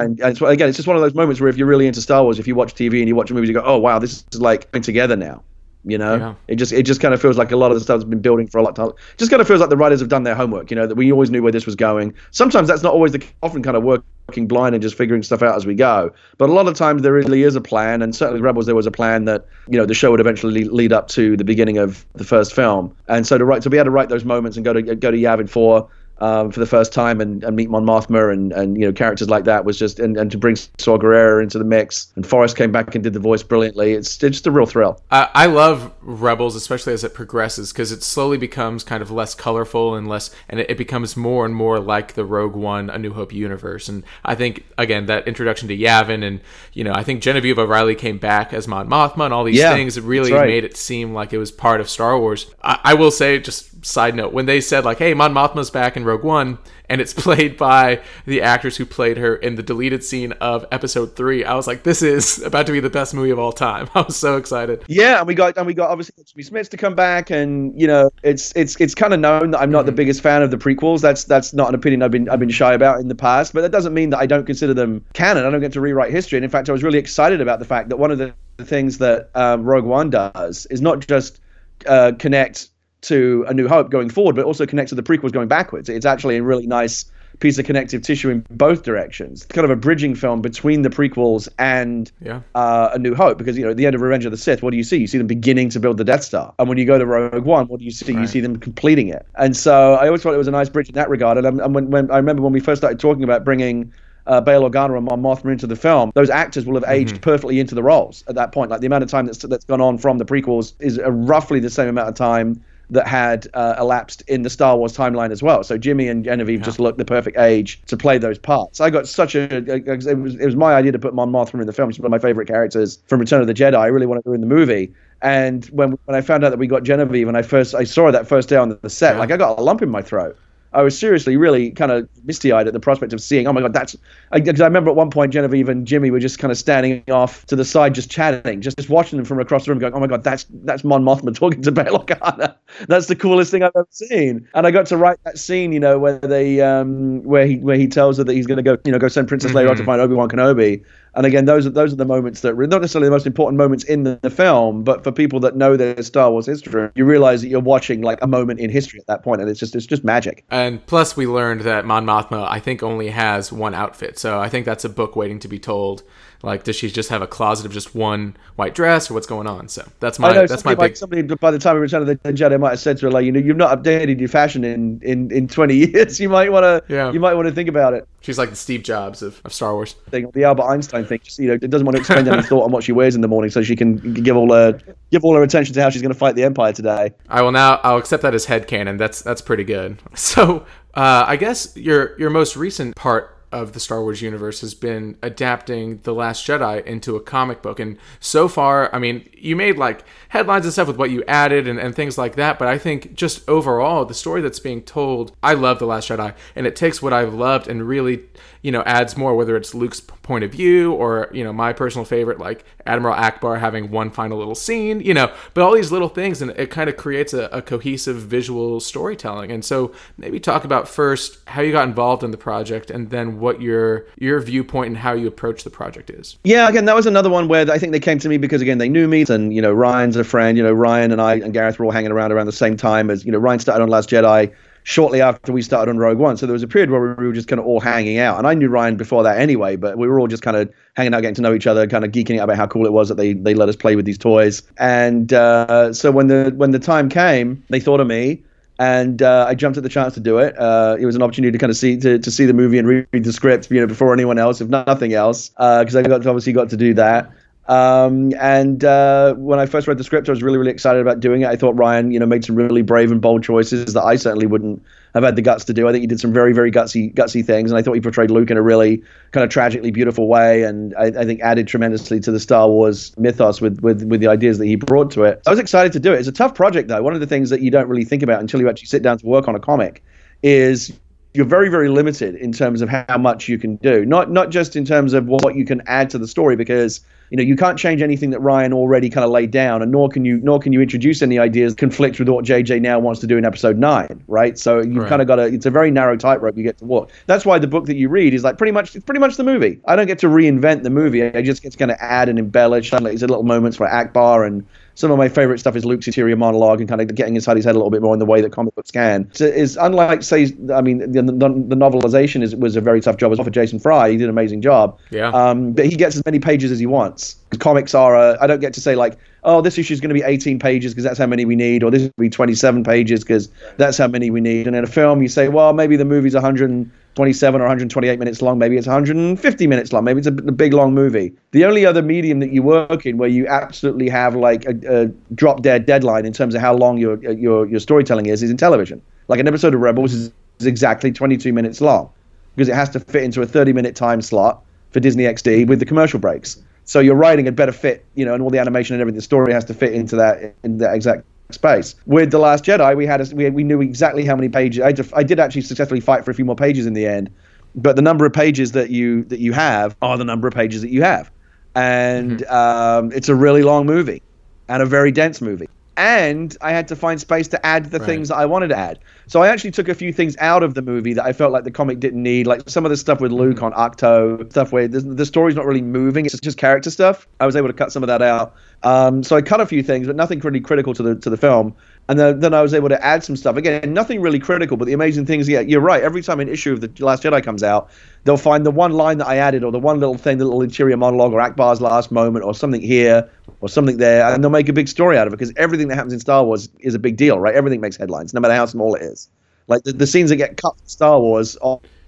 and, 0.05 0.21
and 0.21 0.43
again, 0.43 0.69
it's 0.69 0.77
just 0.77 0.89
one 0.89 0.97
of 0.97 1.03
those 1.03 1.15
moments 1.15 1.41
where 1.41 1.49
if 1.49 1.57
you're 1.57 1.67
really 1.67 1.87
into 1.87 2.01
Star 2.01 2.23
Wars, 2.23 2.39
if 2.39 2.47
you 2.47 2.55
watch 2.55 2.75
TV 2.75 2.99
and 3.01 3.09
you 3.09 3.15
watch 3.15 3.31
movies, 3.31 3.49
you 3.49 3.55
go, 3.55 3.63
"Oh 3.65 3.79
wow, 3.79 3.99
this 3.99 4.25
is 4.33 4.41
like 4.41 4.71
coming 4.73 4.83
together 4.83 5.17
now." 5.17 5.43
You 5.85 5.97
know, 5.97 6.17
yeah. 6.17 6.35
it 6.49 6.57
just 6.57 6.73
it 6.73 6.83
just 6.83 7.01
kind 7.01 7.15
of 7.15 7.23
feels 7.23 7.39
like 7.39 7.53
a 7.53 7.57
lot 7.57 7.71
of 7.71 7.77
the 7.77 7.81
stuff's 7.81 8.05
been 8.05 8.21
building 8.21 8.47
for 8.47 8.59
a 8.59 8.63
lot 8.63 8.71
of 8.71 8.75
time. 8.75 8.93
Just 9.17 9.31
kind 9.31 9.41
of 9.41 9.47
feels 9.47 9.61
like 9.61 9.71
the 9.71 9.77
writers 9.77 10.01
have 10.01 10.09
done 10.09 10.25
their 10.25 10.35
homework. 10.35 10.71
You 10.71 10.77
know, 10.77 10.87
that 10.87 10.97
we 10.97 11.13
always 11.13 11.31
knew 11.31 11.43
where 11.43 11.53
this 11.53 11.67
was 11.67 11.77
going. 11.77 12.15
Sometimes 12.31 12.69
that's 12.69 12.83
not 12.83 12.93
always 12.93 13.13
the 13.13 13.25
often 13.43 13.63
kind 13.63 13.77
of 13.77 13.85
working 13.85 14.49
blind 14.49 14.75
and 14.75 14.83
just 14.83 14.97
figuring 14.97 15.23
stuff 15.23 15.41
out 15.41 15.57
as 15.57 15.67
we 15.67 15.75
go. 15.75 16.13
But 16.37 16.51
a 16.51 16.53
lot 16.53 16.67
of 16.67 16.75
times 16.75 17.03
there 17.03 17.13
really 17.13 17.43
is 17.45 17.55
a 17.55 17.61
plan, 17.61 18.03
and 18.03 18.15
certainly 18.15 18.41
Rebels 18.41 18.67
there 18.67 18.75
was 18.75 18.87
a 18.87 18.91
plan 18.91 19.25
that 19.27 19.47
you 19.69 19.79
know 19.79 19.87
the 19.87 19.95
show 19.95 20.11
would 20.11 20.21
eventually 20.21 20.65
lead 20.65 20.93
up 20.93 21.09
to 21.09 21.37
the 21.37 21.45
beginning 21.45 21.79
of 21.79 22.05
the 22.15 22.25
first 22.25 22.55
film. 22.55 22.95
And 23.09 23.27
so 23.27 23.39
to 23.39 23.45
write 23.45 23.63
to 23.63 23.71
be 23.71 23.79
able 23.79 23.87
to 23.87 23.91
write 23.93 24.09
those 24.09 24.25
moments 24.25 24.57
and 24.57 24.65
go 24.65 24.73
to 24.73 24.83
go 24.83 25.11
to 25.13 25.17
Yavin 25.17 25.49
four 25.49 25.89
um, 26.21 26.51
for 26.51 26.61
the 26.61 26.67
first 26.67 26.93
time 26.93 27.21
and, 27.21 27.45
and 27.45 27.57
meet 27.57 27.71
Mon 27.71 27.85
Mothma 27.85 28.33
and, 28.33 28.53
and 28.53 28.77
you 28.77 28.87
know 28.87 28.93
characters 28.93 29.29
like 29.29 29.45
that 29.45 29.65
was 29.65 29.79
just 29.79 29.99
and, 30.01 30.17
and 30.17 30.31
to 30.31 30.39
bring 30.39 30.57
Saw 30.79 30.99
Gerrera 30.99 31.43
into 31.43 31.59
the 31.59 31.65
mix 31.65 32.13
and 32.17 32.27
Forest 32.27 32.57
came 32.57 32.73
back 32.73 32.95
and 32.95 33.05
did 33.05 33.13
the 33.13 33.21
voice 33.21 33.43
brilliantly. 33.43 33.93
It's, 33.93 34.23
it's 34.23 34.37
just 34.37 34.47
a 34.47 34.51
real 34.51 34.67
thrill. 34.67 35.01
I, 35.11 35.29
I 35.35 35.47
love 35.47 35.93
Rebels, 36.01 36.57
especially 36.57 36.93
as 36.93 37.05
it 37.05 37.15
progresses, 37.15 37.73
because 37.73 37.93
it 37.93 38.03
slowly 38.03 38.39
becomes 38.39 38.85
kind 38.85 39.03
of 39.03 39.11
less 39.11 39.35
colorful 39.35 39.95
and 39.95 40.09
less, 40.09 40.31
and 40.49 40.61
it, 40.61 40.71
it, 40.71 40.79
becomes 40.79 41.17
more 41.17 41.45
and 41.45 41.55
more 41.55 41.81
like 41.81 42.15
the 42.15 42.25
Rogue 42.25 42.55
One, 42.55 42.89
A 42.89 42.99
New 42.99 43.13
Hope 43.13 43.33
universe. 43.33 43.89
And 43.89 44.05
I 44.25 44.35
think 44.35 44.65
again 44.77 45.07
that 45.07 45.27
introduction 45.29 45.69
to 45.69 45.77
Yavin 45.77 46.25
and 46.25 46.41
you 46.73 46.85
know 46.85 46.93
I 46.95 47.03
think 47.03 47.23
Genevieve 47.23 47.59
O'Reilly 47.59 47.95
came 47.95 48.19
back 48.19 48.53
as 48.53 48.67
Mon 48.67 48.89
Mothma 48.89 49.25
and 49.25 49.35
all 49.35 49.45
these 49.45 49.57
yeah, 49.59 49.75
things. 49.75 49.97
It 49.97 50.05
really 50.05 50.33
right. 50.33 50.47
made 50.47 50.65
it 50.65 50.77
seem 50.77 51.13
like 51.13 51.33
it 51.33 51.39
was 51.39 51.51
part 51.51 51.81
of 51.81 51.89
Star 51.89 52.19
Wars. 52.19 52.51
I, 52.63 52.81
I 52.85 52.95
will 52.95 53.11
say 53.11 53.39
just 53.39 53.78
side 53.89 54.15
note 54.15 54.33
when 54.33 54.47
they 54.47 54.61
said 54.61 54.85
like 54.85 54.99
hey 54.99 55.15
mon 55.15 55.33
mothma's 55.33 55.71
back 55.71 55.97
in 55.97 56.05
rogue 56.05 56.25
one 56.25 56.59
and 56.89 57.01
it's 57.01 57.15
played 57.25 57.57
by 57.57 58.01
the 58.27 58.43
actress 58.43 58.77
who 58.77 58.87
played 58.87 59.17
her 59.17 59.37
in 59.37 59.55
the 59.55 59.63
deleted 59.63 60.05
scene 60.05 60.33
of 60.33 60.67
episode 60.71 61.17
three 61.17 61.45
i 61.45 61.55
was 61.55 61.67
like 61.67 61.83
this 61.83 62.03
is 62.03 62.43
about 62.43 62.67
to 62.67 62.73
be 62.73 62.81
the 62.81 62.91
best 62.91 63.15
movie 63.15 63.31
of 63.31 63.39
all 63.39 63.53
time. 63.53 63.89
I 63.95 64.03
was 64.03 64.17
so 64.17 64.37
excited. 64.37 64.85
Yeah 64.89 65.19
and 65.19 65.27
we 65.27 65.35
got 65.35 65.57
and 65.57 65.67
we 65.67 65.75
got 65.75 65.91
obviously 65.91 66.25
Jimmy 66.25 66.45
Smits 66.45 66.69
to 66.71 66.77
come 66.77 66.95
back 66.95 67.31
and 67.31 67.79
you 67.81 67.87
know 67.87 68.11
it's 68.23 68.53
it's 68.57 68.81
it's 68.81 68.95
kind 68.95 69.13
of 69.15 69.21
known 69.21 69.53
that 69.53 69.61
i'm 69.61 69.71
not 69.71 69.81
mm-hmm. 69.81 69.87
the 69.87 69.93
biggest 69.93 70.21
fan 70.21 70.43
of 70.43 70.51
the 70.51 70.57
prequels. 70.57 71.01
That's 71.01 71.25
that's 71.25 71.53
not 71.53 71.69
an 71.69 71.75
opinion 71.75 72.03
i've 72.03 72.11
been 72.11 72.29
i've 72.29 72.41
been 72.41 72.51
shy 72.51 72.73
about 72.73 73.01
in 73.01 73.09
the 73.09 73.15
past 73.15 73.53
but 73.53 73.63
that 73.63 73.71
doesn't 73.71 73.95
mean 73.95 74.11
that 74.11 74.19
i 74.19 74.27
don't 74.27 74.45
consider 74.45 74.75
them 74.75 75.05
canon. 75.13 75.45
I 75.45 75.51
don't 75.51 75.61
get 75.61 75.73
to 75.73 75.81
rewrite 75.81 76.13
history. 76.13 76.37
And 76.39 76.45
in 76.45 76.51
fact 76.51 76.69
i 76.69 76.73
was 76.73 76.83
really 76.83 76.99
excited 76.99 77.41
about 77.41 77.59
the 77.59 77.65
fact 77.65 77.89
that 77.89 77.97
one 77.97 78.11
of 78.11 78.19
the 78.19 78.35
things 78.61 78.99
that 78.99 79.31
um, 79.35 79.65
rogue 79.65 79.85
one 79.85 80.11
does 80.11 80.67
is 80.67 80.81
not 80.81 81.07
just 81.07 81.41
uh, 81.87 82.13
connect 82.19 82.69
to 83.03 83.45
A 83.49 83.55
New 83.55 83.69
Hope 83.69 83.91
going 83.91 84.11
forward, 84.11 84.37
but 84.37 84.45
also 84.45 84.67
connects 84.67 84.91
to 84.91 84.95
the 84.95 85.03
prequels 85.03 85.33
going 85.33 85.49
backwards. 85.49 85.89
It's 85.89 86.07
actually 86.07 86.37
a 86.37 86.43
really 86.43 86.67
nice 86.67 87.05
piece 87.41 87.59
of 87.59 87.65
connective 87.65 88.03
tissue 88.03 88.31
in 88.31 88.45
both 88.51 88.83
directions. 88.83 89.45
It's 89.45 89.53
kind 89.53 89.65
of 89.65 89.71
a 89.71 89.77
bridging 89.77 90.15
film 90.15 90.43
between 90.43 90.83
the 90.83 90.89
prequels 90.89 91.49
and 91.59 92.11
yeah. 92.21 92.41
uh, 92.55 92.91
A 92.95 92.99
New 92.99 93.15
Hope, 93.15 93.39
because 93.39 93.57
you 93.57 93.65
know 93.65 93.71
at 93.71 93.77
the 93.77 93.87
end 93.87 93.95
of 93.95 94.01
Revenge 94.01 94.25
of 94.25 94.33
the 94.33 94.37
Sith, 94.37 94.63
what 94.63 94.71
do 94.71 94.77
you 94.77 94.83
see? 94.83 94.97
You 94.97 95.07
see 95.07 95.19
them 95.19 95.27
beginning 95.27 95.69
to 95.71 95.81
build 95.81 95.99
the 95.99 96.05
Death 96.05 96.25
Star, 96.25 96.53
and 96.59 96.69
when 96.69 96.79
you 96.79 96.85
go 96.85 96.99
to 96.99 97.07
Rogue 97.07 97.45
One, 97.45 97.69
what 97.69 97.79
do 97.79 97.85
you 97.85 97.91
see? 97.91 98.13
Right. 98.13 98.23
You 98.23 98.27
see 98.27 98.41
them 98.41 98.57
completing 98.57 99.09
it. 99.09 99.25
And 99.37 99.57
so 99.57 99.95
I 99.95 100.07
always 100.07 100.23
thought 100.23 100.35
it 100.35 100.39
was 100.39 100.49
a 100.49 100.53
nice 100.53 100.69
bridge 100.69 100.89
in 100.89 100.95
that 100.95 101.09
regard. 101.09 101.39
And, 101.39 101.61
and 101.61 101.75
when, 101.75 101.91
when 101.91 102.11
I 102.11 102.17
remember 102.17 102.43
when 102.43 102.53
we 102.53 102.61
first 102.61 102.81
started 102.81 102.99
talking 102.99 103.23
about 103.23 103.45
bringing 103.45 103.93
uh, 104.27 104.41
Bail 104.41 104.69
Organa 104.69 104.97
and 104.97 105.05
Mon 105.05 105.23
Mothma 105.23 105.53
into 105.53 105.67
the 105.67 105.77
film, 105.77 106.11
those 106.15 106.31
actors 106.31 106.67
will 106.67 106.75
have 106.75 106.85
aged 106.89 107.15
mm-hmm. 107.15 107.23
perfectly 107.23 107.61
into 107.61 107.75
the 107.75 107.83
roles 107.83 108.25
at 108.29 108.35
that 108.35 108.53
point. 108.53 108.71
Like 108.71 108.81
the 108.81 108.87
amount 108.87 109.05
of 109.05 109.11
time 109.11 109.27
that's 109.27 109.39
that's 109.39 109.65
gone 109.65 109.81
on 109.81 109.99
from 109.99 110.19
the 110.19 110.25
prequels 110.25 110.75
is 110.81 111.01
roughly 111.07 111.61
the 111.61 111.71
same 111.71 111.89
amount 111.89 112.09
of 112.09 112.15
time 112.15 112.63
that 112.91 113.07
had 113.07 113.47
uh, 113.55 113.77
elapsed 113.79 114.23
in 114.29 114.43
the 114.43 114.51
Star 114.51 114.77
Wars 114.77 114.97
timeline 114.97 115.31
as 115.31 115.43
well. 115.43 115.63
So 115.63 115.77
Jimmy 115.77 116.09
and 116.09 116.25
Genevieve 116.25 116.61
yeah. 116.61 116.65
just 116.65 116.81
looked 116.81 116.99
the 116.99 117.05
perfect 117.05 117.39
age 117.39 117.81
to 117.87 117.97
play 117.97 118.19
those 118.19 118.39
parts. 118.39 118.81
I 118.81 118.91
got 118.91 119.07
such 119.07 119.35
a, 119.35 119.57
it 119.57 119.87
was 119.97 120.07
it 120.07 120.45
was 120.45 120.57
my 120.57 120.75
idea 120.75 120.93
to 120.93 120.99
put 120.99 121.15
Mon 121.15 121.31
Mothma 121.31 121.61
in 121.61 121.67
the 121.67 121.73
film. 121.73 121.91
She's 121.91 122.01
one 122.01 122.07
of 122.07 122.11
my 122.11 122.19
favorite 122.19 122.47
characters 122.47 122.99
from 123.07 123.21
Return 123.21 123.41
of 123.41 123.47
the 123.47 123.55
Jedi. 123.55 123.77
I 123.77 123.87
really 123.87 124.07
wanted 124.07 124.25
her 124.25 124.35
in 124.35 124.41
the 124.41 124.47
movie. 124.47 124.93
And 125.21 125.65
when 125.67 125.99
when 126.05 126.17
I 126.17 126.21
found 126.21 126.45
out 126.45 126.51
that 126.51 126.59
we 126.59 126.67
got 126.67 126.83
Genevieve 126.83 127.29
and 127.29 127.37
I 127.37 127.43
first 127.43 127.75
I 127.75 127.85
saw 127.85 128.07
her 128.07 128.13
that 128.13 128.27
first 128.27 128.49
day 128.49 128.57
on 128.57 128.79
the 128.81 128.91
set, 128.91 129.15
yeah. 129.15 129.19
like 129.19 129.31
I 129.31 129.37
got 129.37 129.59
a 129.59 129.63
lump 129.63 129.83
in 129.83 129.91
my 129.91 130.03
throat. 130.03 130.37
I 130.73 130.83
was 130.83 130.99
seriously 130.99 131.37
really 131.37 131.71
kind 131.71 131.91
of 131.91 132.09
misty 132.25 132.53
eyed 132.53 132.67
at 132.67 132.73
the 132.73 132.81
prospect 132.81 133.13
of 133.13 133.21
seeing, 133.21 133.47
oh 133.47 133.53
my 133.53 133.61
God, 133.61 133.73
that's. 133.73 133.97
Because 134.33 134.61
I, 134.61 134.65
I, 134.65 134.67
remember 134.67 134.91
at 134.91 134.97
one 134.97 135.11
point, 135.11 135.33
Genevieve 135.33 135.69
and 135.69 135.87
Jimmy 135.87 136.11
were 136.11 136.21
just 136.21 136.39
kind 136.39 136.53
of 136.53 136.59
standing 136.59 137.03
off 137.11 137.47
to 137.47 137.57
the 137.57 137.65
side, 137.65 137.95
just 137.95 138.11
chatting, 138.11 138.61
just, 138.61 138.77
just 138.77 138.91
watching 138.91 139.17
them 139.17 139.25
from 139.25 139.41
across 139.41 139.65
the 139.65 139.71
room, 139.71 139.79
going, 139.79 139.95
oh 139.95 140.01
my 140.01 140.07
God, 140.07 140.23
that's 140.23 140.47
that's 140.51 140.85
Mon 140.85 141.03
Mothma 141.03 141.35
talking 141.35 141.63
to 141.63 141.73
Bail 141.79 141.99
Organa. 141.99 142.55
That's 142.87 143.07
the 143.07 143.17
coolest 143.17 143.51
thing 143.51 143.63
I've 143.63 143.73
ever 143.75 143.89
seen. 143.91 144.47
And 144.55 144.67
I 144.67 144.71
got 144.71 144.87
to 144.87 144.97
write 144.97 145.19
that 145.25 145.39
scene, 145.39 145.73
you 145.73 145.81
know, 145.81 145.99
where 145.99 146.19
they, 146.19 146.61
um, 146.61 147.23
where 147.23 147.47
he, 147.47 147.57
where 147.57 147.77
he 147.77 147.89
tells 147.89 148.19
her 148.19 148.25
that 148.25 148.33
he's 148.33 148.47
going 148.47 148.57
to 148.57 148.63
go, 148.63 148.77
you 148.85 148.93
know, 148.93 148.99
go 148.99 149.09
send 149.09 149.29
Princess 149.29 149.53
mm-hmm. 149.53 149.69
Leia 149.69 149.77
to 149.77 149.85
find 149.85 150.01
Obi 150.01 150.15
Wan 150.15 150.29
Kenobi. 150.29 150.85
And 151.19 151.27
again, 151.27 151.47
those 151.47 151.67
are 151.67 151.71
those 151.71 151.93
are 151.93 151.97
the 151.97 152.05
moments 152.05 152.43
that 152.43 152.57
not 152.57 152.81
necessarily 152.81 153.09
the 153.09 153.11
most 153.11 153.27
important 153.27 153.59
moments 153.59 153.83
in 153.83 154.05
the, 154.05 154.21
the 154.23 154.31
film, 154.31 154.85
but 154.85 155.03
for 155.03 155.11
people 155.11 155.41
that 155.41 155.57
know 155.57 155.77
their 155.77 156.01
Star 156.01 156.31
Wars 156.31 156.47
history, 156.47 156.91
you 156.95 157.05
realize 157.05 157.43
that 157.43 157.49
you're 157.49 157.59
watching 157.59 158.03
like 158.03 158.21
a 158.23 158.29
moment 158.29 158.61
in 158.61 158.71
history 158.71 159.01
at 159.01 159.09
that 159.09 159.25
point, 159.25 159.41
and 159.41 159.51
it's 159.51 159.59
just 159.59 159.75
it's 159.75 159.85
just 159.85 160.05
magic. 160.05 160.45
And 160.49 160.87
plus, 160.87 161.17
we 161.17 161.27
learned 161.27 161.63
that 161.63 161.85
Mon 161.85 162.07
Mothma, 162.07 162.47
I 162.49 162.61
think, 162.61 162.85
only 162.85 163.09
has 163.09 163.51
one 163.51 163.75
outfit, 163.75 164.17
so 164.17 164.39
I 164.39 164.49
think 164.49 164.65
that's 164.65 164.85
a 164.85 164.89
book 164.89 165.17
waiting 165.17 165.41
to 165.41 165.49
be 165.49 165.59
told. 165.59 166.05
Like, 166.43 166.63
does 166.63 166.77
she 166.77 166.89
just 166.91 167.09
have 167.09 167.21
a 167.21 167.27
closet 167.27 167.67
of 167.67 167.73
just 167.73 167.95
one 167.97 168.37
white 168.57 168.75
dress, 168.75 169.11
or 169.11 169.15
what's 169.15 169.27
going 169.27 169.47
on? 169.49 169.69
So 169.69 169.87
that's 169.99 170.19
my 170.21 170.29
I 170.29 170.35
know 170.35 170.47
that's 170.47 170.65
my 170.65 170.75
big. 170.77 170.97
somebody 170.97 171.23
by 171.23 171.51
the 171.51 171.59
time 171.59 171.75
of 171.77 171.83
Return 171.83 172.03
of 172.03 172.07
the 172.07 172.17
Jedi 172.17 172.61
might 172.61 172.71
have 172.71 172.81
said 172.81 172.99
to 172.99 173.07
her 173.07 173.11
like, 173.11 173.25
you 173.25 173.33
know, 173.33 173.41
you've 173.41 173.57
not 173.57 173.77
updated 173.83 174.21
your 174.21 174.29
fashion 174.29 174.63
in 174.63 175.01
in, 175.03 175.31
in 175.33 175.49
20 175.49 175.75
years. 175.93 176.21
You 176.21 176.29
might 176.29 176.53
want 176.53 176.63
to 176.65 176.83
Yeah. 176.95 177.11
you 177.13 177.19
might 177.21 177.35
want 177.35 177.49
to 177.49 177.55
think 177.55 177.69
about 177.69 177.95
it. 177.95 178.07
She's 178.21 178.37
like 178.39 178.51
the 178.51 178.57
Steve 178.57 178.83
Jobs 178.83 179.23
of, 179.23 179.41
of 179.45 179.53
Star 179.53 179.73
Wars. 179.75 179.95
Thing, 180.11 180.31
the 180.35 180.45
Albert 180.45 180.65
Einstein 180.65 181.05
thing. 181.05 181.21
Just, 181.23 181.39
you 181.39 181.49
know, 181.49 181.55
it 181.55 181.71
doesn't 181.71 181.87
want 181.87 181.97
to 181.97 182.01
expend 182.01 182.29
any 182.29 182.43
thought 182.43 182.65
on 182.65 182.73
what 182.73 182.83
she 182.85 182.93
wears 182.93 183.15
in 183.15 183.21
the 183.21 183.29
morning, 183.29 183.51
so 183.51 183.63
she 183.63 183.75
can 183.77 183.97
give 184.15 184.37
all 184.37 184.53
her 184.53 184.79
give 185.11 185.25
all 185.25 185.35
her 185.35 185.43
attention 185.43 185.75
to 185.75 185.83
how 185.83 185.89
she's 185.91 186.03
going 186.03 186.13
to 186.13 186.19
fight 186.19 186.35
the 186.35 186.45
Empire 186.45 186.73
today. 186.73 187.13
I 187.29 187.43
will 187.43 187.53
now. 187.53 187.81
I'll 187.83 187.97
accept 187.97 188.23
that 188.23 188.35
as 188.35 188.47
headcanon. 188.47 188.99
That's 188.99 189.23
that's 189.23 189.41
pretty 189.41 189.65
good. 189.65 189.99
So 190.15 190.67
uh, 190.95 191.25
I 191.27 191.37
guess 191.37 191.77
your 191.77 192.19
your 192.19 192.31
most 192.31 192.57
recent 192.57 192.97
part 192.97 193.38
of 193.53 193.73
the 193.73 193.81
Star 193.81 194.03
Wars 194.03 194.23
universe 194.23 194.61
has 194.61 194.75
been 194.75 195.17
adapting 195.23 196.01
The 196.03 196.15
Last 196.15 196.47
Jedi 196.47 196.85
into 196.85 197.17
a 197.17 197.21
comic 197.21 197.63
book. 197.63 197.81
And 197.81 197.99
so 198.21 198.49
far, 198.49 198.95
I 198.95 198.99
mean, 198.99 199.29
you 199.33 199.57
made 199.57 199.79
like 199.79 200.05
headlines 200.29 200.65
and 200.65 200.73
stuff 200.73 200.89
with 200.89 200.97
what 200.97 201.11
you 201.11 201.25
added 201.27 201.67
and, 201.67 201.79
and 201.79 201.95
things 201.95 202.19
like 202.19 202.37
that. 202.37 202.59
But 202.59 202.69
I 202.69 202.79
think 202.79 203.15
just 203.15 203.49
overall, 203.49 204.05
the 204.05 204.15
story 204.15 204.41
that's 204.41 204.61
being 204.61 204.83
told, 204.83 205.33
I 205.43 205.55
love 205.55 205.79
The 205.79 205.87
Last 205.87 206.09
Jedi. 206.09 206.35
And 206.55 206.67
it 206.67 206.77
takes 206.77 207.01
what 207.01 207.13
I've 207.13 207.35
loved 207.35 207.69
and 207.69 207.87
really, 207.87 208.25
you 208.63 208.73
know, 208.73 208.83
adds 208.83 209.17
more, 209.17 209.35
whether 209.35 209.57
it's 209.57 209.75
Luke's 209.75 210.01
point 210.01 210.45
of 210.45 210.53
view 210.53 210.93
or, 210.93 211.31
you 211.33 211.43
know, 211.43 211.53
my 211.53 211.73
personal 211.73 212.05
favorite, 212.05 212.39
like 212.39 212.65
Admiral 212.87 213.15
Ackbar 213.15 213.61
having 213.61 213.91
one 213.91 214.11
final 214.11 214.37
little 214.37 214.55
scene, 214.55 215.01
you 215.01 215.15
know, 215.15 215.33
but 215.55 215.63
all 215.63 215.73
these 215.73 215.91
little 215.91 216.09
things. 216.09 216.43
And 216.43 216.51
it 216.53 216.71
kind 216.71 216.91
of 216.91 216.97
creates 216.97 217.33
a, 217.33 217.45
a 217.47 217.63
cohesive 217.63 218.17
visual 218.17 218.81
storytelling. 218.81 219.51
And 219.51 219.65
so 219.65 219.93
maybe 220.19 220.39
talk 220.39 220.65
about 220.65 220.89
first 220.89 221.39
how 221.49 221.63
you 221.63 221.73
got 221.73 221.89
involved 221.89 222.23
in 222.23 222.31
the 222.31 222.37
project 222.37 222.91
and 222.91 223.11
then 223.11 223.38
what 223.41 223.61
your 223.61 224.07
your 224.19 224.41
viewpoint 224.41 224.89
and 224.89 224.97
how 224.97 225.13
you 225.13 225.27
approach 225.27 225.65
the 225.65 225.71
project 225.71 226.11
is. 226.11 226.39
Yeah, 226.45 226.69
again, 226.69 226.85
that 226.87 226.95
was 226.95 227.07
another 227.07 227.31
one 227.31 227.49
where 227.49 227.71
I 227.71 227.79
think 227.79 227.93
they 227.93 228.01
came 228.01 228.19
to 228.21 228.29
me 228.29 228.39
because 228.39 228.61
again 228.63 228.79
they 228.79 228.89
knew 228.89 229.09
me, 229.09 229.25
and 229.29 229.55
you 229.55 229.63
know 229.63 229.75
Rian's 229.75 230.17
a 230.17 230.25
friend. 230.25 230.57
You 230.57 230.65
know 230.65 230.75
Rian 230.75 231.13
and 231.13 231.21
I 231.21 231.35
and 231.35 231.53
Gareth 231.53 231.79
were 231.79 231.85
all 231.85 231.91
hanging 231.91 232.13
around 232.13 232.33
around 232.33 232.47
the 232.47 232.53
same 232.53 232.77
time 232.77 233.11
as 233.11 233.25
you 233.25 233.33
know 233.33 233.41
Rian 233.41 233.61
started 233.61 233.83
on 233.83 233.89
Last 233.89 234.11
Jedi 234.11 234.53
shortly 234.85 235.21
after 235.21 235.53
we 235.53 235.61
started 235.61 235.91
on 235.91 235.99
Rogue 235.99 236.17
One. 236.17 236.39
So 236.39 236.47
there 236.47 236.55
was 236.55 236.63
a 236.63 236.69
period 236.69 236.91
where 236.91 237.15
we 237.15 237.27
were 237.27 237.33
just 237.35 237.47
kind 237.47 237.61
of 237.61 237.67
all 237.67 237.81
hanging 237.81 238.19
out, 238.19 238.39
and 238.39 238.47
I 238.47 238.55
knew 238.55 238.71
Rian 238.71 238.97
before 238.97 239.23
that 239.23 239.39
anyway. 239.39 239.77
But 239.77 239.99
we 239.99 240.09
were 240.09 240.19
all 240.19 240.29
just 240.29 240.43
kind 240.43 240.57
of 240.57 240.73
hanging 240.97 241.15
out, 241.15 241.21
getting 241.21 241.35
to 241.37 241.43
know 241.43 241.55
each 241.55 241.67
other, 241.67 241.87
kind 241.87 242.05
of 242.05 242.13
geeking 242.13 242.39
out 242.39 242.45
about 242.45 242.57
how 242.57 242.67
cool 242.67 242.87
it 242.87 242.93
was 242.93 243.09
that 243.09 243.17
they 243.17 243.35
they 243.35 243.55
let 243.55 243.69
us 243.69 243.77
play 243.77 243.97
with 243.97 244.05
these 244.05 244.19
toys. 244.19 244.63
And 244.79 245.33
uh, 245.33 245.93
so 245.93 246.11
when 246.11 246.29
the 246.29 246.53
when 246.57 246.71
the 246.71 246.79
time 246.79 247.09
came, 247.09 247.63
they 247.69 247.81
thought 247.81 248.01
of 248.01 248.07
me 248.07 248.43
and 248.79 249.23
uh, 249.23 249.47
I 249.49 249.55
jumped 249.55 249.77
at 249.77 249.83
the 249.83 249.89
chance 249.89 250.15
to 250.15 250.21
do 250.21 250.39
it. 250.39 250.59
Uh, 250.59 250.97
it 250.99 251.07
was 251.07 251.17
an 251.17 251.23
opportunity 251.23 251.53
to 251.53 251.59
kind 251.59 251.71
of 251.71 251.77
see 251.77 251.97
to, 251.99 252.19
to 252.19 252.31
see 252.31 252.47
the 252.47 252.55
movie 252.55 252.79
and 252.79 252.87
read 252.87 253.25
the 253.25 253.33
script, 253.33 253.71
you 253.71 253.81
know, 253.81 253.87
before 253.87 254.13
anyone 254.13 254.39
else, 254.39 254.61
if 254.61 254.69
nothing 254.69 255.13
else, 255.13 255.49
because 255.51 255.97
I 255.97 256.03
got 256.03 256.27
obviously 256.27 256.53
got 256.53 256.71
to 256.71 256.77
do 256.77 256.95
that. 256.95 257.31
Um, 257.69 258.33
and 258.41 258.83
uh, 258.83 259.35
when 259.35 259.59
I 259.59 259.67
first 259.67 259.87
read 259.87 259.99
the 259.99 260.05
script, 260.05 260.29
I 260.29 260.33
was 260.33 260.43
really, 260.43 260.57
really 260.57 260.71
excited 260.71 261.03
about 261.03 261.21
doing 261.21 261.43
it. 261.43 261.49
I 261.49 261.57
thought 261.57 261.77
Rian, 261.77 262.13
you 262.13 262.19
know, 262.19 262.25
made 262.25 262.45
some 262.45 262.57
really 262.57 262.83
brave 262.83 263.13
and 263.13 263.21
bold 263.21 263.45
choices 263.45 263.93
that 263.93 264.03
I 264.03 264.17
certainly 264.17 264.47
wouldn't 264.47 264.83
have 265.15 265.25
had 265.25 265.37
the 265.37 265.43
guts 265.43 265.65
to 265.65 265.73
do. 265.73 265.89
I 265.89 265.93
think 265.93 266.03
he 266.03 266.07
did 266.07 266.21
some 266.21 266.33
very, 266.33 266.53
very 266.53 266.71
gutsy, 266.71 267.13
gutsy 267.15 267.45
things, 267.45 267.71
and 267.71 267.79
I 267.79 267.83
thought 267.83 267.95
he 267.95 268.01
portrayed 268.01 268.31
Luke 268.31 268.51
in 268.51 268.57
a 268.57 268.63
really 268.63 269.03
kind 269.33 269.45
of 269.45 269.51
tragically 269.51 269.91
beautiful 269.91 270.29
way, 270.29 270.63
and 270.63 270.95
I, 270.97 271.07
I 271.07 271.25
think 271.25 271.41
added 271.41 271.69
tremendously 271.69 272.21
to 272.21 272.31
the 272.31 272.41
Star 272.41 272.69
Wars 272.69 273.17
mythos 273.19 273.61
with, 273.61 273.81
with 273.81 274.03
with 274.05 274.21
the 274.21 274.29
ideas 274.29 274.59
that 274.59 274.67
he 274.67 274.77
brought 274.77 275.11
to 275.13 275.25
it. 275.25 275.43
I 275.47 275.51
was 275.51 275.59
excited 275.59 275.93
to 275.93 276.01
do 276.01 276.13
it. 276.13 276.19
It's 276.19 276.29
a 276.29 276.33
tough 276.33 276.55
project, 276.55 276.89
though. 276.89 277.03
One 277.03 277.15
of 277.15 277.21
the 277.21 277.27
things 277.27 277.51
that 277.51 277.61
you 277.63 277.71
don't 277.71 277.89
really 277.89 278.05
think 278.05 278.23
about 278.23 278.41
until 278.41 278.61
you 278.61 278.69
actually 278.69 278.87
sit 278.87 279.03
down 279.03 279.19
to 279.19 279.27
work 279.27 279.49
on 279.49 279.55
a 279.55 279.61
comic 279.61 280.03
is 280.43 280.93
you're 281.35 281.47
very 281.47 281.69
very 281.69 281.89
limited 281.89 282.35
in 282.37 282.53
terms 282.53 282.81
of 282.81 282.89
how 282.89 283.19
much 283.19 283.49
you 283.49 283.59
can 283.59 283.77
do 283.77 284.05
not 284.05 284.31
not 284.31 284.51
just 284.51 284.77
in 284.77 284.85
terms 284.85 285.13
of 285.13 285.27
what 285.27 285.55
you 285.55 285.65
can 285.65 285.83
add 285.87 286.09
to 286.11 286.19
the 286.19 286.27
story 286.27 286.57
because 286.57 287.01
you 287.31 287.37
know 287.37 287.43
you 287.43 287.57
can't 287.57 287.79
change 287.79 288.03
anything 288.03 288.31
that 288.31 288.41
Rian 288.41 288.73
already 288.73 289.09
kind 289.11 289.25
of 289.25 289.31
laid 289.31 289.51
down 289.51 289.83
and 289.83 289.93
nor 289.93 290.09
can 290.09 290.25
you 290.25 290.39
nor 290.43 290.59
can 290.59 290.73
you 290.73 290.81
introduce 290.81 291.23
any 291.23 291.39
ideas 291.39 291.73
that 291.75 291.79
conflict 291.79 292.19
with 292.19 292.29
what 292.29 292.45
JJ 292.45 292.81
now 292.81 292.99
wants 292.99 293.21
to 293.21 293.27
do 293.27 293.37
in 293.37 293.45
episode 293.45 293.77
9 293.79 294.25
right 294.29 294.59
so 294.59 294.79
you've 294.81 294.97
Right. 294.97 295.09
kind 295.09 295.23
of 295.23 295.29
got 295.29 295.37
to 295.37 295.43
it's 295.43 295.67
a 295.67 295.71
very 295.71 295.91
narrow 295.91 296.17
tightrope 296.17 296.57
you 296.57 296.63
get 296.65 296.79
to 296.79 296.85
walk 296.85 297.11
that's 297.27 297.45
why 297.45 297.59
the 297.59 297.67
book 297.67 297.87
that 297.87 297.97
you 297.97 298.09
read 298.09 298.35
is 298.35 298.45
like 298.45 298.59
pretty 298.59 298.73
much 298.73 298.95
it's 298.97 299.05
pretty 299.05 299.21
much 299.21 299.37
the 299.37 299.45
movie 299.45 299.81
I 299.87 299.97
don't 299.97 300.07
get 300.07 300.19
to 300.21 300.27
reinvent 300.29 300.83
the 300.83 300.91
movie 300.91 301.23
I 301.25 301.43
just 301.43 301.63
get 301.63 301.73
to 301.73 301.79
kind 301.79 301.91
of 301.91 301.97
add 302.01 302.29
and 302.29 302.39
embellish 302.39 302.93
like 302.93 303.03
these 303.05 303.23
little 303.23 303.43
moments 303.43 303.77
for 303.77 303.87
Ackbar 303.87 304.47
and 304.47 304.65
some 304.95 305.13
of 305.13 305.17
my 305.19 305.29
favorite 305.29 305.61
stuff 305.61 305.77
is 305.77 305.85
Luke's 305.85 306.09
interior 306.09 306.35
monologue 306.35 306.81
and 306.81 306.89
kind 306.89 307.01
of 307.01 307.15
getting 307.15 307.37
inside 307.37 307.55
his 307.55 307.65
head 307.65 307.77
a 307.77 307.79
little 307.79 307.91
bit 307.91 308.03
more 308.03 308.15
in 308.15 308.19
the 308.19 308.27
way 308.27 308.41
that 308.41 308.51
comic 308.51 308.75
books 308.75 308.91
can. 308.91 309.31
So 309.33 309.45
is 309.45 309.77
unlike, 309.77 310.25
say, 310.25 310.53
I 310.75 310.81
mean, 310.81 310.99
the, 311.13 311.23
the, 311.23 311.31
the 311.31 311.77
novelization 311.77 312.43
is 312.43 312.57
was 312.57 312.75
a 312.75 312.81
very 312.81 313.01
tough 313.01 313.17
job 313.17 313.31
As 313.31 313.39
for 313.39 313.49
Jason 313.49 313.79
Fry. 313.79 314.11
He 314.11 314.17
did 314.17 314.25
an 314.25 314.31
amazing 314.31 314.61
job. 314.61 314.99
Yeah. 315.11 315.29
Um, 315.29 315.73
but 315.73 315.87
he 315.87 315.95
gets 315.95 316.17
as 316.17 316.25
many 316.25 316.41
pages 316.41 316.73
as 316.73 316.81
he 316.81 316.87
wants. 316.87 317.18
Comics 317.59 317.95
are, 317.95 318.17
uh, 318.17 318.37
I 318.41 318.47
don't 318.47 318.61
get 318.61 318.75
to 318.75 318.81
say 318.81 318.95
like, 318.95 319.19
oh, 319.45 319.61
this 319.61 319.79
issue 319.79 319.95
is 319.95 320.01
going 320.01 320.11
to 320.11 320.15
be 320.15 320.23
18 320.23 320.59
pages 320.59 320.93
because 320.93 321.05
that's 321.05 321.19
how 321.19 321.27
many 321.27 321.45
we 321.45 321.57
need, 321.57 321.83
or 321.83 321.91
this 321.91 322.03
will 322.03 322.11
be 322.19 322.29
27 322.29 322.85
pages 322.85 323.21
because 323.21 323.49
that's 323.77 323.97
how 323.97 324.09
many 324.09 324.31
we 324.31 324.41
need. 324.41 324.67
And 324.67 324.77
in 324.77 324.85
a 324.85 324.89
film, 324.89 325.23
you 325.23 325.29
say, 325.29 325.49
well, 325.49 325.73
maybe 325.73 325.97
the 325.97 326.05
movie's 326.05 326.35
127 326.35 327.61
or 327.61 327.65
128 327.65 328.19
minutes 328.19 328.43
long. 328.43 328.59
Maybe 328.59 328.77
it's 328.77 328.87
150 328.87 329.67
minutes 329.67 329.93
long. 329.93 330.05
Maybe 330.05 330.19
it's 330.19 330.27
a, 330.27 330.33
a 330.33 330.53
big 330.53 330.75
long 330.75 330.95
movie. 330.95 331.33
The 331.53 331.65
only 331.65 331.87
other 331.87 332.03
medium 332.03 332.41
that 332.41 332.53
you 332.53 332.63
work 332.63 333.07
in 333.07 333.17
where 333.17 333.29
you 333.29 333.47
absolutely 333.47 334.09
have 334.09 334.35
like 334.35 334.65
a, 334.67 335.03
a 335.03 335.07
drop 335.35 335.63
dead 335.63 335.87
deadline 335.87 336.27
in 336.27 336.33
terms 336.33 336.55
of 336.55 336.61
how 336.61 336.75
long 336.75 336.99
your 336.99 337.17
your 337.33 337.67
your 337.67 337.81
storytelling 337.81 338.27
is 338.27 338.43
is 338.43 338.51
in 338.51 338.57
television. 338.57 339.01
Like 339.29 339.41
an 339.41 339.49
episode 339.49 339.75
of 339.75 339.81
Rebels 339.81 340.13
is, 340.13 340.33
is 340.59 340.67
exactly 340.67 341.13
22 341.13 341.53
minutes 341.53 341.81
long 341.81 342.11
because 342.55 342.69
it 342.69 342.75
has 342.75 342.91
to 342.91 343.01
fit 343.01 343.23
into 343.23 343.41
a 343.41 343.47
30 343.47 343.73
minute 343.73 343.95
time 343.95 344.21
slot 344.21 344.65
for 344.91 345.01
Disney 345.01 345.25
XD 345.25 345.69
with 345.69 345.79
the 345.79 345.87
commercial 345.87 346.19
breaks. 346.19 346.61
So 346.89 347.01
your 347.01 347.17
writing 347.17 347.45
had 347.45 347.55
better 347.55 347.71
fit, 347.71 348.07
you 348.15 348.25
know, 348.25 348.33
and 348.33 348.43
all 348.43 348.49
the 348.49 348.59
animation 348.59 348.95
and 348.95 349.03
everything. 349.03 349.19
The 349.19 349.23
story 349.23 349.53
has 349.53 349.67
to 349.67 349.75
fit 349.75 349.93
into 349.93 350.17
that 350.17 350.55
in 350.63 350.79
that 350.79 350.95
exact 350.95 351.27
space. 351.51 351.95
With 352.07 352.31
the 352.31 352.39
Last 352.39 352.65
Jedi, 352.65 352.97
we 352.97 353.05
had 353.05 353.21
a, 353.21 353.37
we, 353.37 353.51
we 353.51 353.63
knew 353.63 353.83
exactly 353.83 354.25
how 354.25 354.35
many 354.35 354.49
pages. 354.49 354.83
I, 354.83 354.93
def- 354.93 355.13
I 355.13 355.23
did 355.23 355.39
actually 355.39 355.61
successfully 355.61 356.01
fight 356.01 356.25
for 356.25 356.31
a 356.31 356.35
few 356.35 356.47
more 356.47 356.57
pages 356.57 356.87
in 356.87 356.95
the 356.95 357.07
end, 357.07 357.29
but 357.75 357.97
the 357.97 358.01
number 358.01 358.25
of 358.25 358.33
pages 358.33 358.73
that 358.73 358.89
you 358.89 359.25
that 359.25 359.39
you 359.39 359.53
have 359.53 359.97
are 360.01 360.17
the 360.17 360.25
number 360.25 360.49
of 360.49 360.55
pages 360.55 360.81
that 360.81 360.89
you 360.91 361.03
have, 361.03 361.31
and 361.75 362.43
um, 362.47 363.13
it's 363.13 363.29
a 363.29 363.35
really 363.35 363.63
long 363.63 363.85
movie, 363.85 364.23
and 364.71 364.83
a 364.83 364.87
very 364.87 365.13
dense 365.13 365.43
movie. 365.43 365.69
And 365.99 366.57
I 366.61 366.71
had 366.71 366.87
to 366.89 366.97
find 366.97 367.21
space 367.21 367.49
to 367.49 367.67
add 367.67 367.87
the 367.87 367.99
Right. 367.99 368.07
things 368.07 368.29
that 368.29 368.37
I 368.37 368.47
wanted 368.47 368.69
to 368.69 368.77
add. 368.79 369.01
So 369.27 369.43
I 369.43 369.49
actually 369.49 369.73
took 369.73 369.89
a 369.89 369.95
few 369.95 370.13
things 370.13 370.37
out 370.39 370.63
of 370.63 370.75
the 370.75 370.81
movie 370.81 371.13
that 371.15 371.25
I 371.25 371.33
felt 371.33 371.51
like 371.53 371.65
the 371.65 371.73
comic 371.73 371.99
didn't 371.99 372.23
need, 372.23 372.47
like 372.47 372.63
some 372.71 372.87
of 372.87 372.91
the 372.91 372.97
stuff 372.97 373.21
with 373.21 373.33
Luke 373.33 373.63
on 373.63 373.73
Ahch-To, 373.73 374.49
stuff 374.51 374.73
where 374.73 374.87
the, 374.87 375.01
the 375.01 375.27
story's 375.27 375.57
not 375.57 375.67
really 375.67 375.83
moving; 375.83 376.25
it's 376.25 376.39
just 376.39 376.57
character 376.57 376.91
stuff. 376.91 377.27
I 377.41 377.47
was 377.47 377.57
able 377.57 377.67
to 377.67 377.75
cut 377.75 377.91
some 377.91 378.05
of 378.05 378.07
that 378.07 378.23
out. 378.23 378.55
Um, 378.85 379.25
so 379.25 379.37
I 379.37 379.43
cut 379.43 379.61
a 379.61 379.67
few 379.67 379.83
things, 379.83 380.07
but 380.07 380.15
nothing 380.15 380.39
really 380.39 380.61
critical 380.61 380.95
to 380.95 381.03
the 381.03 381.17
to 381.17 381.31
the 381.31 381.37
film. 381.37 381.75
And 382.09 382.19
then, 382.19 382.41
then 382.41 382.55
I 382.55 382.63
was 382.63 382.73
able 382.73 382.89
to 382.89 383.05
add 383.05 383.23
some 383.23 383.37
stuff. 383.37 383.57
Again, 383.57 383.93
nothing 383.93 384.23
really 384.23 384.39
critical, 384.39 384.79
but 384.79 384.87
the 384.87 384.95
amazing 384.95 385.27
thing 385.27 385.41
is, 385.41 385.49
yeah, 385.49 385.61
you're 385.61 385.83
right. 385.83 386.03
Every 386.03 386.23
time 386.23 386.41
an 386.41 386.49
issue 386.49 386.73
of 386.73 386.81
The 386.81 386.91
Last 387.05 387.23
Jedi 387.23 387.43
comes 387.45 387.63
out, 387.63 387.91
they'll 388.25 388.39
find 388.39 388.65
the 388.65 388.71
one 388.71 388.93
line 388.93 389.19
that 389.19 389.27
I 389.27 389.37
added, 389.37 389.63
or 389.63 389.71
the 389.73 389.79
one 389.79 390.01
little 390.01 390.17
thing, 390.17 390.39
the 390.39 390.45
little 390.47 390.63
interior 390.63 390.97
monologue, 390.97 391.33
or 391.35 391.41
Ackbar's 391.41 391.83
last 391.83 392.11
moment, 392.11 392.47
or 392.47 392.55
something 392.55 392.81
here, 392.81 393.29
or 393.61 393.69
something 393.69 393.99
there, 393.99 394.25
and 394.33 394.43
they'll 394.43 394.51
make 394.51 394.69
a 394.69 394.73
big 394.73 394.89
story 394.89 395.19
out 395.19 395.27
of 395.27 395.33
it 395.33 395.37
because 395.37 395.53
everything 395.57 395.89
that 395.89 395.97
happens 395.97 396.13
in 396.15 396.21
Star 396.21 396.45
Wars 396.45 396.71
is 396.81 396.95
a 396.95 396.99
big 396.99 397.17
deal, 397.17 397.39
right? 397.41 397.55
Everything 397.55 397.81
makes 397.81 397.97
headlines, 397.97 398.33
no 398.33 398.41
matter 398.41 398.55
how 398.55 398.65
small 398.67 398.95
it 398.95 399.03
is. 399.03 399.29
Like 399.67 399.83
the, 399.83 399.93
the 399.93 400.07
scenes 400.07 400.31
that 400.31 400.37
get 400.37 400.57
cut 400.57 400.75
from 400.79 400.87
Star 400.89 401.21
Wars 401.21 401.59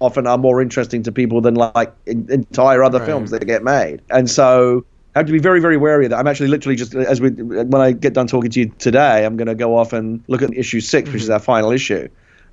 often 0.01 0.27
are 0.27 0.39
more 0.39 0.63
interesting 0.63 1.03
to 1.03 1.13
people 1.13 1.41
than 1.43 1.55
like 1.57 1.95
in, 2.07 2.27
entire 2.31 2.83
other 2.83 3.01
Right. 3.01 3.05
films 3.05 3.31
that 3.33 3.45
get 3.47 3.63
made. 3.63 4.01
And 4.11 4.31
so 4.31 4.87
I 5.14 5.18
have 5.18 5.27
to 5.27 5.33
be 5.33 5.40
very, 5.40 5.61
very 5.61 5.77
wary 5.77 6.07
of 6.07 6.11
that. 6.11 6.18
I'm 6.18 6.27
actually 6.29 6.49
literally 6.49 6.77
just 6.77 6.94
as 6.94 7.20
we 7.20 7.31
when 7.31 7.81
I 7.81 7.92
get 7.92 8.14
done 8.14 8.29
talking 8.29 8.51
to 8.51 8.61
you 8.61 8.68
today, 8.79 9.25
I'm 9.27 9.37
going 9.37 9.49
to 9.49 9.57
go 9.57 9.77
off 9.77 9.92
and 9.92 10.23
look 10.29 10.42
at 10.42 10.55
issue 10.55 10.81
6 10.81 11.12
which 11.12 11.23
is 11.23 11.31
our 11.31 11.40
final 11.40 11.73
issue. 11.73 12.09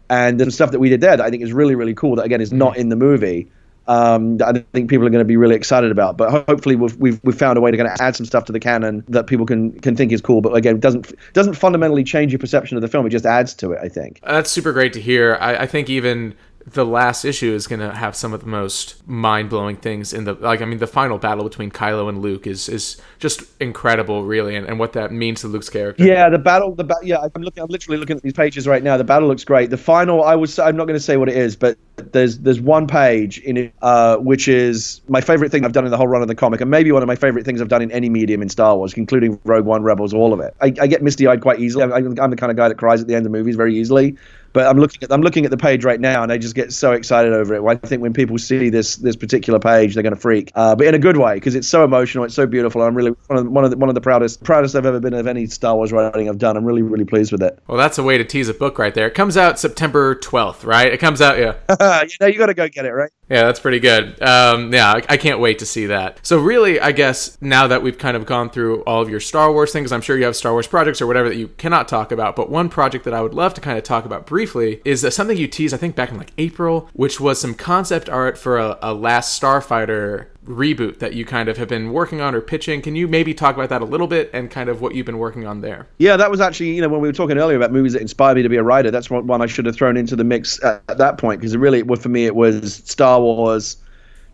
And 0.10 0.39
the 0.39 0.50
stuff 0.52 0.72
that 0.72 0.80
we 0.80 0.89
did 0.89 1.02
there 1.02 1.17
that 1.17 1.26
I 1.26 1.30
think 1.30 1.43
is 1.43 1.54
really, 1.54 1.76
really 1.76 1.93
cool. 1.93 2.15
That 2.15 2.26
again 2.26 2.41
is 2.41 2.52
not 2.52 2.78
in 2.78 2.89
the 2.89 2.96
movie. 2.96 3.48
Um, 3.88 4.38
that 4.38 4.58
I 4.58 4.65
think 4.74 4.89
people 4.89 5.08
are 5.08 5.10
going 5.10 5.22
to 5.22 5.26
be 5.26 5.38
really 5.38 5.56
excited 5.56 5.91
about. 5.91 6.17
But 6.17 6.30
hopefully 6.48 6.76
we've, 6.76 6.96
we've 6.98 7.22
we've 7.24 7.38
found 7.38 7.58
a 7.58 7.62
way 7.62 7.72
to 7.72 7.78
kind 7.78 7.89
of 7.89 7.96
add 8.02 8.15
some 8.15 8.26
stuff 8.26 8.46
to 8.46 8.52
the 8.52 8.60
canon 8.60 9.04
that 9.08 9.28
people 9.28 9.46
can 9.46 9.80
can 9.80 9.96
think 9.96 10.12
is 10.12 10.22
cool. 10.22 10.41
But 10.41 10.56
again, 10.56 10.80
doesn't 10.80 11.13
doesn't 11.34 11.54
fundamentally 11.54 12.04
change 12.04 12.32
your 12.32 12.39
perception 12.39 12.76
of 12.76 12.82
the 12.82 12.88
film. 12.88 13.06
It 13.06 13.12
just 13.12 13.26
adds 13.26 13.54
to 13.56 13.72
it. 13.72 13.80
I 13.82 13.88
think. 13.88 14.20
That's 14.24 14.50
super 14.50 14.74
great 14.74 14.93
to 14.93 15.02
hear. 15.02 15.38
I, 15.39 15.58
I 15.58 15.67
think 15.67 15.89
even 15.89 16.36
the 16.74 16.86
last 16.86 17.24
issue 17.24 17.54
is 17.54 17.66
going 17.66 17.80
to 17.80 17.96
have 17.96 18.14
some 18.14 18.34
of 18.34 18.42
the 18.42 18.46
most 18.46 19.08
mind-blowing 19.08 19.78
things 19.78 20.12
in 20.12 20.26
the 20.26 20.34
like 20.34 20.62
I 20.62 20.66
mean 20.66 20.80
the 20.80 20.88
final 20.88 21.18
battle 21.18 21.46
between 21.46 21.72
Kylo 21.72 22.10
and 22.10 22.22
Luke 22.22 22.46
is 22.46 22.68
is 22.68 23.02
just 23.20 23.42
incredible 23.62 24.26
really 24.26 24.56
and, 24.58 24.68
and 24.68 24.78
what 24.78 24.92
that 24.94 25.14
means 25.14 25.42
to 25.42 25.48
Luke's 25.48 25.70
character. 25.70 26.04
Yeah, 26.04 26.30
the 26.30 26.38
battle 26.38 26.76
the 26.76 26.84
ba- 26.84 26.96
yeah, 27.04 27.20
I'm 27.34 27.42
looking 27.42 27.64
I'm 27.64 27.70
literally 27.70 27.98
looking 27.98 28.18
at 28.18 28.24
these 28.24 28.34
pages 28.34 28.68
right 28.68 28.84
now. 28.84 28.98
The 28.98 29.06
battle 29.06 29.30
looks 29.30 29.46
great. 29.46 29.70
The 29.70 29.78
final 29.78 30.26
I 30.26 30.36
was 30.36 30.60
I'm 30.60 30.76
not 30.76 30.88
going 30.88 31.00
to 31.00 31.04
say 31.04 31.16
what 31.16 31.30
it 31.30 31.38
is, 31.38 31.56
but 31.56 31.78
there's 31.96 32.40
there's 32.40 32.60
one 32.60 32.86
page 32.86 33.40
in 33.40 33.56
it 33.56 33.74
uh, 33.82 34.18
which 34.18 34.50
is 34.50 35.00
my 35.08 35.22
favorite 35.22 35.52
thing 35.52 35.64
I've 35.64 35.72
done 35.72 35.86
in 35.86 35.92
the 35.92 35.98
whole 35.98 36.08
run 36.10 36.22
of 36.22 36.28
the 36.28 36.36
comic 36.36 36.60
and 36.60 36.70
maybe 36.70 36.92
one 36.92 37.02
of 37.02 37.08
my 37.08 37.16
favorite 37.16 37.46
things 37.46 37.62
I've 37.62 37.70
done 37.70 37.82
in 37.82 37.92
any 37.92 38.10
medium 38.10 38.42
in 38.42 38.50
Star 38.50 38.76
Wars, 38.76 38.94
including 38.94 39.40
Rogue 39.46 39.66
One, 39.66 39.84
Rebels, 39.84 40.14
all 40.14 40.34
of 40.34 40.42
it. 40.42 40.54
I, 40.60 40.66
I 40.82 40.88
get 40.88 41.02
misty-eyed 41.02 41.42
quite 41.42 41.60
easily. 41.60 41.86
I'm, 41.86 42.20
I'm 42.20 42.30
the 42.30 42.36
kind 42.36 42.52
of 42.52 42.58
guy 42.58 42.68
that 42.68 42.78
cries 42.78 43.00
at 43.00 43.08
the 43.08 43.16
end 43.16 43.26
of 43.26 43.32
movies 43.32 43.56
very 43.56 43.74
easily. 43.74 44.18
But 44.58 44.65
I'm 44.65 44.80
looking 44.80 45.04
at 45.04 45.12
I'm 45.12 45.22
looking 45.22 45.46
at 45.46 45.52
the 45.52 45.58
page 45.58 45.86
right 45.86 46.00
now, 46.00 46.23
and 46.23 46.32
I 46.32 46.40
just 46.40 46.56
get 46.56 46.73
so 46.73 46.94
excited 46.94 47.32
over 47.32 47.54
it. 47.54 47.63
I 47.63 47.75
think 47.75 48.02
when 48.02 48.12
people 48.12 48.40
see 48.40 48.71
this 48.71 48.96
this 48.96 49.15
particular 49.15 49.60
page, 49.60 49.94
they're 49.94 50.02
going 50.02 50.15
to 50.15 50.19
freak, 50.19 50.52
uh, 50.56 50.75
but 50.75 50.88
in 50.88 50.96
a 50.96 50.98
good 50.98 51.17
way 51.17 51.36
because 51.36 51.54
it's 51.54 51.67
so 51.67 51.84
emotional, 51.84 52.23
it's 52.23 52.34
so 52.34 52.48
beautiful. 52.48 52.82
I'm 52.82 52.96
really 52.96 53.12
one 53.27 53.38
of 53.38 53.46
the, 53.46 53.52
one 53.52 53.65
of 53.65 53.69
the, 53.69 53.77
one 53.77 53.88
of 53.88 53.94
the 53.94 54.02
proudest 54.02 54.44
proudest 54.44 54.73
I've 54.73 54.88
ever 54.88 55.00
been 55.00 55.13
of 55.13 55.27
any 55.27 55.46
Star 55.46 55.75
Wars 55.75 55.92
writing 55.92 56.27
I've 56.27 56.40
done. 56.40 56.58
I'm 56.58 56.65
really 56.65 56.82
really 56.82 57.06
pleased 57.06 57.32
with 57.32 57.44
it. 57.44 57.60
Well, 57.67 57.77
that's 57.77 58.00
a 58.00 58.04
way 58.04 58.17
to 58.17 58.23
tease 58.23 58.50
a 58.50 58.54
book 58.56 58.79
right 58.79 58.96
there. 58.96 59.06
It 59.06 59.13
comes 59.13 59.38
out 59.38 59.60
September 59.60 60.15
12th, 60.15 60.65
right? 60.65 60.92
It 60.92 60.98
comes 60.98 61.21
out, 61.21 61.38
yeah. 61.38 61.54
you 62.02 62.17
know, 62.19 62.25
you 62.25 62.40
got 62.40 62.48
to 62.48 62.56
go 62.56 62.67
get 62.67 62.86
it, 62.86 62.94
right? 62.94 63.12
Yeah, 63.30 63.44
that's 63.44 63.60
pretty 63.60 63.80
good. 63.80 64.21
Um, 64.21 64.73
yeah, 64.73 64.92
I, 64.92 65.04
I, 65.10 65.17
can't 65.17 65.40
wait 65.40 65.60
to 65.60 65.65
see 65.65 65.88
that. 65.88 66.19
So, 66.23 66.40
really, 66.40 66.80
I 66.80 66.94
guess 66.94 67.38
now 67.42 67.67
that 67.67 67.84
we've 67.84 67.98
kind 67.98 68.15
of 68.15 68.25
gone 68.25 68.50
through 68.50 68.84
all 68.84 69.02
of 69.02 69.10
your 69.10 69.19
Star 69.19 69.52
Wars 69.52 69.73
things, 69.73 69.92
I'm 69.92 70.00
sure 70.02 70.17
you 70.17 70.23
have 70.23 70.36
Star 70.36 70.54
Wars 70.54 70.67
projects 70.67 71.02
or 71.02 71.08
whatever 71.08 71.28
that 71.28 71.36
you 71.36 71.50
cannot 71.50 71.90
talk 71.90 72.13
about. 72.13 72.38
But 72.38 72.50
one 72.50 72.69
project 72.69 73.04
that 73.04 73.13
I 73.13 73.21
would 73.21 73.34
love 73.34 73.54
to 73.56 73.62
kind 73.62 73.78
of 73.78 73.84
talk 73.84 74.06
about 74.06 74.25
briefly 74.25 74.82
is 74.86 75.04
uh, 75.04 75.10
something 75.10 75.38
you 75.38 75.48
teased, 75.48 75.73
I 75.73 75.78
think, 75.78 75.96
back 75.96 76.10
in 76.12 76.17
like 76.17 76.32
April, 76.38 76.90
which 76.94 77.19
was 77.19 77.40
some 77.42 77.54
concept 77.54 78.08
art 78.08 78.38
for 78.38 78.58
a, 78.58 78.80
a 78.82 78.94
Last 78.94 79.42
Starfighter 79.42 80.28
reboot 80.48 81.00
that 81.00 81.13
you 81.13 81.25
kind 81.25 81.50
of 81.50 81.58
have 81.58 81.67
been 81.67 81.91
working 81.93 82.21
on 82.21 82.33
or 82.33 82.41
pitching. 82.41 82.81
Can 82.81 82.95
you 82.95 83.08
maybe 83.08 83.33
talk 83.33 83.56
about 83.56 83.69
that 83.69 83.81
a 83.81 83.85
little 83.85 84.08
bit 84.08 84.29
and 84.33 84.50
kind 84.50 84.69
of 84.69 84.81
what 84.81 84.95
you've 84.95 85.06
been 85.06 85.19
working 85.19 85.45
on 85.45 85.62
there? 85.62 85.87
Yeah, 85.98 86.17
that 86.17 86.31
was 86.31 86.41
actually, 86.41 86.71
you 86.71 86.81
know, 86.81 86.89
when 86.89 87.02
we 87.02 87.08
were 87.08 87.13
talking 87.13 87.37
earlier 87.37 87.58
about 87.58 87.71
movies 87.71 87.93
that 87.93 88.02
inspired 88.02 88.35
me 88.35 88.43
to 88.43 88.50
be 88.50 88.58
a 88.58 88.63
writer, 88.63 88.91
that's 88.91 89.10
one 89.10 89.41
I 89.41 89.45
should 89.45 89.65
have 89.65 89.75
thrown 89.75 89.98
into 89.98 90.15
the 90.15 90.23
mix 90.23 90.63
at, 90.63 90.81
at 90.87 90.98
that 90.98 91.17
point 91.17 91.41
because 91.41 91.56
really, 91.56 91.83
for 91.83 92.10
me, 92.10 92.25
it 92.25 92.35
was 92.35 92.75
Star 92.75 93.19
Wars 93.19 93.77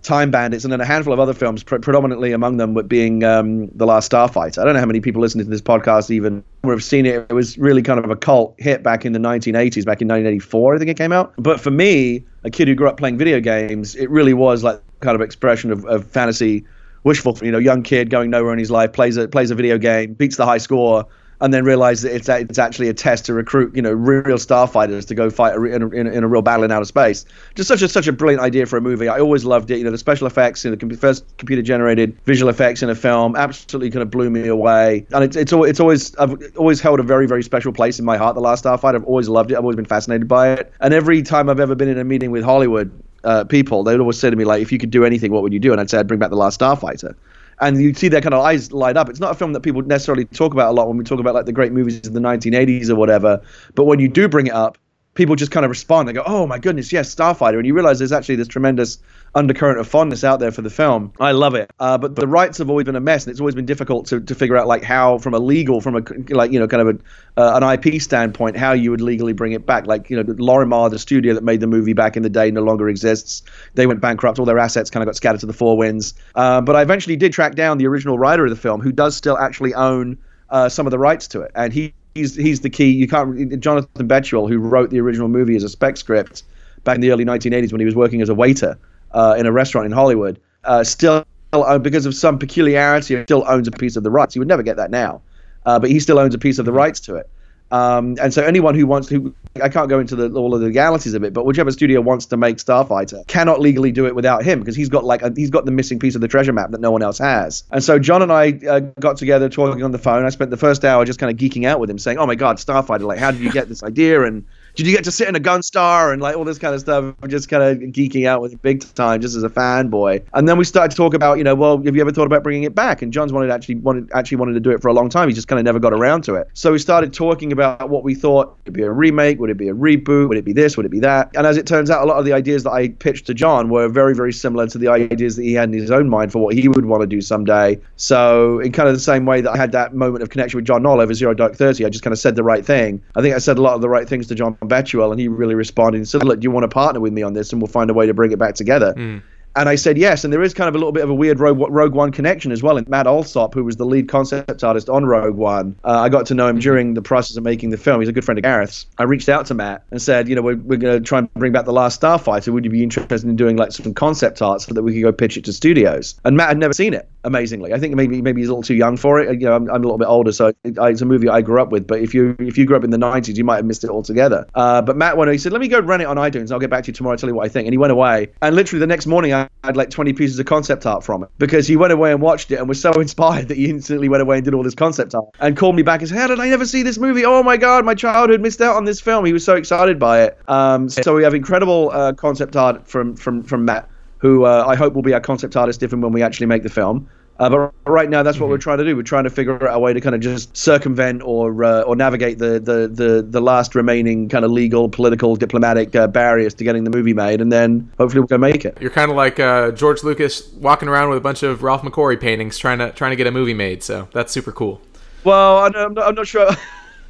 Time 0.03 0.31
Bandits, 0.31 0.65
and 0.65 0.71
then 0.71 0.81
a 0.81 0.85
handful 0.85 1.13
of 1.13 1.19
other 1.19 1.33
films, 1.33 1.63
pre- 1.63 1.79
predominantly 1.79 2.33
among 2.33 2.57
them 2.57 2.73
being 2.87 3.23
um, 3.23 3.69
The 3.69 3.85
Last 3.85 4.11
Starfighter. 4.11 4.57
I 4.59 4.65
don't 4.65 4.73
know 4.73 4.81
how 4.81 4.85
many 4.85 4.99
people 4.99 5.21
listening 5.21 5.45
to 5.45 5.49
this 5.49 5.61
podcast 5.61 6.11
even 6.11 6.43
have 6.65 6.83
seen 6.83 7.05
it. 7.05 7.25
It 7.29 7.33
was 7.33 7.57
really 7.57 7.81
kind 7.81 8.03
of 8.03 8.11
a 8.11 8.15
cult 8.15 8.55
hit 8.59 8.83
back 8.83 9.05
in 9.05 9.13
the 9.13 9.19
1980s, 9.19 9.85
back 9.85 10.01
in 10.01 10.09
1984, 10.09 10.75
I 10.75 10.77
think 10.77 10.89
it 10.89 10.97
came 10.97 11.13
out. 11.13 11.33
But 11.37 11.61
for 11.61 11.71
me, 11.71 12.25
a 12.43 12.49
kid 12.49 12.67
who 12.67 12.75
grew 12.75 12.89
up 12.89 12.97
playing 12.97 13.17
video 13.17 13.39
games, 13.39 13.95
it 13.95 14.09
really 14.09 14.33
was 14.33 14.61
like 14.63 14.81
kind 15.03 15.15
of 15.15 15.21
expression 15.21 15.71
of, 15.71 15.85
of 15.85 16.07
fantasy 16.07 16.65
wishful, 17.03 17.37
you 17.41 17.51
know, 17.51 17.57
young 17.57 17.83
kid 17.83 18.09
going 18.09 18.29
nowhere 18.29 18.53
in 18.53 18.59
his 18.59 18.71
life, 18.71 18.93
plays 18.93 19.17
a 19.17 19.27
plays 19.27 19.51
a 19.51 19.55
video 19.55 19.77
game, 19.77 20.13
beats 20.13 20.37
the 20.37 20.45
high 20.45 20.57
score, 20.57 21.05
and 21.41 21.53
then 21.53 21.65
realize 21.65 22.01
that 22.03 22.15
it's 22.15 22.29
it's 22.29 22.57
actually 22.57 22.87
a 22.87 22.93
test 22.93 23.25
to 23.25 23.33
recruit 23.33 23.75
you 23.75 23.81
know 23.81 23.91
real 23.91 24.37
starfighters 24.37 25.05
to 25.07 25.13
go 25.13 25.29
fight 25.29 25.55
in 25.55 25.83
a, 25.83 25.89
in 25.89 26.07
a, 26.07 26.11
in 26.11 26.23
a 26.23 26.27
real 26.27 26.41
battle 26.41 26.63
in 26.63 26.71
outer 26.71 26.85
space. 26.85 27.25
Just 27.55 27.67
such 27.67 27.81
a 27.81 27.89
such 27.89 28.07
a 28.07 28.13
brilliant 28.13 28.41
idea 28.41 28.65
for 28.65 28.77
a 28.77 28.81
movie. 28.81 29.09
I 29.09 29.19
always 29.19 29.43
loved 29.43 29.69
it. 29.69 29.77
You 29.77 29.83
know 29.83 29.91
the 29.91 29.97
special 29.97 30.25
effects, 30.25 30.63
you 30.63 30.71
know, 30.71 30.77
the 30.77 30.95
first 30.95 31.25
computer 31.37 31.61
generated 31.61 32.17
visual 32.23 32.49
effects 32.49 32.81
in 32.81 32.89
a 32.89 32.95
film 32.95 33.35
absolutely 33.35 33.91
kind 33.91 34.03
of 34.03 34.09
blew 34.09 34.29
me 34.29 34.47
away. 34.47 35.05
And 35.11 35.23
it's 35.23 35.35
it's 35.35 35.51
it's 35.51 35.79
always 35.81 36.15
I've 36.15 36.41
always 36.55 36.79
held 36.79 37.01
a 37.01 37.03
very 37.03 37.27
very 37.27 37.43
special 37.43 37.73
place 37.73 37.99
in 37.99 38.05
my 38.05 38.15
heart. 38.15 38.35
The 38.35 38.41
Last 38.41 38.63
Starfighter. 38.63 38.95
I've 38.95 39.03
always 39.03 39.27
loved 39.27 39.51
it. 39.51 39.55
I've 39.55 39.63
always 39.63 39.75
been 39.75 39.85
fascinated 39.85 40.29
by 40.29 40.53
it. 40.53 40.73
And 40.79 40.93
every 40.93 41.21
time 41.21 41.49
I've 41.49 41.59
ever 41.59 41.75
been 41.75 41.89
in 41.89 41.97
a 41.97 42.05
meeting 42.05 42.31
with 42.31 42.43
Hollywood. 42.43 42.91
Uh, 43.23 43.43
people, 43.43 43.83
they 43.83 43.93
would 43.93 44.01
always 44.01 44.19
say 44.19 44.29
to 44.29 44.35
me 44.35 44.43
like, 44.43 44.61
"If 44.61 44.71
you 44.71 44.77
could 44.77 44.91
do 44.91 45.05
anything, 45.05 45.31
what 45.31 45.43
would 45.43 45.53
you 45.53 45.59
do?" 45.59 45.71
And 45.71 45.79
I'd 45.79 45.89
say, 45.89 45.99
"I'd 45.99 46.07
bring 46.07 46.19
back 46.19 46.29
the 46.29 46.35
Last 46.35 46.59
Starfighter." 46.59 47.15
and 47.59 47.81
you'd 47.81 47.97
see 47.97 48.07
their 48.07 48.21
kind 48.21 48.33
of 48.33 48.41
eyes 48.43 48.71
light 48.71 48.97
up. 48.97 49.09
It's 49.09 49.19
not 49.19 49.31
a 49.31 49.35
film 49.35 49.53
that 49.53 49.61
people 49.61 49.81
necessarily 49.81 50.25
talk 50.25 50.53
about 50.53 50.69
a 50.69 50.73
lot 50.73 50.87
when 50.87 50.97
we 50.97 51.03
talk 51.03 51.19
about 51.19 51.33
like 51.33 51.45
the 51.45 51.51
great 51.53 51.71
movies 51.71 52.05
of 52.05 52.13
the 52.13 52.19
1980s 52.19 52.89
or 52.89 52.95
whatever. 52.95 53.41
But 53.75 53.85
when 53.85 53.99
you 53.99 54.07
do 54.07 54.27
bring 54.27 54.47
it 54.47 54.53
up, 54.53 54.77
people 55.13 55.35
just 55.35 55.51
kind 55.51 55.65
of 55.65 55.69
respond. 55.69 56.07
They 56.07 56.13
go, 56.13 56.23
"Oh 56.25 56.47
my 56.47 56.59
goodness, 56.59 56.91
yes, 56.91 57.13
Starfighter," 57.13 57.57
and 57.57 57.65
you 57.65 57.73
realize 57.73 57.99
there's 57.99 58.11
actually 58.11 58.35
this 58.35 58.47
tremendous 58.47 58.97
undercurrent 59.35 59.79
of 59.79 59.87
fondness 59.87 60.23
out 60.23 60.39
there 60.39 60.51
for 60.51 60.61
the 60.61 60.69
film. 60.69 61.11
I 61.19 61.31
love 61.31 61.55
it, 61.55 61.71
uh, 61.79 61.97
but 61.97 62.15
the 62.15 62.27
rights 62.27 62.57
have 62.59 62.69
always 62.69 62.85
been 62.85 62.95
a 62.95 63.01
mess, 63.01 63.25
and 63.25 63.31
it's 63.31 63.39
always 63.39 63.55
been 63.55 63.65
difficult 63.65 64.07
to, 64.07 64.19
to 64.19 64.35
figure 64.35 64.57
out 64.57 64.67
like 64.67 64.83
how, 64.83 65.17
from 65.17 65.33
a 65.33 65.39
legal, 65.39 65.81
from 65.81 65.95
a 65.95 66.01
like 66.33 66.51
you 66.51 66.59
know, 66.59 66.67
kind 66.67 66.87
of 66.87 66.95
a, 66.95 67.41
uh, 67.41 67.59
an 67.59 67.63
IP 67.63 68.01
standpoint, 68.01 68.57
how 68.57 68.73
you 68.73 68.91
would 68.91 69.01
legally 69.01 69.33
bring 69.33 69.53
it 69.53 69.65
back. 69.65 69.87
Like 69.87 70.09
you 70.09 70.17
know, 70.17 70.23
Lorimar, 70.23 70.89
the 70.89 70.99
studio 70.99 71.33
that 71.33 71.43
made 71.43 71.59
the 71.59 71.67
movie 71.67 71.93
back 71.93 72.17
in 72.17 72.23
the 72.23 72.29
day, 72.29 72.51
no 72.51 72.61
longer 72.61 72.89
exists. 72.89 73.43
They 73.75 73.87
went 73.87 74.01
bankrupt. 74.01 74.39
All 74.39 74.45
their 74.45 74.59
assets 74.59 74.89
kind 74.89 75.03
of 75.03 75.07
got 75.07 75.15
scattered 75.15 75.39
to 75.41 75.45
the 75.45 75.53
four 75.53 75.77
winds. 75.77 76.13
Uh, 76.35 76.61
but 76.61 76.75
I 76.75 76.81
eventually 76.81 77.15
did 77.15 77.33
track 77.33 77.55
down 77.55 77.77
the 77.77 77.87
original 77.87 78.17
writer 78.17 78.45
of 78.45 78.49
the 78.49 78.55
film, 78.55 78.81
who 78.81 78.91
does 78.91 79.15
still 79.15 79.37
actually 79.37 79.73
own 79.73 80.17
uh, 80.49 80.69
some 80.69 80.85
of 80.87 80.91
the 80.91 80.99
rights 80.99 81.27
to 81.29 81.41
it, 81.41 81.51
and 81.55 81.73
he. 81.73 81.93
He's, 82.15 82.35
he's 82.35 82.61
the 82.61 82.69
key. 82.69 82.91
You 82.91 83.07
can't. 83.07 83.59
Jonathan 83.59 84.07
Betuel, 84.07 84.47
who 84.47 84.59
wrote 84.59 84.89
the 84.89 84.99
original 84.99 85.27
movie 85.27 85.55
as 85.55 85.63
a 85.63 85.69
spec 85.69 85.97
script 85.97 86.43
back 86.83 86.95
in 86.95 87.01
the 87.01 87.11
early 87.11 87.25
1980s 87.25 87.71
when 87.71 87.79
he 87.79 87.85
was 87.85 87.95
working 87.95 88.21
as 88.21 88.29
a 88.29 88.35
waiter, 88.35 88.77
uh, 89.13 89.35
in 89.37 89.45
a 89.45 89.51
restaurant 89.51 89.85
in 89.85 89.91
Hollywood, 89.91 90.39
uh, 90.63 90.83
still 90.83 91.25
uh, 91.53 91.77
because 91.77 92.05
of 92.05 92.15
some 92.15 92.39
peculiarity, 92.39 93.23
still 93.23 93.43
owns 93.47 93.67
a 93.67 93.71
piece 93.71 93.95
of 93.95 94.03
the 94.03 94.11
rights. 94.11 94.35
You 94.35 94.41
would 94.41 94.47
never 94.47 94.63
get 94.63 94.77
that 94.77 94.91
now, 94.91 95.21
uh, 95.65 95.79
but 95.79 95.89
he 95.89 95.99
still 95.99 96.19
owns 96.19 96.35
a 96.35 96.39
piece 96.39 96.59
of 96.59 96.65
the 96.65 96.73
rights 96.73 96.99
to 97.01 97.15
it. 97.15 97.29
Um, 97.73 98.17
and 98.21 98.31
so 98.31 98.43
anyone 98.43 98.75
who 98.75 98.85
wants 98.85 99.07
to, 99.09 99.33
I 99.59 99.67
can't 99.67 99.89
go 99.89 99.99
into 99.99 100.15
the, 100.15 100.31
all 100.33 100.53
of 100.53 100.59
the 100.61 100.67
legalities 100.67 101.15
of 101.15 101.23
it, 101.23 101.33
but 101.33 101.43
whichever 101.43 101.71
studio 101.71 102.01
wants 102.01 102.27
to 102.27 102.37
make 102.37 102.57
Starfighter 102.57 103.25
cannot 103.25 103.61
legally 103.61 103.91
do 103.91 104.05
it 104.05 104.13
without 104.13 104.43
him 104.43 104.59
because 104.59 104.75
he's 104.75 104.89
got 104.89 105.03
like 105.03 105.23
a, 105.23 105.33
he's 105.35 105.49
got 105.49 105.65
the 105.65 105.71
missing 105.71 105.97
piece 105.97 106.13
of 106.13 106.21
the 106.21 106.27
treasure 106.27 106.53
map 106.53 106.69
that 106.69 106.81
no 106.81 106.91
one 106.91 107.01
else 107.01 107.17
has. 107.17 107.63
And 107.71 107.83
so 107.83 107.97
John 107.97 108.21
and 108.21 108.31
I 108.31 108.59
uh, 108.69 108.79
got 108.99 109.17
together 109.17 109.49
talking 109.49 109.81
on 109.81 109.91
the 109.91 109.97
phone. 109.97 110.23
I 110.23 110.29
spent 110.29 110.51
the 110.51 110.57
first 110.57 110.85
hour 110.85 111.03
just 111.03 111.17
kind 111.17 111.31
of 111.31 111.37
geeking 111.37 111.65
out 111.65 111.79
with 111.79 111.89
him, 111.89 111.97
saying, 111.97 112.19
"Oh 112.19 112.27
my 112.27 112.35
God, 112.35 112.57
Starfighter! 112.57 113.07
Like, 113.07 113.17
how 113.17 113.31
did 113.31 113.41
you 113.41 113.51
get 113.51 113.69
this 113.69 113.81
idea?" 113.81 114.21
and 114.21 114.45
did 114.75 114.87
you 114.87 114.95
get 114.95 115.03
to 115.03 115.11
sit 115.11 115.27
in 115.27 115.35
a 115.35 115.39
Gunstar 115.39 116.13
and 116.13 116.21
like 116.21 116.35
all 116.35 116.43
this 116.43 116.57
kind 116.57 116.73
of 116.73 116.81
stuff? 116.81 117.13
I'm 117.21 117.29
just 117.29 117.47
kind 117.49 117.63
of 117.63 117.77
geeking 117.91 118.27
out 118.27 118.41
with 118.41 118.59
big 118.61 118.81
time, 118.95 119.21
just 119.21 119.35
as 119.35 119.43
a 119.43 119.49
fanboy. 119.49 120.25
And 120.33 120.47
then 120.47 120.57
we 120.57 120.65
started 120.65 120.91
to 120.91 120.97
talk 120.97 121.13
about, 121.13 121.37
you 121.37 121.43
know, 121.43 121.55
well, 121.55 121.81
have 121.83 121.95
you 121.95 122.01
ever 122.01 122.11
thought 122.11 122.25
about 122.25 122.43
bringing 122.43 122.63
it 122.63 122.73
back? 122.73 123.01
And 123.01 123.13
John's 123.13 123.31
wanted 123.31 123.51
actually 123.51 123.75
wanted 123.75 124.09
actually 124.13 124.37
wanted 124.37 124.53
to 124.53 124.59
do 124.59 124.71
it 124.71 124.81
for 124.81 124.87
a 124.87 124.93
long 124.93 125.09
time. 125.09 125.27
He 125.27 125.33
just 125.33 125.47
kind 125.47 125.59
of 125.59 125.65
never 125.65 125.79
got 125.79 125.93
around 125.93 126.23
to 126.23 126.35
it. 126.35 126.47
So 126.53 126.71
we 126.71 126.79
started 126.79 127.13
talking 127.13 127.51
about 127.51 127.89
what 127.89 128.03
we 128.03 128.15
thought 128.15 128.57
would 128.65 128.73
be 128.73 128.83
a 128.83 128.91
remake, 128.91 129.39
would 129.39 129.49
it 129.49 129.57
be 129.57 129.69
a 129.69 129.73
reboot, 129.73 130.29
would 130.29 130.37
it 130.37 130.45
be 130.45 130.53
this, 130.53 130.75
would 130.75 130.85
it 130.85 130.91
be 130.91 130.99
that? 131.01 131.29
And 131.35 131.45
as 131.45 131.57
it 131.57 131.67
turns 131.67 131.91
out, 131.91 132.03
a 132.03 132.05
lot 132.05 132.17
of 132.17 132.25
the 132.25 132.33
ideas 132.33 132.63
that 132.63 132.71
I 132.71 132.89
pitched 132.89 133.27
to 133.27 133.33
John 133.33 133.69
were 133.69 133.87
very, 133.87 134.15
very 134.15 134.33
similar 134.33 134.67
to 134.67 134.77
the 134.77 134.87
ideas 134.87 135.35
that 135.35 135.43
he 135.43 135.53
had 135.53 135.69
in 135.69 135.73
his 135.73 135.91
own 135.91 136.09
mind 136.09 136.31
for 136.31 136.39
what 136.39 136.55
he 136.55 136.67
would 136.67 136.85
want 136.85 137.01
to 137.01 137.07
do 137.07 137.21
someday. 137.21 137.79
So 137.95 138.59
in 138.59 138.71
kind 138.71 138.89
of 138.89 138.95
the 138.95 139.01
same 139.01 139.25
way 139.25 139.41
that 139.41 139.51
I 139.51 139.57
had 139.57 139.71
that 139.73 139.93
moment 139.93 140.23
of 140.23 140.29
connection 140.29 140.57
with 140.57 140.65
John 140.65 140.81
Knoll 140.81 140.99
over 140.99 141.13
Zero 141.13 141.33
Dark 141.33 141.55
Thirty, 141.55 141.85
I 141.85 141.89
just 141.89 142.03
kind 142.03 142.11
of 142.11 142.19
said 142.19 142.35
the 142.35 142.43
right 142.43 142.65
thing. 142.65 143.01
I 143.15 143.21
think 143.21 143.35
I 143.35 143.37
said 143.37 143.57
a 143.57 143.61
lot 143.61 143.75
of 143.75 143.81
the 143.81 143.89
right 143.89 144.07
things 144.07 144.27
to 144.27 144.35
John 144.35 144.57
Betuel, 144.67 145.11
and 145.11 145.19
he 145.19 145.27
really 145.27 145.55
responded 145.55 145.97
and 145.97 146.07
said, 146.07 146.23
"Look, 146.23 146.39
do 146.39 146.45
you 146.45 146.51
want 146.51 146.63
to 146.63 146.67
partner 146.67 146.99
with 146.99 147.13
me 147.13 147.21
on 147.21 147.33
this, 147.33 147.51
and 147.51 147.61
we'll 147.61 147.67
find 147.67 147.89
a 147.89 147.93
way 147.93 148.07
to 148.07 148.13
bring 148.13 148.31
it 148.31 148.39
back 148.39 148.55
together." 148.55 148.93
Mm. 148.95 149.21
And 149.55 149.69
I 149.69 149.75
said 149.75 149.97
yes, 149.97 150.23
and 150.23 150.33
there 150.33 150.41
is 150.41 150.53
kind 150.53 150.67
of 150.67 150.73
a 150.73 150.79
little 150.79 150.91
bit 150.91 151.03
of 151.03 151.09
a 151.11 151.13
weird 151.13 151.39
Rogue, 151.39 151.63
Rogue 151.69 151.93
One 151.93 152.11
connection 152.11 152.51
as 152.51 152.63
well. 152.63 152.77
And 152.77 152.87
Matt 152.89 153.05
Allsopp, 153.05 153.53
who 153.53 153.63
was 153.63 153.75
the 153.75 153.85
lead 153.85 154.09
concept 154.09 154.63
artist 154.63 154.89
on 154.89 155.05
Rogue 155.05 155.35
One, 155.35 155.75
uh, 155.83 155.99
I 155.99 156.09
got 156.09 156.25
to 156.27 156.33
know 156.33 156.47
him 156.47 156.57
during 156.57 156.95
the 156.95 157.03
process 157.03 157.37
of 157.37 157.43
making 157.43 157.69
the 157.69 157.77
film. 157.77 157.99
He's 158.01 158.09
a 158.09 158.13
good 158.13 158.25
friend 158.25 158.39
of 158.39 158.43
Gareth's. 158.43 158.87
I 158.97 159.03
reached 159.03 159.29
out 159.29 159.45
to 159.47 159.53
Matt 159.53 159.83
and 159.91 160.01
said, 160.01 160.27
you 160.27 160.35
know, 160.35 160.41
we're, 160.41 160.57
we're 160.57 160.77
going 160.77 160.95
to 160.95 161.01
try 161.01 161.19
and 161.19 161.33
bring 161.35 161.51
back 161.51 161.65
the 161.65 161.73
Last 161.73 162.01
Starfighter. 162.01 162.51
Would 162.51 162.65
you 162.65 162.71
be 162.71 162.81
interested 162.81 163.23
in 163.23 163.35
doing 163.35 163.55
like 163.55 163.71
some 163.71 163.93
concept 163.93 164.41
art 164.41 164.61
so 164.61 164.73
that 164.73 164.81
we 164.81 164.93
could 164.93 165.03
go 165.03 165.11
pitch 165.11 165.37
it 165.37 165.45
to 165.45 165.53
studios? 165.53 166.19
And 166.25 166.35
Matt 166.35 166.49
had 166.49 166.57
never 166.57 166.73
seen 166.73 166.93
it. 166.93 167.07
Amazingly, 167.25 167.73
I 167.73 167.79
think 167.79 167.95
maybe 167.95 168.21
maybe 168.21 168.41
he's 168.41 168.49
a 168.49 168.51
little 168.51 168.63
too 168.63 168.75
young 168.75 168.97
for 168.97 169.17
it. 169.17 169.39
You 169.39 169.47
know, 169.47 169.55
I'm, 169.55 169.69
I'm 169.69 169.75
a 169.77 169.79
little 169.79 169.97
bit 169.97 170.09
older, 170.09 170.33
so 170.33 170.47
it, 170.47 170.57
it's 170.77 171.01
a 171.01 171.05
movie 171.05 171.29
I 171.29 171.41
grew 171.41 171.61
up 171.61 171.71
with. 171.71 171.87
But 171.87 172.01
if 172.01 172.13
you 172.13 172.35
if 172.37 172.57
you 172.57 172.65
grew 172.65 172.75
up 172.75 172.83
in 172.83 172.89
the 172.89 172.97
'90s, 172.97 173.37
you 173.37 173.45
might 173.45 173.55
have 173.57 173.65
missed 173.65 173.85
it 173.85 173.89
altogether. 173.89 174.45
Uh, 174.55 174.81
but 174.81 174.97
Matt 174.97 175.15
went. 175.15 175.31
He 175.31 175.37
said, 175.37 175.53
"Let 175.53 175.61
me 175.61 175.69
go 175.69 175.79
run 175.79 176.01
it 176.01 176.05
on 176.05 176.17
iTunes. 176.17 176.51
I'll 176.51 176.59
get 176.59 176.69
back 176.69 176.83
to 176.83 176.87
you 176.87 176.93
tomorrow. 176.93 177.13
And 177.13 177.19
tell 177.21 177.29
you 177.29 177.35
what 177.35 177.45
I 177.45 177.49
think." 177.49 177.65
And 177.65 177.73
he 177.73 177.77
went 177.77 177.93
away. 177.93 178.31
And 178.41 178.57
literally 178.57 178.81
the 178.81 178.87
next 178.87 179.05
morning, 179.05 179.33
I 179.33 179.42
had 179.63 179.77
like 179.77 179.89
20 179.89 180.13
pieces 180.13 180.39
of 180.39 180.45
concept 180.45 180.85
art 180.85 181.03
from 181.03 181.23
it 181.23 181.29
because 181.37 181.67
he 181.67 181.75
went 181.75 181.93
away 181.93 182.11
and 182.11 182.21
watched 182.21 182.51
it 182.51 182.55
and 182.55 182.67
was 182.67 182.81
so 182.81 182.91
inspired 183.01 183.47
that 183.47 183.57
he 183.57 183.69
instantly 183.69 184.09
went 184.09 184.21
away 184.21 184.37
and 184.37 184.45
did 184.45 184.53
all 184.53 184.63
this 184.63 184.75
concept 184.75 185.15
art 185.15 185.25
and 185.39 185.57
called 185.57 185.75
me 185.75 185.81
back 185.81 186.01
and 186.01 186.09
said, 186.09 186.17
How 186.17 186.27
did 186.27 186.39
I 186.39 186.49
never 186.49 186.65
see 186.65 186.83
this 186.83 186.97
movie? 186.97 187.25
Oh 187.25 187.43
my 187.43 187.57
God, 187.57 187.85
my 187.85 187.95
childhood 187.95 188.41
missed 188.41 188.61
out 188.61 188.75
on 188.75 188.85
this 188.85 188.99
film. 188.99 189.25
He 189.25 189.33
was 189.33 189.43
so 189.43 189.55
excited 189.55 189.99
by 189.99 190.23
it. 190.23 190.39
Um, 190.47 190.89
so 190.89 191.15
we 191.15 191.23
have 191.23 191.33
incredible 191.33 191.91
uh, 191.91 192.13
concept 192.13 192.55
art 192.55 192.87
from, 192.87 193.15
from, 193.15 193.43
from 193.43 193.65
Matt, 193.65 193.89
who 194.17 194.45
uh, 194.45 194.65
I 194.67 194.75
hope 194.75 194.93
will 194.93 195.01
be 195.01 195.13
our 195.13 195.21
concept 195.21 195.55
artist 195.55 195.83
if 195.83 195.93
and 195.93 196.01
when 196.01 196.11
we 196.11 196.21
actually 196.21 196.47
make 196.47 196.63
the 196.63 196.69
film. 196.69 197.09
Uh, 197.39 197.49
but 197.49 197.73
right 197.85 198.09
now, 198.09 198.21
that's 198.21 198.39
what 198.39 198.45
mm-hmm. 198.45 198.51
we're 198.51 198.57
trying 198.59 198.77
to 198.77 198.83
do. 198.83 198.95
We're 198.95 199.01
trying 199.01 199.23
to 199.23 199.29
figure 199.29 199.67
out 199.67 199.75
a 199.75 199.79
way 199.79 199.91
to 199.91 199.99
kind 199.99 200.13
of 200.13 200.21
just 200.21 200.55
circumvent 200.55 201.23
or 201.23 201.63
uh, 201.63 201.81
or 201.81 201.95
navigate 201.95 202.37
the, 202.37 202.59
the, 202.59 202.87
the, 202.87 203.25
the 203.27 203.41
last 203.41 203.73
remaining 203.73 204.29
kind 204.29 204.45
of 204.45 204.51
legal, 204.51 204.87
political, 204.87 205.35
diplomatic 205.35 205.95
uh, 205.95 206.07
barriers 206.07 206.53
to 206.55 206.63
getting 206.63 206.83
the 206.83 206.91
movie 206.91 207.13
made, 207.13 207.41
and 207.41 207.51
then 207.51 207.91
hopefully 207.97 208.21
we're 208.21 208.27
gonna 208.27 208.39
make 208.39 208.65
it. 208.65 208.77
You're 208.79 208.91
kind 208.91 209.09
of 209.09 209.17
like 209.17 209.39
uh, 209.39 209.71
George 209.71 210.03
Lucas 210.03 210.53
walking 210.53 210.87
around 210.87 211.09
with 211.09 211.17
a 211.17 211.21
bunch 211.21 211.41
of 211.41 211.63
Ralph 211.63 211.81
McQuarrie 211.81 212.21
paintings, 212.21 212.57
trying 212.57 212.77
to 212.79 212.91
trying 212.91 213.11
to 213.11 213.17
get 213.17 213.25
a 213.25 213.31
movie 213.31 213.55
made. 213.55 213.81
So 213.81 214.07
that's 214.13 214.31
super 214.31 214.51
cool. 214.51 214.79
Well, 215.23 215.59
I'm 215.59 215.93
not, 215.93 216.07
I'm 216.07 216.15
not 216.15 216.27
sure. 216.27 216.51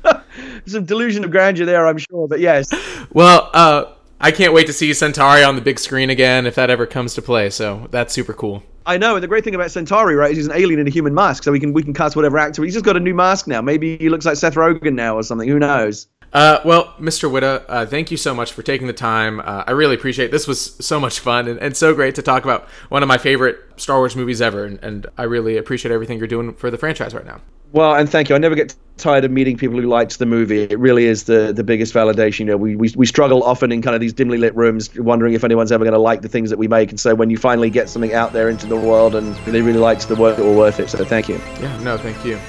Some 0.65 0.85
delusion 0.85 1.23
of 1.23 1.31
grandeur 1.31 1.65
there, 1.65 1.87
I'm 1.87 1.97
sure, 1.97 2.27
but 2.27 2.39
yes. 2.39 2.71
Well, 3.13 3.51
uh, 3.53 3.93
I 4.19 4.31
can't 4.31 4.53
wait 4.53 4.65
to 4.67 4.73
see 4.73 4.91
Centauri 4.93 5.43
on 5.43 5.55
the 5.55 5.61
big 5.61 5.77
screen 5.77 6.09
again 6.09 6.47
if 6.47 6.55
that 6.55 6.71
ever 6.71 6.87
comes 6.87 7.13
to 7.15 7.21
play. 7.21 7.51
So 7.51 7.87
that's 7.91 8.11
super 8.11 8.33
cool. 8.33 8.63
I 8.85 8.97
know, 8.97 9.15
and 9.15 9.23
the 9.23 9.27
great 9.27 9.43
thing 9.43 9.55
about 9.55 9.71
Centauri, 9.71 10.15
right, 10.15 10.31
is 10.31 10.37
he's 10.37 10.47
an 10.47 10.53
alien 10.53 10.79
in 10.79 10.87
a 10.87 10.89
human 10.89 11.13
mask, 11.13 11.43
so 11.43 11.51
we 11.51 11.59
can 11.59 11.73
we 11.73 11.83
can 11.83 11.93
cast 11.93 12.15
whatever 12.15 12.37
actor. 12.37 12.63
He's 12.63 12.73
just 12.73 12.85
got 12.85 12.97
a 12.97 12.99
new 12.99 13.13
mask 13.13 13.47
now. 13.47 13.61
Maybe 13.61 13.97
he 13.97 14.09
looks 14.09 14.25
like 14.25 14.35
Seth 14.35 14.55
Rogen 14.55 14.93
now 14.93 15.15
or 15.15 15.23
something. 15.23 15.47
Who 15.47 15.59
knows? 15.59 16.07
Uh, 16.33 16.59
well, 16.65 16.95
Mr. 16.99 17.29
Whitta, 17.29 17.63
uh, 17.69 17.85
thank 17.85 18.09
you 18.09 18.17
so 18.17 18.33
much 18.33 18.53
for 18.53 18.63
taking 18.63 18.87
the 18.87 18.93
time. 18.93 19.39
Uh, 19.39 19.63
I 19.67 19.71
really 19.71 19.93
appreciate 19.93 20.25
it. 20.25 20.31
This 20.31 20.47
was 20.47 20.75
so 20.83 20.99
much 20.99 21.19
fun 21.19 21.47
and, 21.47 21.59
and, 21.59 21.77
so 21.77 21.93
great 21.93 22.15
to 22.15 22.23
talk 22.23 22.43
about 22.43 22.67
one 22.89 23.03
of 23.03 23.07
my 23.07 23.19
favorite 23.19 23.59
Star 23.75 23.99
Wars 23.99 24.15
movies 24.15 24.41
ever. 24.41 24.65
And, 24.65 24.79
and, 24.83 25.05
I 25.15 25.23
really 25.23 25.57
appreciate 25.57 25.91
everything 25.91 26.17
you're 26.17 26.27
doing 26.27 26.55
for 26.55 26.71
the 26.71 26.77
franchise 26.79 27.13
right 27.13 27.25
now. 27.25 27.39
Well, 27.73 27.95
and 27.95 28.09
thank 28.09 28.29
you. 28.29 28.35
I 28.35 28.37
never 28.37 28.55
get 28.55 28.75
tired 28.97 29.25
of 29.25 29.31
meeting 29.31 29.57
people 29.57 29.81
who 29.81 29.87
liked 29.87 30.19
the 30.19 30.27
movie. 30.27 30.61
It 30.61 30.77
really 30.77 31.05
is 31.05 31.23
the, 31.23 31.51
the 31.51 31.63
biggest 31.63 31.91
validation. 31.91 32.41
You 32.41 32.45
know, 32.45 32.57
we, 32.57 32.75
we, 32.75 32.93
we 32.95 33.07
struggle 33.07 33.43
often 33.43 33.71
in 33.71 33.81
kind 33.81 33.95
of 33.95 33.99
these 33.99 34.13
dimly 34.13 34.37
lit 34.37 34.55
rooms, 34.55 34.95
wondering 34.95 35.33
if 35.33 35.43
anyone's 35.43 35.71
ever 35.71 35.83
going 35.83 35.93
to 35.93 35.99
like 35.99 36.21
the 36.21 36.29
things 36.29 36.51
that 36.51 36.59
we 36.59 36.67
make. 36.67 36.91
And 36.91 36.99
so 36.99 37.15
when 37.15 37.31
you 37.31 37.37
finally 37.37 37.71
get 37.71 37.89
something 37.89 38.13
out 38.13 38.31
there 38.31 38.47
into 38.47 38.67
the 38.67 38.77
world 38.77 39.15
and 39.15 39.35
they 39.47 39.63
really 39.63 39.79
liked 39.79 40.07
the 40.07 40.15
work, 40.15 40.37
it 40.37 40.43
all 40.43 40.55
worth 40.55 40.79
it. 40.79 40.89
So 40.91 41.03
thank 41.03 41.27
you. 41.27 41.41
Yeah, 41.59 41.75
no, 41.81 41.97
thank 41.97 42.23
you. 42.23 42.39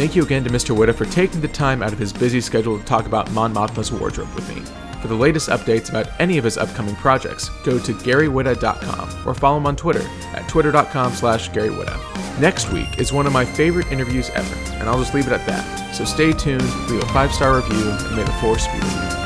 Thank 0.00 0.16
you 0.16 0.22
again 0.22 0.44
to 0.44 0.50
Mr. 0.50 0.74
Whitta 0.74 0.94
for 0.94 1.04
taking 1.04 1.42
the 1.42 1.48
time 1.48 1.82
out 1.82 1.92
of 1.92 1.98
his 1.98 2.10
busy 2.10 2.40
schedule 2.40 2.78
to 2.78 2.84
talk 2.86 3.04
about 3.04 3.30
Mon 3.32 3.52
Mothma's 3.52 3.92
wardrobe 3.92 4.34
with 4.34 4.48
me. 4.48 4.62
For 5.02 5.08
the 5.08 5.14
latest 5.14 5.50
updates 5.50 5.90
about 5.90 6.08
any 6.18 6.38
of 6.38 6.44
his 6.44 6.56
upcoming 6.56 6.96
projects, 6.96 7.50
go 7.64 7.78
to 7.78 7.92
GaryWhitta.com 7.92 9.28
or 9.28 9.34
follow 9.34 9.58
him 9.58 9.66
on 9.66 9.76
Twitter 9.76 10.00
at 10.32 10.48
twitter.com 10.48 11.12
slash 11.12 11.50
GaryWhitta. 11.50 12.40
Next 12.40 12.72
week 12.72 12.98
is 12.98 13.12
one 13.12 13.26
of 13.26 13.34
my 13.34 13.44
favorite 13.44 13.92
interviews 13.92 14.30
ever, 14.30 14.54
and 14.76 14.88
I'll 14.88 14.98
just 14.98 15.12
leave 15.12 15.26
it 15.26 15.34
at 15.34 15.46
that. 15.46 15.94
So 15.94 16.06
stay 16.06 16.32
tuned, 16.32 16.62
leave 16.88 17.02
a 17.02 17.08
five 17.08 17.30
star 17.34 17.56
review, 17.56 17.90
and 17.90 18.16
may 18.16 18.24
the 18.24 18.32
force 18.40 18.66
be 18.68 18.78
with 18.78 19.12
you. 19.12 19.19